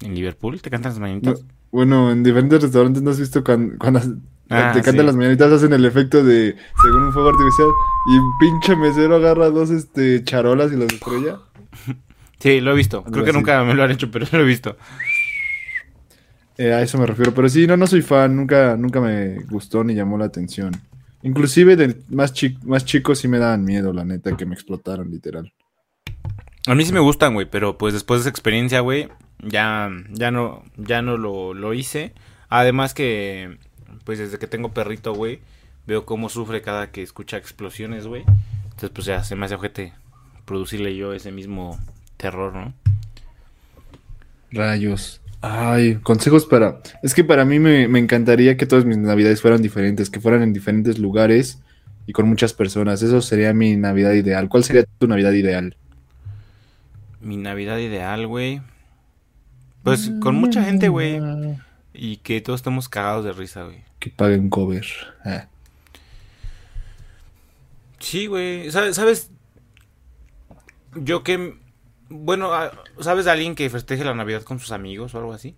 ¿En 0.00 0.14
Liverpool 0.14 0.62
te 0.62 0.70
cantan 0.70 0.92
las 0.92 0.98
No, 0.98 1.02
mañanitas? 1.02 1.44
bueno, 1.70 2.10
en 2.10 2.22
diferentes 2.24 2.62
restaurantes 2.62 3.02
no 3.02 3.10
has 3.10 3.20
visto 3.20 3.44
cuan- 3.44 3.76
cuando, 3.78 4.00
Ah, 4.48 4.70
te 4.72 4.80
cantan 4.80 5.02
sí. 5.02 5.06
las 5.08 5.14
mañanitas, 5.16 5.52
hacen 5.52 5.74
el 5.74 5.84
efecto 5.84 6.24
de 6.24 6.56
según 6.82 7.02
un 7.02 7.12
fuego 7.12 7.28
artificial 7.28 7.68
y 8.10 8.16
un 8.16 8.38
pinche 8.40 8.74
mesero 8.74 9.16
agarra 9.16 9.50
dos 9.50 9.68
este 9.68 10.24
charolas 10.24 10.72
y 10.72 10.76
las 10.76 10.90
estrella. 10.90 11.40
Sí, 12.38 12.62
lo 12.62 12.72
he 12.72 12.74
visto. 12.74 13.04
Creo 13.04 13.22
que 13.22 13.34
nunca 13.34 13.62
me 13.64 13.74
lo 13.74 13.82
han 13.82 13.90
hecho, 13.90 14.10
pero 14.10 14.24
lo 14.32 14.38
he 14.40 14.44
visto. 14.46 14.78
Eh, 16.56 16.72
a 16.72 16.80
eso 16.80 16.96
me 16.96 17.04
refiero, 17.04 17.34
pero 17.34 17.50
sí, 17.50 17.66
no, 17.66 17.76
no 17.76 17.86
soy 17.86 18.00
fan, 18.00 18.34
nunca, 18.34 18.78
nunca 18.78 18.98
me 19.02 19.40
gustó 19.50 19.84
ni 19.84 19.92
llamó 19.94 20.16
la 20.16 20.24
atención. 20.24 20.72
Inclusive 21.22 21.76
de 21.76 21.96
más, 22.08 22.32
chi- 22.32 22.56
más 22.64 22.86
chicos 22.86 23.18
sí 23.18 23.28
me 23.28 23.38
daban 23.38 23.62
miedo, 23.62 23.92
la 23.92 24.06
neta, 24.06 24.34
que 24.38 24.46
me 24.46 24.54
explotaron, 24.54 25.10
literal. 25.10 25.52
A 26.66 26.74
mí 26.74 26.84
sí 26.84 26.92
me 26.92 27.00
gustan, 27.00 27.34
güey, 27.34 27.46
pero 27.50 27.78
pues 27.78 27.94
después 27.94 28.20
de 28.20 28.22
esa 28.22 28.30
experiencia, 28.30 28.80
güey, 28.80 29.08
ya, 29.40 29.90
ya 30.10 30.30
no, 30.30 30.64
ya 30.76 31.02
no 31.02 31.16
lo, 31.16 31.54
lo 31.54 31.74
hice. 31.74 32.12
Además 32.48 32.94
que, 32.94 33.58
pues 34.04 34.18
desde 34.18 34.38
que 34.38 34.46
tengo 34.46 34.72
perrito, 34.72 35.14
güey, 35.14 35.40
veo 35.86 36.04
cómo 36.04 36.28
sufre 36.28 36.62
cada 36.62 36.90
que 36.90 37.02
escucha 37.02 37.36
explosiones, 37.36 38.06
güey. 38.06 38.24
Entonces, 38.64 38.90
pues 38.90 39.06
ya 39.06 39.24
se 39.24 39.36
me 39.36 39.46
hace 39.46 39.54
ojete 39.54 39.92
producirle 40.44 40.96
yo 40.96 41.12
ese 41.12 41.32
mismo 41.32 41.78
terror, 42.16 42.54
¿no? 42.54 42.74
Rayos. 44.50 45.20
Ay, 45.40 45.96
consejos 45.96 46.46
para... 46.46 46.80
Es 47.02 47.14
que 47.14 47.22
para 47.22 47.44
mí 47.44 47.58
me, 47.58 47.86
me 47.86 47.98
encantaría 47.98 48.56
que 48.56 48.66
todas 48.66 48.84
mis 48.84 48.98
navidades 48.98 49.40
fueran 49.40 49.62
diferentes, 49.62 50.10
que 50.10 50.20
fueran 50.20 50.42
en 50.42 50.52
diferentes 50.52 50.98
lugares 50.98 51.60
y 52.06 52.12
con 52.12 52.28
muchas 52.28 52.54
personas. 52.54 53.02
Eso 53.02 53.20
sería 53.20 53.52
mi 53.52 53.76
Navidad 53.76 54.12
ideal. 54.12 54.48
¿Cuál 54.48 54.64
sería 54.64 54.84
tu 54.98 55.06
Navidad 55.06 55.32
ideal? 55.32 55.76
Mi 57.20 57.36
Navidad 57.36 57.78
ideal, 57.78 58.26
güey. 58.26 58.62
Pues 59.82 60.10
con 60.20 60.36
mucha 60.36 60.62
gente, 60.64 60.88
güey. 60.88 61.20
Y 61.92 62.18
que 62.18 62.40
todos 62.40 62.60
estemos 62.60 62.88
cagados 62.88 63.24
de 63.24 63.32
risa, 63.32 63.64
güey. 63.64 63.82
Que 63.98 64.10
paguen 64.10 64.50
cover. 64.50 64.86
Ah. 65.24 65.46
Sí, 67.98 68.26
güey. 68.26 68.70
¿Sabes? 68.70 69.30
Yo 70.94 71.22
que... 71.22 71.56
Bueno, 72.10 72.52
ah, 72.52 72.72
¿sabes 73.00 73.24
de 73.24 73.30
alguien 73.30 73.54
que 73.54 73.68
festeje 73.68 74.04
la 74.04 74.14
Navidad 74.14 74.42
con 74.42 74.58
sus 74.58 74.72
amigos 74.72 75.14
o 75.14 75.18
algo 75.18 75.32
así? 75.32 75.56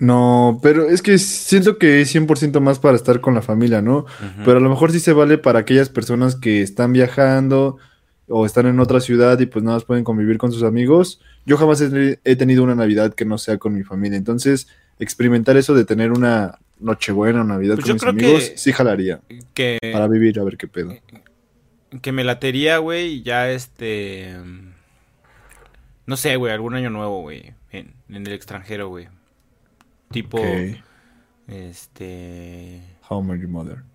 No, 0.00 0.58
pero 0.62 0.88
es 0.88 1.02
que 1.02 1.18
siento 1.18 1.76
que 1.76 2.00
es 2.00 2.14
100% 2.14 2.58
más 2.60 2.78
para 2.78 2.96
estar 2.96 3.20
con 3.20 3.34
la 3.34 3.42
familia, 3.42 3.82
¿no? 3.82 4.06
Pero 4.44 4.56
a 4.56 4.60
lo 4.60 4.70
mejor 4.70 4.92
sí 4.92 4.98
se 4.98 5.12
vale 5.12 5.36
para 5.36 5.58
aquellas 5.58 5.90
personas 5.90 6.36
que 6.36 6.62
están 6.62 6.94
viajando 6.94 7.76
o 8.30 8.46
están 8.46 8.66
en 8.66 8.78
otra 8.78 9.00
ciudad 9.00 9.38
y 9.40 9.46
pues 9.46 9.64
nada 9.64 9.76
más 9.76 9.84
pueden 9.84 10.04
convivir 10.04 10.38
con 10.38 10.52
sus 10.52 10.62
amigos. 10.62 11.20
Yo 11.44 11.56
jamás 11.56 11.80
he, 11.80 12.36
tenido 12.36 12.62
una 12.62 12.74
Navidad 12.74 13.12
que 13.12 13.24
no 13.24 13.36
sea 13.38 13.58
con 13.58 13.74
mi 13.74 13.82
familia. 13.82 14.16
Entonces, 14.16 14.68
experimentar 14.98 15.56
eso 15.56 15.74
de 15.74 15.84
tener 15.84 16.12
una 16.12 16.58
Nochebuena 16.78 17.40
o 17.42 17.44
Navidad 17.44 17.74
Pues 17.74 17.86
con 17.86 17.94
mis 17.94 18.24
amigos, 18.24 18.50
que- 18.50 18.58
sí 18.58 18.72
jalaría. 18.72 19.20
Que, 19.52 19.78
Para 19.92 20.06
vivir, 20.06 20.38
a 20.38 20.44
ver 20.44 20.56
qué 20.56 20.68
pedo. 20.68 20.94
que 22.00 22.12
me 22.12 22.24
latería, 22.24 22.78
güey, 22.78 23.14
y 23.14 23.22
ya 23.22 23.50
este... 23.50 24.36
No 26.06 26.16
sé, 26.16 26.36
güey, 26.36 26.52
algún 26.52 26.74
año 26.74 26.90
nuevo, 26.90 27.20
güey. 27.22 27.52
En, 27.70 27.94
en 28.08 28.26
el 28.26 28.32
extranjero, 28.32 28.88
güey. 28.88 29.08
Tipo... 30.10 30.38
Ok. 30.38 30.76
Este... 31.48 32.80
How 33.08 33.22
Mother. 33.22 33.89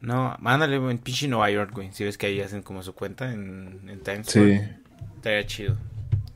No, 0.00 0.34
mándale 0.40 0.76
en 0.76 0.98
pinche 0.98 1.28
Nueva 1.28 1.50
York, 1.50 1.72
güey. 1.74 1.90
Si 1.92 2.04
ves 2.04 2.16
que 2.16 2.26
ahí 2.26 2.40
hacen 2.40 2.62
como 2.62 2.82
su 2.82 2.94
cuenta 2.94 3.32
en, 3.32 3.80
en 3.88 4.00
Times 4.00 4.26
Sí. 4.28 4.38
Square. 4.40 4.76
Estaría 5.16 5.46
chido. 5.46 5.76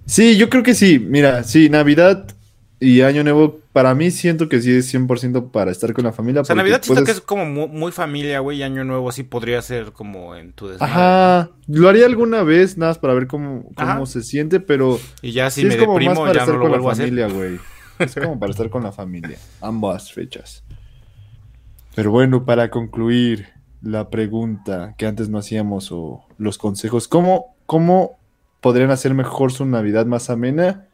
Sí, 0.06 0.36
yo 0.36 0.50
creo 0.50 0.62
que 0.62 0.74
sí. 0.74 0.98
Mira, 0.98 1.42
sí, 1.44 1.70
Navidad 1.70 2.26
y 2.78 3.00
Año 3.00 3.24
Nuevo, 3.24 3.60
para 3.72 3.94
mí 3.94 4.10
siento 4.10 4.50
que 4.50 4.60
sí 4.60 4.70
es 4.70 4.92
100% 4.92 5.50
para 5.50 5.70
estar 5.70 5.94
con 5.94 6.04
la 6.04 6.12
familia. 6.12 6.42
O 6.42 6.44
sea, 6.44 6.54
Navidad 6.54 6.82
siento 6.82 7.02
puedes- 7.02 7.06
que 7.16 7.20
es 7.20 7.24
como 7.24 7.46
mu- 7.46 7.68
muy, 7.68 7.90
familia, 7.90 8.40
güey. 8.40 8.58
Y 8.58 8.62
Año 8.62 8.84
Nuevo 8.84 9.10
sí 9.12 9.22
podría 9.22 9.62
ser 9.62 9.92
como 9.92 10.36
en 10.36 10.52
tu 10.52 10.68
desmadre. 10.68 10.92
Ajá, 10.92 11.50
lo 11.66 11.88
haría 11.88 12.04
alguna 12.04 12.42
vez, 12.42 12.76
nada 12.76 12.90
más 12.90 12.98
para 12.98 13.14
ver 13.14 13.26
cómo, 13.26 13.70
cómo 13.74 14.04
se 14.04 14.22
siente, 14.22 14.60
pero 14.60 15.00
Y 15.22 15.32
ya 15.32 15.50
si 15.50 15.62
sí 15.62 15.66
me 15.66 15.74
es 15.74 15.80
como 15.80 15.94
más 15.94 16.00
deprimo, 16.02 16.20
para 16.20 16.34
ya 16.34 16.40
estar 16.40 16.54
no 16.54 16.60
lo 16.60 16.70
con 16.70 16.82
la 16.84 16.92
a 16.92 16.94
familia, 16.96 17.28
güey. 17.28 17.58
Es 18.00 18.14
como 18.14 18.38
para 18.38 18.50
estar 18.52 18.68
con 18.68 18.82
la 18.82 18.92
familia, 18.92 19.38
ambas 19.62 20.12
fechas. 20.12 20.62
Pero 21.94 22.10
bueno, 22.10 22.44
para 22.44 22.68
concluir 22.68 23.46
la 23.84 24.10
pregunta 24.10 24.94
que 24.98 25.06
antes 25.06 25.28
no 25.28 25.38
hacíamos 25.38 25.92
o 25.92 26.24
los 26.38 26.58
consejos, 26.58 27.06
¿cómo, 27.08 27.54
cómo 27.66 28.18
podrían 28.60 28.90
hacer 28.90 29.14
mejor 29.14 29.52
su 29.52 29.64
Navidad 29.66 30.06
más 30.06 30.30
amena 30.30 30.88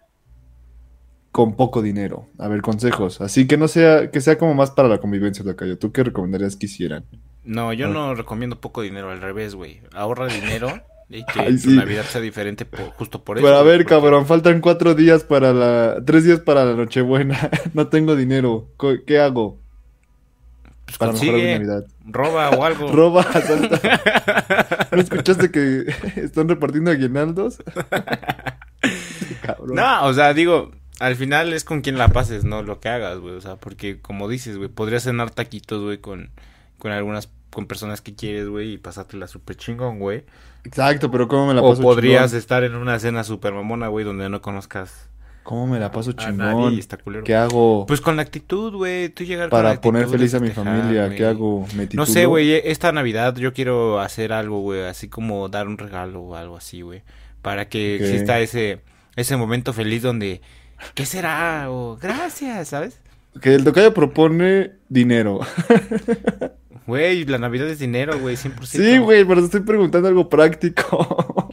con 1.32 1.54
poco 1.54 1.82
dinero? 1.82 2.26
A 2.38 2.48
ver, 2.48 2.62
consejos. 2.62 3.20
Así 3.20 3.46
que 3.46 3.56
no 3.56 3.68
sea, 3.68 4.10
que 4.10 4.20
sea 4.20 4.36
como 4.38 4.54
más 4.54 4.70
para 4.72 4.88
la 4.88 4.98
convivencia, 4.98 5.44
Lacayo. 5.44 5.78
¿Tú 5.78 5.92
qué 5.92 6.02
recomendarías 6.02 6.56
que 6.56 6.66
hicieran? 6.66 7.04
No, 7.44 7.72
yo 7.72 7.88
no 7.88 8.14
recomiendo 8.14 8.60
poco 8.60 8.82
dinero, 8.82 9.10
al 9.10 9.20
revés, 9.20 9.54
güey. 9.54 9.80
Ahorra 9.94 10.26
dinero 10.26 10.68
y 11.08 11.24
que 11.24 11.40
Ay, 11.40 11.58
sí. 11.58 11.76
Navidad 11.76 12.04
sea 12.04 12.20
diferente 12.20 12.64
por- 12.64 12.90
justo 12.92 13.22
por 13.24 13.38
eso. 13.38 13.46
Pero 13.46 13.56
a 13.56 13.62
ver, 13.62 13.78
porque- 13.78 13.94
cabrón, 13.94 14.26
faltan 14.26 14.60
cuatro 14.60 14.94
días 14.94 15.22
para 15.24 15.52
la... 15.52 16.02
Tres 16.04 16.24
días 16.24 16.40
para 16.40 16.64
la 16.64 16.74
Nochebuena. 16.74 17.50
no 17.74 17.86
tengo 17.88 18.16
dinero. 18.16 18.68
¿Qué 19.06 19.18
hago? 19.20 19.59
Pues 20.98 21.10
consigue, 21.10 21.54
Navidad. 21.58 21.86
roba 22.06 22.50
o 22.50 22.64
algo. 22.64 22.88
Roba, 22.92 23.22
asalta. 23.22 23.80
¿No 24.92 25.00
escuchaste 25.00 25.50
que 25.50 25.84
están 26.16 26.48
repartiendo 26.48 26.90
aguinaldos? 26.90 27.62
Cabrón. 29.42 29.74
No, 29.76 30.06
o 30.06 30.12
sea, 30.14 30.34
digo, 30.34 30.72
al 30.98 31.16
final 31.16 31.52
es 31.52 31.64
con 31.64 31.80
quien 31.80 31.98
la 31.98 32.08
pases, 32.08 32.44
no 32.44 32.62
lo 32.62 32.80
que 32.80 32.88
hagas, 32.88 33.18
güey. 33.18 33.34
O 33.34 33.40
sea, 33.40 33.56
porque 33.56 34.00
como 34.00 34.28
dices, 34.28 34.56
güey, 34.56 34.68
podrías 34.68 35.04
cenar 35.04 35.30
taquitos, 35.30 35.82
güey, 35.82 35.98
con, 35.98 36.30
con 36.78 36.92
algunas, 36.92 37.28
con 37.50 37.66
personas 37.66 38.00
que 38.00 38.14
quieres, 38.14 38.48
güey, 38.48 38.74
y 38.74 38.78
pasártela 38.78 39.26
súper 39.26 39.56
chingón, 39.56 39.98
güey. 39.98 40.24
Exacto, 40.64 41.10
pero 41.10 41.26
¿cómo 41.28 41.46
me 41.46 41.54
la 41.54 41.62
O 41.62 41.70
paso 41.70 41.82
podrías 41.82 42.30
chingón? 42.30 42.38
estar 42.38 42.64
en 42.64 42.74
una 42.74 42.98
cena 42.98 43.24
súper 43.24 43.52
mamona, 43.52 43.88
güey, 43.88 44.04
donde 44.04 44.28
no 44.28 44.42
conozcas 44.42 45.08
¿Cómo 45.42 45.66
me 45.66 45.78
la 45.80 45.90
paso 45.90 46.10
a 46.10 46.16
chingón? 46.16 46.38
nadie 46.38 46.76
y 46.76 46.78
está 46.78 46.96
culero. 46.96 47.24
¿Qué 47.24 47.34
hago 47.34 47.86
Pues 47.86 48.00
con 48.00 48.16
la 48.16 48.22
actitud, 48.22 48.74
güey, 48.74 49.08
tú 49.08 49.24
llegar 49.24 49.48
con 49.48 49.58
la 49.58 49.62
para 49.62 49.70
actitud 49.74 49.92
poner 49.92 50.08
feliz 50.08 50.34
a 50.34 50.40
mi 50.40 50.50
familia? 50.50 51.08
¿Qué 51.10 51.24
hago? 51.26 51.66
¿Me 51.74 51.88
No 51.94 52.06
sé, 52.06 52.26
güey, 52.26 52.52
e- 52.52 52.70
esta 52.70 52.92
Navidad 52.92 53.36
yo 53.36 53.52
quiero 53.52 54.00
hacer 54.00 54.32
algo, 54.32 54.60
güey, 54.60 54.84
así 54.84 55.08
como 55.08 55.48
dar 55.48 55.66
un 55.66 55.78
regalo 55.78 56.20
o 56.22 56.36
algo 56.36 56.56
así, 56.56 56.82
güey, 56.82 57.02
para 57.42 57.68
que 57.68 57.96
exista 57.96 58.38
ese 58.40 58.80
ese 59.16 59.36
momento 59.36 59.72
feliz 59.72 60.02
donde 60.02 60.40
¿qué 60.94 61.04
será? 61.06 61.66
o 61.70 61.96
gracias, 62.00 62.68
¿sabes? 62.68 63.00
Que 63.40 63.54
el 63.54 63.64
tocayo 63.64 63.94
propone 63.94 64.72
dinero. 64.88 65.40
Güey, 66.86 67.24
la 67.24 67.38
Navidad 67.38 67.68
es 67.68 67.78
dinero, 67.78 68.18
güey, 68.18 68.34
100%. 68.34 68.64
Sí, 68.64 68.98
güey, 68.98 69.24
pero 69.24 69.40
te 69.40 69.44
estoy 69.44 69.60
preguntando 69.60 70.08
algo 70.08 70.28
práctico. 70.28 71.48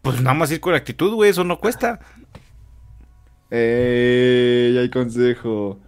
Pues 0.00 0.20
nada 0.22 0.34
más 0.34 0.50
ir 0.50 0.60
con 0.60 0.74
actitud, 0.74 1.12
güey, 1.14 1.30
eso 1.30 1.44
no 1.44 1.58
cuesta. 1.58 2.00
Eh, 3.54 4.72
ya 4.74 4.80
hay 4.80 4.88
consejo. 4.90 5.78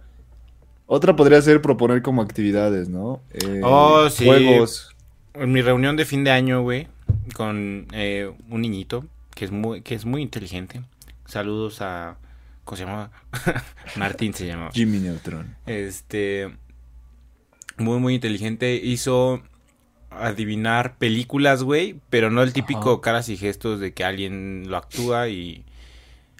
Otra 0.85 1.15
podría 1.15 1.41
ser 1.41 1.61
proponer 1.63 2.03
como 2.03 2.21
actividades, 2.21 2.89
¿no? 2.89 3.21
Eh, 3.31 3.61
Oh, 3.63 4.07
sí. 4.09 4.25
Juegos. 4.25 4.95
En 5.33 5.51
mi 5.51 5.61
reunión 5.63 5.95
de 5.95 6.05
fin 6.05 6.23
de 6.23 6.29
año, 6.31 6.61
güey, 6.61 6.87
con 7.33 7.87
eh, 7.91 8.31
un 8.49 8.61
niñito 8.61 9.03
que 9.33 9.45
es 9.45 9.51
muy 9.51 9.81
que 9.81 9.95
es 9.95 10.05
muy 10.05 10.21
inteligente. 10.21 10.81
Saludos 11.25 11.81
a 11.81 12.17
¿cómo 12.63 12.77
se 12.77 12.85
llamaba? 12.85 13.09
Martín 13.95 14.33
se 14.35 14.45
llamaba. 14.45 14.71
Jimmy 14.71 14.99
Neutron. 14.99 15.55
Este. 15.65 16.55
Muy, 17.77 17.99
muy 17.99 18.13
inteligente. 18.13 18.75
Hizo 18.75 19.41
adivinar 20.11 20.97
películas, 20.97 21.63
güey. 21.63 21.99
Pero 22.11 22.29
no 22.29 22.43
el 22.43 22.53
típico 22.53 22.93
Ajá. 22.93 23.01
caras 23.01 23.29
y 23.29 23.37
gestos 23.37 23.79
de 23.79 23.91
que 23.93 24.03
alguien 24.03 24.65
lo 24.69 24.77
actúa 24.77 25.29
y. 25.29 25.65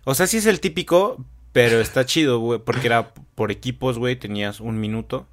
O 0.05 0.15
sea, 0.15 0.25
sí 0.27 0.37
es 0.37 0.45
el 0.45 0.59
típico, 0.61 1.23
pero 1.51 1.79
está 1.81 2.05
chido, 2.05 2.39
güey. 2.39 2.59
Porque 2.63 2.87
era 2.87 3.13
por 3.35 3.51
equipos, 3.51 3.97
güey. 3.99 4.15
Tenías 4.15 4.59
un 4.61 4.79
minuto. 4.79 5.27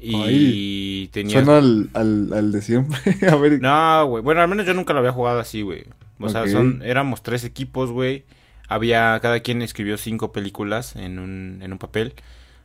Y 0.00 0.14
Ay, 0.14 1.08
tenías. 1.12 1.44
Suena 1.44 1.58
al, 1.58 1.90
al, 1.94 2.32
al 2.32 2.52
de 2.52 2.62
siempre. 2.62 2.98
A 3.30 3.36
ver. 3.36 3.60
No, 3.60 4.06
güey. 4.06 4.22
Bueno, 4.22 4.40
al 4.42 4.48
menos 4.48 4.66
yo 4.66 4.74
nunca 4.74 4.92
lo 4.92 5.00
había 5.00 5.12
jugado 5.12 5.40
así, 5.40 5.62
güey. 5.62 5.84
O 6.18 6.28
sea, 6.28 6.46
son, 6.48 6.80
éramos 6.84 7.22
tres 7.22 7.44
equipos, 7.44 7.90
güey. 7.90 8.24
Había, 8.68 9.18
cada 9.20 9.40
quien 9.40 9.62
escribió 9.62 9.96
cinco 9.98 10.32
películas 10.32 10.96
en 10.96 11.18
un, 11.18 11.58
en 11.62 11.72
un 11.72 11.78
papel. 11.78 12.14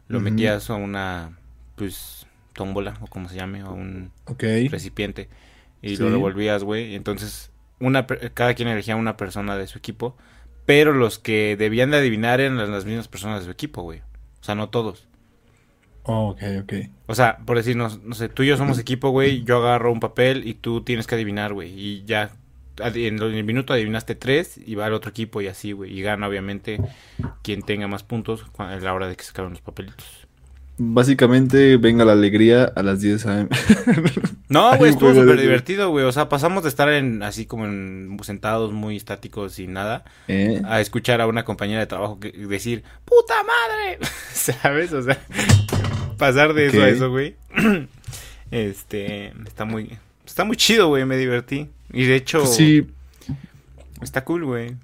Lo 0.07 0.19
metías 0.19 0.69
a 0.69 0.75
una, 0.75 1.37
pues, 1.75 2.25
tómbola, 2.53 2.97
o 3.01 3.07
como 3.07 3.29
se 3.29 3.35
llame, 3.35 3.63
o 3.63 3.71
un 3.73 4.11
recipiente. 4.69 5.29
Y 5.81 5.95
Sí. 5.95 6.03
lo 6.03 6.09
revolvías, 6.09 6.63
güey. 6.63 6.95
Entonces, 6.95 7.51
una, 7.79 8.05
cada 8.07 8.53
quien 8.53 8.67
elegía 8.69 8.95
una 8.95 9.15
persona 9.17 9.57
de 9.57 9.67
su 9.67 9.77
equipo. 9.77 10.15
Pero 10.65 10.93
los 10.93 11.19
que 11.19 11.55
debían 11.57 11.91
de 11.91 11.97
adivinar 11.97 12.39
eran 12.39 12.57
las, 12.57 12.69
las 12.69 12.85
mismas 12.85 13.07
personas 13.07 13.39
de 13.39 13.45
su 13.45 13.51
equipo, 13.51 13.81
güey. 13.83 13.99
O 14.41 14.43
sea, 14.43 14.55
no 14.55 14.69
todos. 14.69 15.07
Oh, 16.03 16.29
ok, 16.29 16.41
ok. 16.63 16.73
O 17.05 17.15
sea, 17.15 17.37
por 17.45 17.57
decirnos, 17.57 18.01
no 18.03 18.15
sé, 18.15 18.29
tú 18.29 18.43
y 18.43 18.47
yo 18.47 18.57
somos 18.57 18.79
equipo, 18.79 19.09
güey, 19.09 19.43
yo 19.43 19.57
agarro 19.57 19.91
un 19.91 19.99
papel 19.99 20.47
y 20.47 20.55
tú 20.55 20.81
tienes 20.81 21.05
que 21.07 21.15
adivinar, 21.15 21.53
güey, 21.53 21.69
y 21.77 22.03
ya 22.05 22.31
en 22.79 23.21
el 23.21 23.43
minuto 23.43 23.73
adivinaste 23.73 24.15
tres 24.15 24.57
y 24.57 24.75
va 24.75 24.85
al 24.85 24.93
otro 24.93 25.11
equipo 25.11 25.41
y 25.41 25.47
así, 25.47 25.73
güey, 25.73 25.97
y 25.97 26.01
gana 26.01 26.27
obviamente 26.27 26.81
quien 27.43 27.61
tenga 27.63 27.87
más 27.87 28.03
puntos 28.03 28.45
a 28.57 28.75
la 28.77 28.93
hora 28.93 29.07
de 29.07 29.15
que 29.15 29.23
se 29.23 29.31
acaben 29.31 29.51
los 29.51 29.61
papelitos. 29.61 30.27
Básicamente, 30.77 31.77
venga 31.77 32.05
la 32.05 32.13
alegría 32.13 32.71
a 32.75 32.81
las 32.81 33.01
10 33.01 33.25
a.m. 33.27 33.49
No, 34.49 34.71
Hay 34.71 34.79
güey, 34.79 34.91
estuvo 34.91 35.13
súper 35.13 35.39
divertido, 35.39 35.91
güey, 35.91 36.03
o 36.03 36.11
sea, 36.11 36.27
pasamos 36.27 36.63
de 36.63 36.69
estar 36.69 36.89
en 36.89 37.23
así 37.23 37.45
como 37.45 37.65
en 37.65 38.17
sentados 38.23 38.73
muy 38.73 38.97
estáticos 38.97 39.59
y 39.59 39.67
nada, 39.67 40.03
¿Eh? 40.27 40.61
a 40.65 40.81
escuchar 40.81 41.21
a 41.21 41.27
una 41.27 41.45
compañera 41.45 41.79
de 41.79 41.85
trabajo 41.85 42.19
que, 42.19 42.31
decir, 42.31 42.83
¡puta 43.05 43.35
madre! 43.43 43.99
¿Sabes? 44.33 44.91
O 44.91 45.01
sea, 45.03 45.17
pasar 46.17 46.53
de 46.53 46.67
eso 46.67 46.81
a 46.81 46.89
eso, 46.89 47.09
güey. 47.09 47.35
Este, 48.51 49.31
está 49.47 49.63
muy, 49.63 49.97
está 50.25 50.43
muy 50.43 50.57
chido, 50.57 50.89
güey, 50.89 51.05
me 51.05 51.15
divertí. 51.15 51.69
Y 51.93 52.03
de 52.03 52.17
hecho, 52.17 52.45
sí, 52.45 52.85
está 54.01 54.25
cool, 54.25 54.43
güey. 54.43 54.75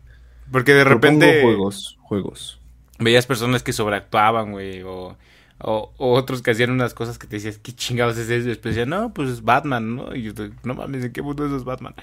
Porque 0.49 0.73
de 0.73 0.85
propongo 0.85 1.19
repente 1.19 1.41
juegos, 1.41 1.97
juegos. 1.99 2.61
veías 2.97 3.25
personas 3.25 3.63
que 3.63 3.73
sobreactuaban, 3.73 4.53
güey, 4.53 4.83
o, 4.83 5.17
o, 5.59 5.93
o 5.97 6.13
otros 6.13 6.41
que 6.41 6.51
hacían 6.51 6.71
unas 6.71 6.93
cosas 6.93 7.17
que 7.17 7.27
te 7.27 7.37
decías, 7.37 7.57
¿qué 7.57 7.73
chingados 7.73 8.17
es 8.17 8.29
eso? 8.29 8.45
Y 8.45 8.49
después 8.49 8.75
decían, 8.75 8.89
no, 8.89 9.13
pues 9.13 9.29
es 9.29 9.43
Batman, 9.43 9.95
¿no? 9.95 10.15
Y 10.15 10.23
yo, 10.23 10.33
no 10.63 10.73
mames, 10.73 11.05
¿en 11.05 11.11
qué 11.11 11.21
mundo 11.21 11.45
eso 11.45 11.57
es 11.57 11.63
Batman? 11.63 11.95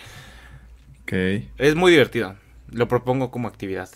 Ok. 1.02 1.12
Es 1.58 1.74
muy 1.74 1.92
divertido. 1.92 2.34
Lo 2.70 2.88
propongo 2.88 3.30
como 3.30 3.48
actividad. 3.48 3.88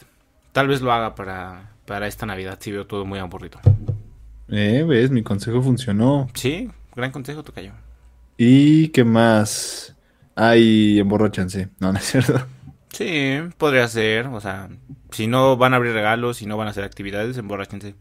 Tal 0.52 0.68
vez 0.68 0.80
lo 0.80 0.92
haga 0.92 1.14
para, 1.14 1.72
para 1.86 2.06
esta 2.06 2.26
Navidad 2.26 2.58
si 2.60 2.70
veo 2.70 2.86
todo 2.86 3.04
muy 3.04 3.18
aburrido. 3.18 3.60
Eh, 4.48 4.84
ves, 4.86 5.10
mi 5.10 5.22
consejo 5.22 5.62
funcionó. 5.62 6.28
Sí, 6.34 6.70
gran 6.94 7.10
consejo, 7.10 7.42
Tocayo. 7.42 7.72
¿Y 8.36 8.88
qué 8.88 9.04
más? 9.04 9.96
Ay, 10.34 11.00
emborrachanse. 11.00 11.68
No, 11.80 11.92
no 11.92 11.98
es 11.98 12.04
cierto. 12.04 12.40
Sí, 12.92 13.38
podría 13.56 13.88
ser. 13.88 14.28
O 14.28 14.40
sea, 14.40 14.68
si 15.10 15.26
no 15.26 15.56
van 15.56 15.72
a 15.74 15.76
abrir 15.76 15.92
regalos, 15.92 16.38
si 16.38 16.46
no 16.46 16.56
van 16.56 16.68
a 16.68 16.70
hacer 16.70 16.84
actividades, 16.84 17.36
emborráchense. 17.36 17.94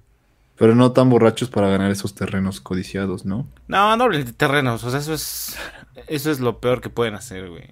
Pero 0.58 0.76
no 0.76 0.91
tan 0.91 1.10
borrachos 1.10 1.49
para 1.49 1.70
ganar 1.70 1.91
esos 1.91 2.16
terrenos 2.16 2.62
codiciados, 2.62 3.26
¿no? 3.26 3.47
No, 3.68 3.95
no 3.97 4.03
hablen 4.05 4.26
de 4.26 4.34
terrenos. 4.34 4.84
O 4.84 4.89
sea, 4.89 4.99
eso 4.99 5.14
es, 5.14 5.58
eso 6.08 6.32
es 6.32 6.39
lo 6.39 6.60
peor 6.60 6.82
que 6.82 6.89
pueden 6.89 7.16
hacer, 7.16 7.49
güey. 7.49 7.66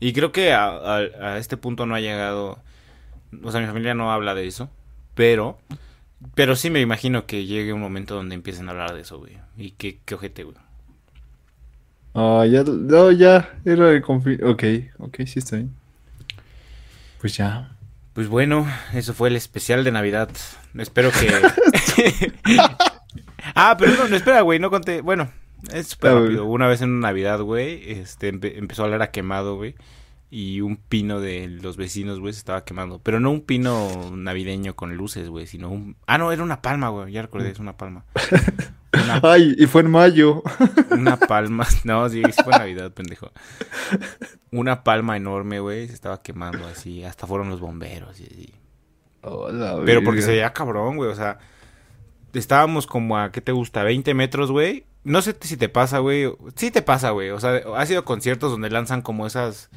Y 0.00 0.12
creo 0.12 0.32
que 0.32 0.52
a, 0.52 0.66
a- 0.68 0.96
a 0.98 1.38
este 1.38 1.56
punto 1.56 1.86
no 1.86 1.94
ha 1.94 2.00
llegado. 2.00 2.58
O 3.42 3.52
sea, 3.52 3.60
mi 3.60 3.66
familia 3.66 3.94
no 3.94 4.12
habla 4.12 4.34
de 4.34 4.46
eso. 4.46 4.70
Pero, 5.14 5.58
pero 6.34 6.56
sí 6.56 6.70
me 6.70 6.80
imagino 6.80 7.26
que 7.26 7.46
llegue 7.46 7.72
un 7.74 7.80
momento 7.80 8.14
donde 8.16 8.34
empiecen 8.36 8.68
a 8.68 8.72
hablar 8.72 8.94
de 8.94 9.02
eso, 9.02 9.18
güey. 9.18 9.38
Y 9.56 9.72
qué, 9.72 10.00
qué 10.04 10.14
ojete, 10.16 10.44
güey. 10.44 10.56
Ah, 12.14 12.44
ya, 12.46 12.62
no, 12.64 13.10
ya, 13.12 13.60
era 13.64 13.90
el 13.92 14.02
confi- 14.02 14.42
Ok, 14.42 14.64
ok, 14.98 15.16
sí 15.26 15.38
está 15.38 15.56
bien. 15.56 15.74
Pues 17.20 17.36
ya. 17.36 17.76
Pues 18.20 18.28
bueno, 18.28 18.66
eso 18.92 19.14
fue 19.14 19.30
el 19.30 19.36
especial 19.36 19.82
de 19.82 19.92
Navidad. 19.92 20.28
Espero 20.76 21.10
que. 21.10 21.30
ah, 23.54 23.74
pero 23.78 23.92
no, 23.94 24.08
no, 24.08 24.14
espera, 24.14 24.42
güey, 24.42 24.58
no 24.58 24.68
conté. 24.68 25.00
Bueno, 25.00 25.32
es 25.72 25.86
súper 25.88 26.12
rápido. 26.12 26.44
Una 26.44 26.68
vez 26.68 26.82
en 26.82 27.00
Navidad, 27.00 27.40
güey, 27.40 27.90
este, 27.92 28.30
empe- 28.30 28.58
empezó 28.58 28.82
a 28.82 28.88
oler 28.88 29.00
a 29.00 29.10
quemado, 29.10 29.56
güey. 29.56 29.74
Y 30.32 30.60
un 30.60 30.76
pino 30.76 31.20
de 31.20 31.48
los 31.48 31.76
vecinos, 31.76 32.20
güey, 32.20 32.32
se 32.32 32.38
estaba 32.38 32.64
quemando. 32.64 33.00
Pero 33.02 33.18
no 33.18 33.32
un 33.32 33.40
pino 33.40 34.12
navideño 34.14 34.76
con 34.76 34.96
luces, 34.96 35.28
güey, 35.28 35.46
sino 35.48 35.70
un... 35.70 35.96
Ah, 36.06 36.18
no, 36.18 36.30
era 36.30 36.44
una 36.44 36.62
palma, 36.62 36.88
güey, 36.88 37.12
ya 37.12 37.22
recordé, 37.22 37.50
es 37.50 37.58
una 37.58 37.76
palma. 37.76 38.04
Una, 38.92 39.20
Ay, 39.22 39.54
y 39.56 39.66
fue 39.66 39.82
en 39.82 39.90
mayo. 39.90 40.42
una 40.90 41.16
palma... 41.16 41.66
No, 41.84 42.08
sí, 42.08 42.22
fue 42.44 42.52
Navidad, 42.52 42.92
pendejo. 42.92 43.30
Una 44.50 44.82
palma 44.82 45.16
enorme, 45.16 45.60
güey, 45.60 45.86
se 45.86 45.94
estaba 45.94 46.20
quemando 46.20 46.66
así. 46.66 47.04
Hasta 47.04 47.26
fueron 47.26 47.50
los 47.50 47.60
bomberos 47.60 48.20
y 48.20 48.24
así. 48.24 48.54
Hola, 49.22 49.80
Pero 49.84 50.02
porque 50.02 50.22
se 50.22 50.32
veía 50.32 50.52
cabrón, 50.52 50.96
güey. 50.96 51.10
O 51.10 51.14
sea, 51.14 51.38
estábamos 52.34 52.86
como 52.86 53.16
a, 53.18 53.30
¿qué 53.30 53.40
te 53.40 53.52
gusta? 53.52 53.84
20 53.84 54.12
metros, 54.14 54.50
güey. 54.50 54.86
No 55.04 55.22
sé 55.22 55.36
si 55.40 55.56
te 55.56 55.68
pasa, 55.68 55.98
güey. 55.98 56.32
Sí 56.56 56.70
te 56.70 56.82
pasa, 56.82 57.10
güey. 57.10 57.30
O 57.30 57.40
sea, 57.40 57.60
ha 57.76 57.86
sido 57.86 58.04
conciertos 58.04 58.50
donde 58.50 58.70
lanzan 58.70 59.02
como 59.02 59.26
esas 59.26 59.70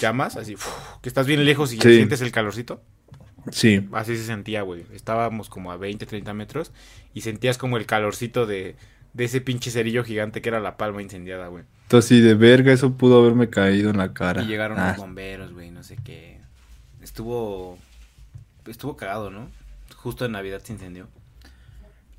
llamas, 0.00 0.36
así, 0.36 0.54
uf, 0.54 0.66
que 1.00 1.08
estás 1.08 1.26
bien 1.26 1.44
lejos 1.44 1.72
y 1.72 1.76
Sí. 1.80 1.94
sientes 1.96 2.20
el 2.20 2.32
calorcito. 2.32 2.82
Sí. 3.50 3.88
Así 3.92 4.16
se 4.16 4.24
sentía, 4.24 4.62
güey. 4.62 4.84
Estábamos 4.92 5.48
como 5.48 5.72
a 5.72 5.76
20, 5.76 6.06
30 6.06 6.32
metros 6.34 6.70
y 7.12 7.22
sentías 7.22 7.58
como 7.58 7.76
el 7.76 7.86
calorcito 7.86 8.46
de, 8.46 8.76
de 9.14 9.24
ese 9.24 9.40
pinche 9.40 9.70
cerillo 9.70 10.04
gigante 10.04 10.40
que 10.42 10.48
era 10.48 10.60
la 10.60 10.76
palma 10.76 11.02
incendiada, 11.02 11.48
güey. 11.48 11.64
Entonces, 11.82 12.08
sí, 12.08 12.20
de 12.20 12.34
verga, 12.34 12.72
eso 12.72 12.96
pudo 12.96 13.20
haberme 13.20 13.50
caído 13.50 13.90
en 13.90 13.98
la 13.98 14.12
cara. 14.14 14.42
Y 14.42 14.46
llegaron 14.46 14.78
Ah, 14.78 14.90
los 14.90 14.96
bomberos, 14.98 15.52
güey, 15.52 15.70
no 15.70 15.82
sé 15.82 15.96
qué. 16.04 16.38
Estuvo. 17.02 17.78
Estuvo 18.66 18.96
cagado, 18.96 19.30
¿no? 19.30 19.50
Justo 19.96 20.24
en 20.24 20.32
Navidad 20.32 20.60
se 20.62 20.72
incendió. 20.72 21.08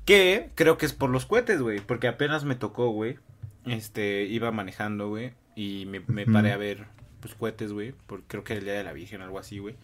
Que 0.04 0.50
creo 0.54 0.76
que 0.76 0.86
es 0.86 0.92
por 0.92 1.08
los 1.10 1.24
cohetes, 1.26 1.60
güey. 1.62 1.80
Porque 1.80 2.06
apenas 2.08 2.44
me 2.44 2.54
tocó, 2.54 2.90
güey. 2.90 3.16
este, 3.66 4.24
iba 4.24 4.50
manejando, 4.50 5.08
güey, 5.08 5.32
y 5.56 5.86
me, 5.86 6.00
me 6.06 6.26
paré 6.26 6.52
a 6.52 6.58
ver, 6.58 6.84
pues, 7.24 7.34
cohetes, 7.36 7.72
güey, 7.72 7.94
porque 8.06 8.26
creo 8.28 8.44
que 8.44 8.52
era 8.52 8.58
el 8.58 8.64
Día 8.66 8.74
de 8.74 8.84
la 8.84 8.92
Virgen, 8.92 9.22
algo 9.22 9.38
así, 9.38 9.58
güey. 9.58 9.76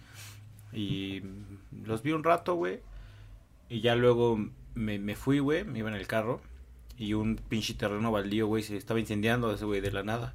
Y 0.74 1.22
los 1.84 2.02
vi 2.02 2.12
un 2.12 2.22
rato, 2.22 2.54
güey, 2.54 2.80
y 3.70 3.80
ya 3.80 3.94
luego 3.94 4.38
me, 4.74 4.98
me 4.98 5.16
fui, 5.16 5.38
güey, 5.38 5.64
me 5.64 5.78
iba 5.78 5.88
en 5.88 5.96
el 5.96 6.06
carro, 6.06 6.42
y 6.98 7.14
un 7.14 7.36
pinche 7.36 7.72
terreno 7.72 8.12
baldío, 8.12 8.46
güey, 8.46 8.62
se 8.62 8.76
estaba 8.76 9.00
incendiando 9.00 9.50
ese 9.54 9.64
güey 9.64 9.80
de 9.80 9.90
la 9.90 10.02
nada. 10.02 10.34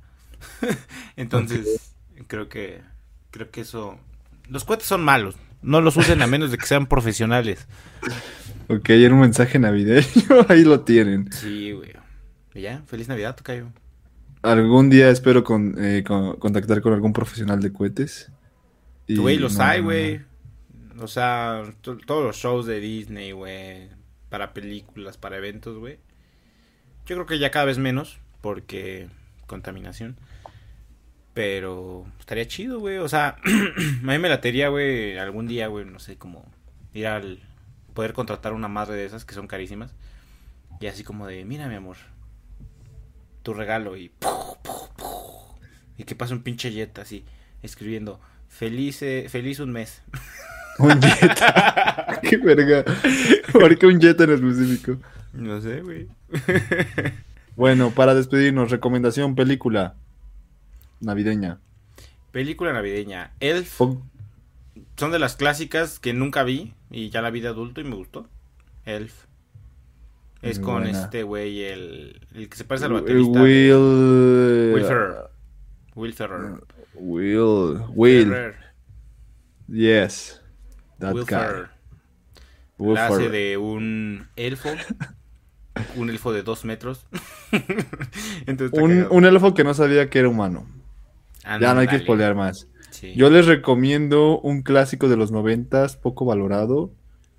Entonces, 1.16 1.94
creo 2.26 2.50
que, 2.50 2.82
creo 3.30 3.52
que 3.52 3.62
eso... 3.62 4.00
Los 4.50 4.64
cohetes 4.64 4.88
son 4.88 5.04
malos, 5.04 5.36
no 5.62 5.82
los 5.82 5.96
usen 5.98 6.24
a 6.24 6.28
menos 6.28 6.50
de 6.50 6.58
que 6.58 6.66
sean 6.66 6.88
profesionales. 6.88 7.68
Ok, 8.68 8.90
era 8.90 9.14
un 9.14 9.20
mensaje 9.20 9.60
navideño, 9.60 10.08
ahí 10.50 10.64
lo 10.64 10.82
tienen. 10.82 11.32
Sí, 11.32 11.72
güey. 11.72 11.92
Y 12.56 12.62
ya, 12.62 12.82
feliz 12.88 13.08
Navidad, 13.08 13.36
Tocayo. 13.36 13.68
Algún 14.46 14.90
día 14.90 15.10
espero 15.10 15.44
con, 15.44 15.76
eh, 15.84 16.04
con- 16.06 16.36
contactar 16.38 16.82
con 16.82 16.94
algún 16.94 17.14
profesional 17.14 17.62
de 17.62 17.74
cohetes. 17.74 18.32
Güey, 19.08 19.38
los 19.38 19.58
no, 19.58 19.64
hay, 19.64 19.82
güey. 19.82 20.22
O 21.00 21.08
sea, 21.08 21.64
to- 21.82 21.98
todos 21.98 22.24
los 22.24 22.38
shows 22.38 22.66
de 22.66 22.80
Disney, 22.80 23.32
güey. 23.32 23.90
Para 24.30 24.54
películas, 24.54 25.18
para 25.18 25.38
eventos, 25.38 25.78
güey. 25.78 26.00
Yo 27.06 27.16
creo 27.16 27.26
que 27.26 27.40
ya 27.40 27.52
cada 27.52 27.66
vez 27.66 27.78
menos, 27.78 28.20
porque 28.42 29.08
contaminación. 29.48 30.18
Pero 31.34 32.06
estaría 32.20 32.48
chido, 32.48 32.80
güey. 32.80 32.98
O 32.98 33.10
sea, 33.10 33.38
a 33.46 34.12
mí 34.12 34.18
me 34.20 34.30
latería, 34.30 34.70
güey, 34.70 35.18
algún 35.18 35.48
día, 35.48 35.68
güey, 35.68 35.86
no 35.86 36.00
sé, 36.00 36.18
como 36.18 36.46
ir 36.94 37.08
al... 37.08 37.40
Poder 37.94 38.12
contratar 38.14 38.54
una 38.54 38.68
madre 38.68 38.96
de 38.96 39.06
esas 39.06 39.24
que 39.24 39.36
son 39.36 39.48
carísimas. 39.48 39.94
Y 40.82 40.88
así 40.88 41.04
como 41.04 41.28
de, 41.28 41.46
mira, 41.46 41.68
mi 41.70 41.76
amor, 41.76 41.96
tu 43.46 43.54
regalo 43.54 43.96
y... 43.96 44.12
Y 45.98 46.04
que 46.04 46.16
pasa 46.16 46.34
un 46.34 46.42
pinche 46.42 46.72
jet 46.72 46.98
así, 47.00 47.24
escribiendo, 47.62 48.20
feliz, 48.50 49.02
eh, 49.02 49.28
feliz 49.30 49.60
un 49.60 49.72
mes. 49.72 50.02
Un 50.78 51.02
Jetta. 51.02 52.20
Qué 52.22 52.36
verga. 52.36 52.84
¿Por 53.54 53.78
qué 53.78 53.88
un 53.88 54.02
Jetta 54.02 54.26
en 54.26 54.34
específico? 54.34 55.00
No 55.32 55.62
sé, 55.62 55.82
güey. 55.82 56.10
Bueno, 57.56 57.92
para 57.92 58.14
despedirnos, 58.14 58.70
recomendación 58.70 59.34
película 59.34 59.96
navideña. 61.00 61.62
Película 62.34 62.74
navideña. 62.74 63.32
Elf. 63.40 63.80
Son 64.98 65.12
de 65.14 65.20
las 65.20 65.38
clásicas 65.38 65.98
que 65.98 66.12
nunca 66.12 66.44
vi 66.44 66.74
y 66.92 67.12
ya 67.12 67.22
la 67.22 67.30
vi 67.30 67.40
de 67.40 67.48
adulto 67.48 67.80
y 67.80 67.86
me 67.86 67.96
gustó. 67.96 68.28
Elf. 68.84 69.24
Es 70.46 70.60
con 70.60 70.84
buena. 70.84 71.04
este 71.04 71.24
güey, 71.24 71.64
el, 71.64 72.22
el 72.36 72.50
que 72.50 72.56
se 72.58 72.64
parece 72.66 72.86
al 72.86 72.94
baterista. 72.94 73.42
Will. 73.42 74.72
Will 74.74 74.86
Ferrer. 74.86 75.16
Will 75.96 76.14
Ferrer. 76.14 76.54
Will. 76.96 77.82
Will. 77.96 78.30
Ferrer. 78.30 78.56
Yes. 79.68 80.42
That 81.00 81.14
Will 81.14 81.26
guy. 81.26 81.38
Ferrer. 81.40 81.70
Will 82.78 82.96
La 82.96 83.08
hace 83.08 83.30
de 83.30 83.58
un 83.58 84.28
elfo. 84.36 84.70
un 85.96 86.10
elfo 86.10 86.32
de 86.34 86.44
dos 86.44 86.66
metros. 86.66 87.06
Entonces 88.46 88.78
Un, 88.80 89.08
un 89.10 89.26
elfo 89.26 89.54
que 89.54 89.64
no 89.64 89.74
sabía 89.74 90.10
que 90.10 90.20
era 90.20 90.30
humano. 90.30 90.68
Ya 91.60 91.74
no 91.74 91.80
hay 91.82 91.88
que 91.88 92.00
spoilear 92.00 92.36
más. 92.36 92.68
Sí. 92.90 93.14
Yo 93.16 93.30
les 93.30 93.46
recomiendo 93.46 94.40
un 94.40 94.62
clásico 94.62 95.10
de 95.10 95.18
los 95.18 95.32
noventas, 95.32 95.96
poco 95.98 96.26
valorado. 96.26 96.92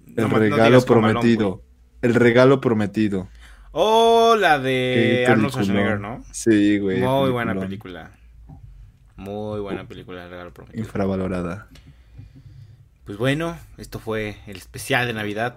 El 0.06 0.14
No 0.16 0.28
me- 0.28 0.34
no 0.34 0.38
regalo 0.38 0.82
prometido. 0.82 1.62
El 2.06 2.14
regalo 2.14 2.60
prometido. 2.60 3.28
Oh, 3.72 4.36
la 4.40 4.56
Qué 4.62 4.68
de 4.68 5.26
Arnold. 5.26 5.50
Schwarzenegger, 5.50 6.00
¿no? 6.00 6.24
Sí, 6.32 6.78
güey. 6.78 7.00
Muy 7.00 7.30
buena 7.30 7.54
película. 7.54 8.10
Muy 9.16 9.60
buena 9.60 9.84
película, 9.84 10.24
El 10.24 10.30
regalo 10.30 10.52
prometido. 10.52 10.82
Infravalorada. 10.82 11.68
Pues 13.04 13.18
bueno, 13.18 13.56
esto 13.76 13.98
fue 13.98 14.36
el 14.46 14.56
especial 14.56 15.06
de 15.06 15.12
Navidad. 15.12 15.56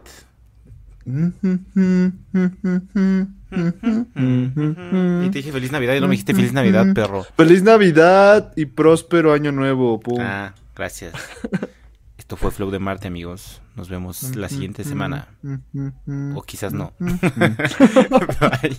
Y 1.05 1.31
te 5.29 5.39
dije 5.39 5.51
feliz 5.51 5.71
Navidad 5.71 5.95
y 5.95 6.01
no 6.01 6.07
me 6.07 6.11
dijiste 6.11 6.35
feliz 6.35 6.53
Navidad, 6.53 6.93
perro. 6.93 7.23
Feliz 7.35 7.63
Navidad 7.63 8.53
y 8.55 8.65
próspero 8.65 9.33
año 9.33 9.51
nuevo. 9.51 9.99
pum. 9.99 10.19
Ah, 10.21 10.53
gracias. 10.75 11.13
Esto 12.29 12.37
fue 12.37 12.51
Flow 12.51 12.69
de 12.69 12.77
Marte, 12.77 13.07
amigos. 13.07 13.59
Nos 13.75 13.89
vemos 13.89 14.35
la 14.35 14.49
siguiente 14.49 14.83
semana. 14.83 15.29
O 16.35 16.43
quizás 16.43 16.71
no. 16.73 16.93
Bye. 16.99 18.77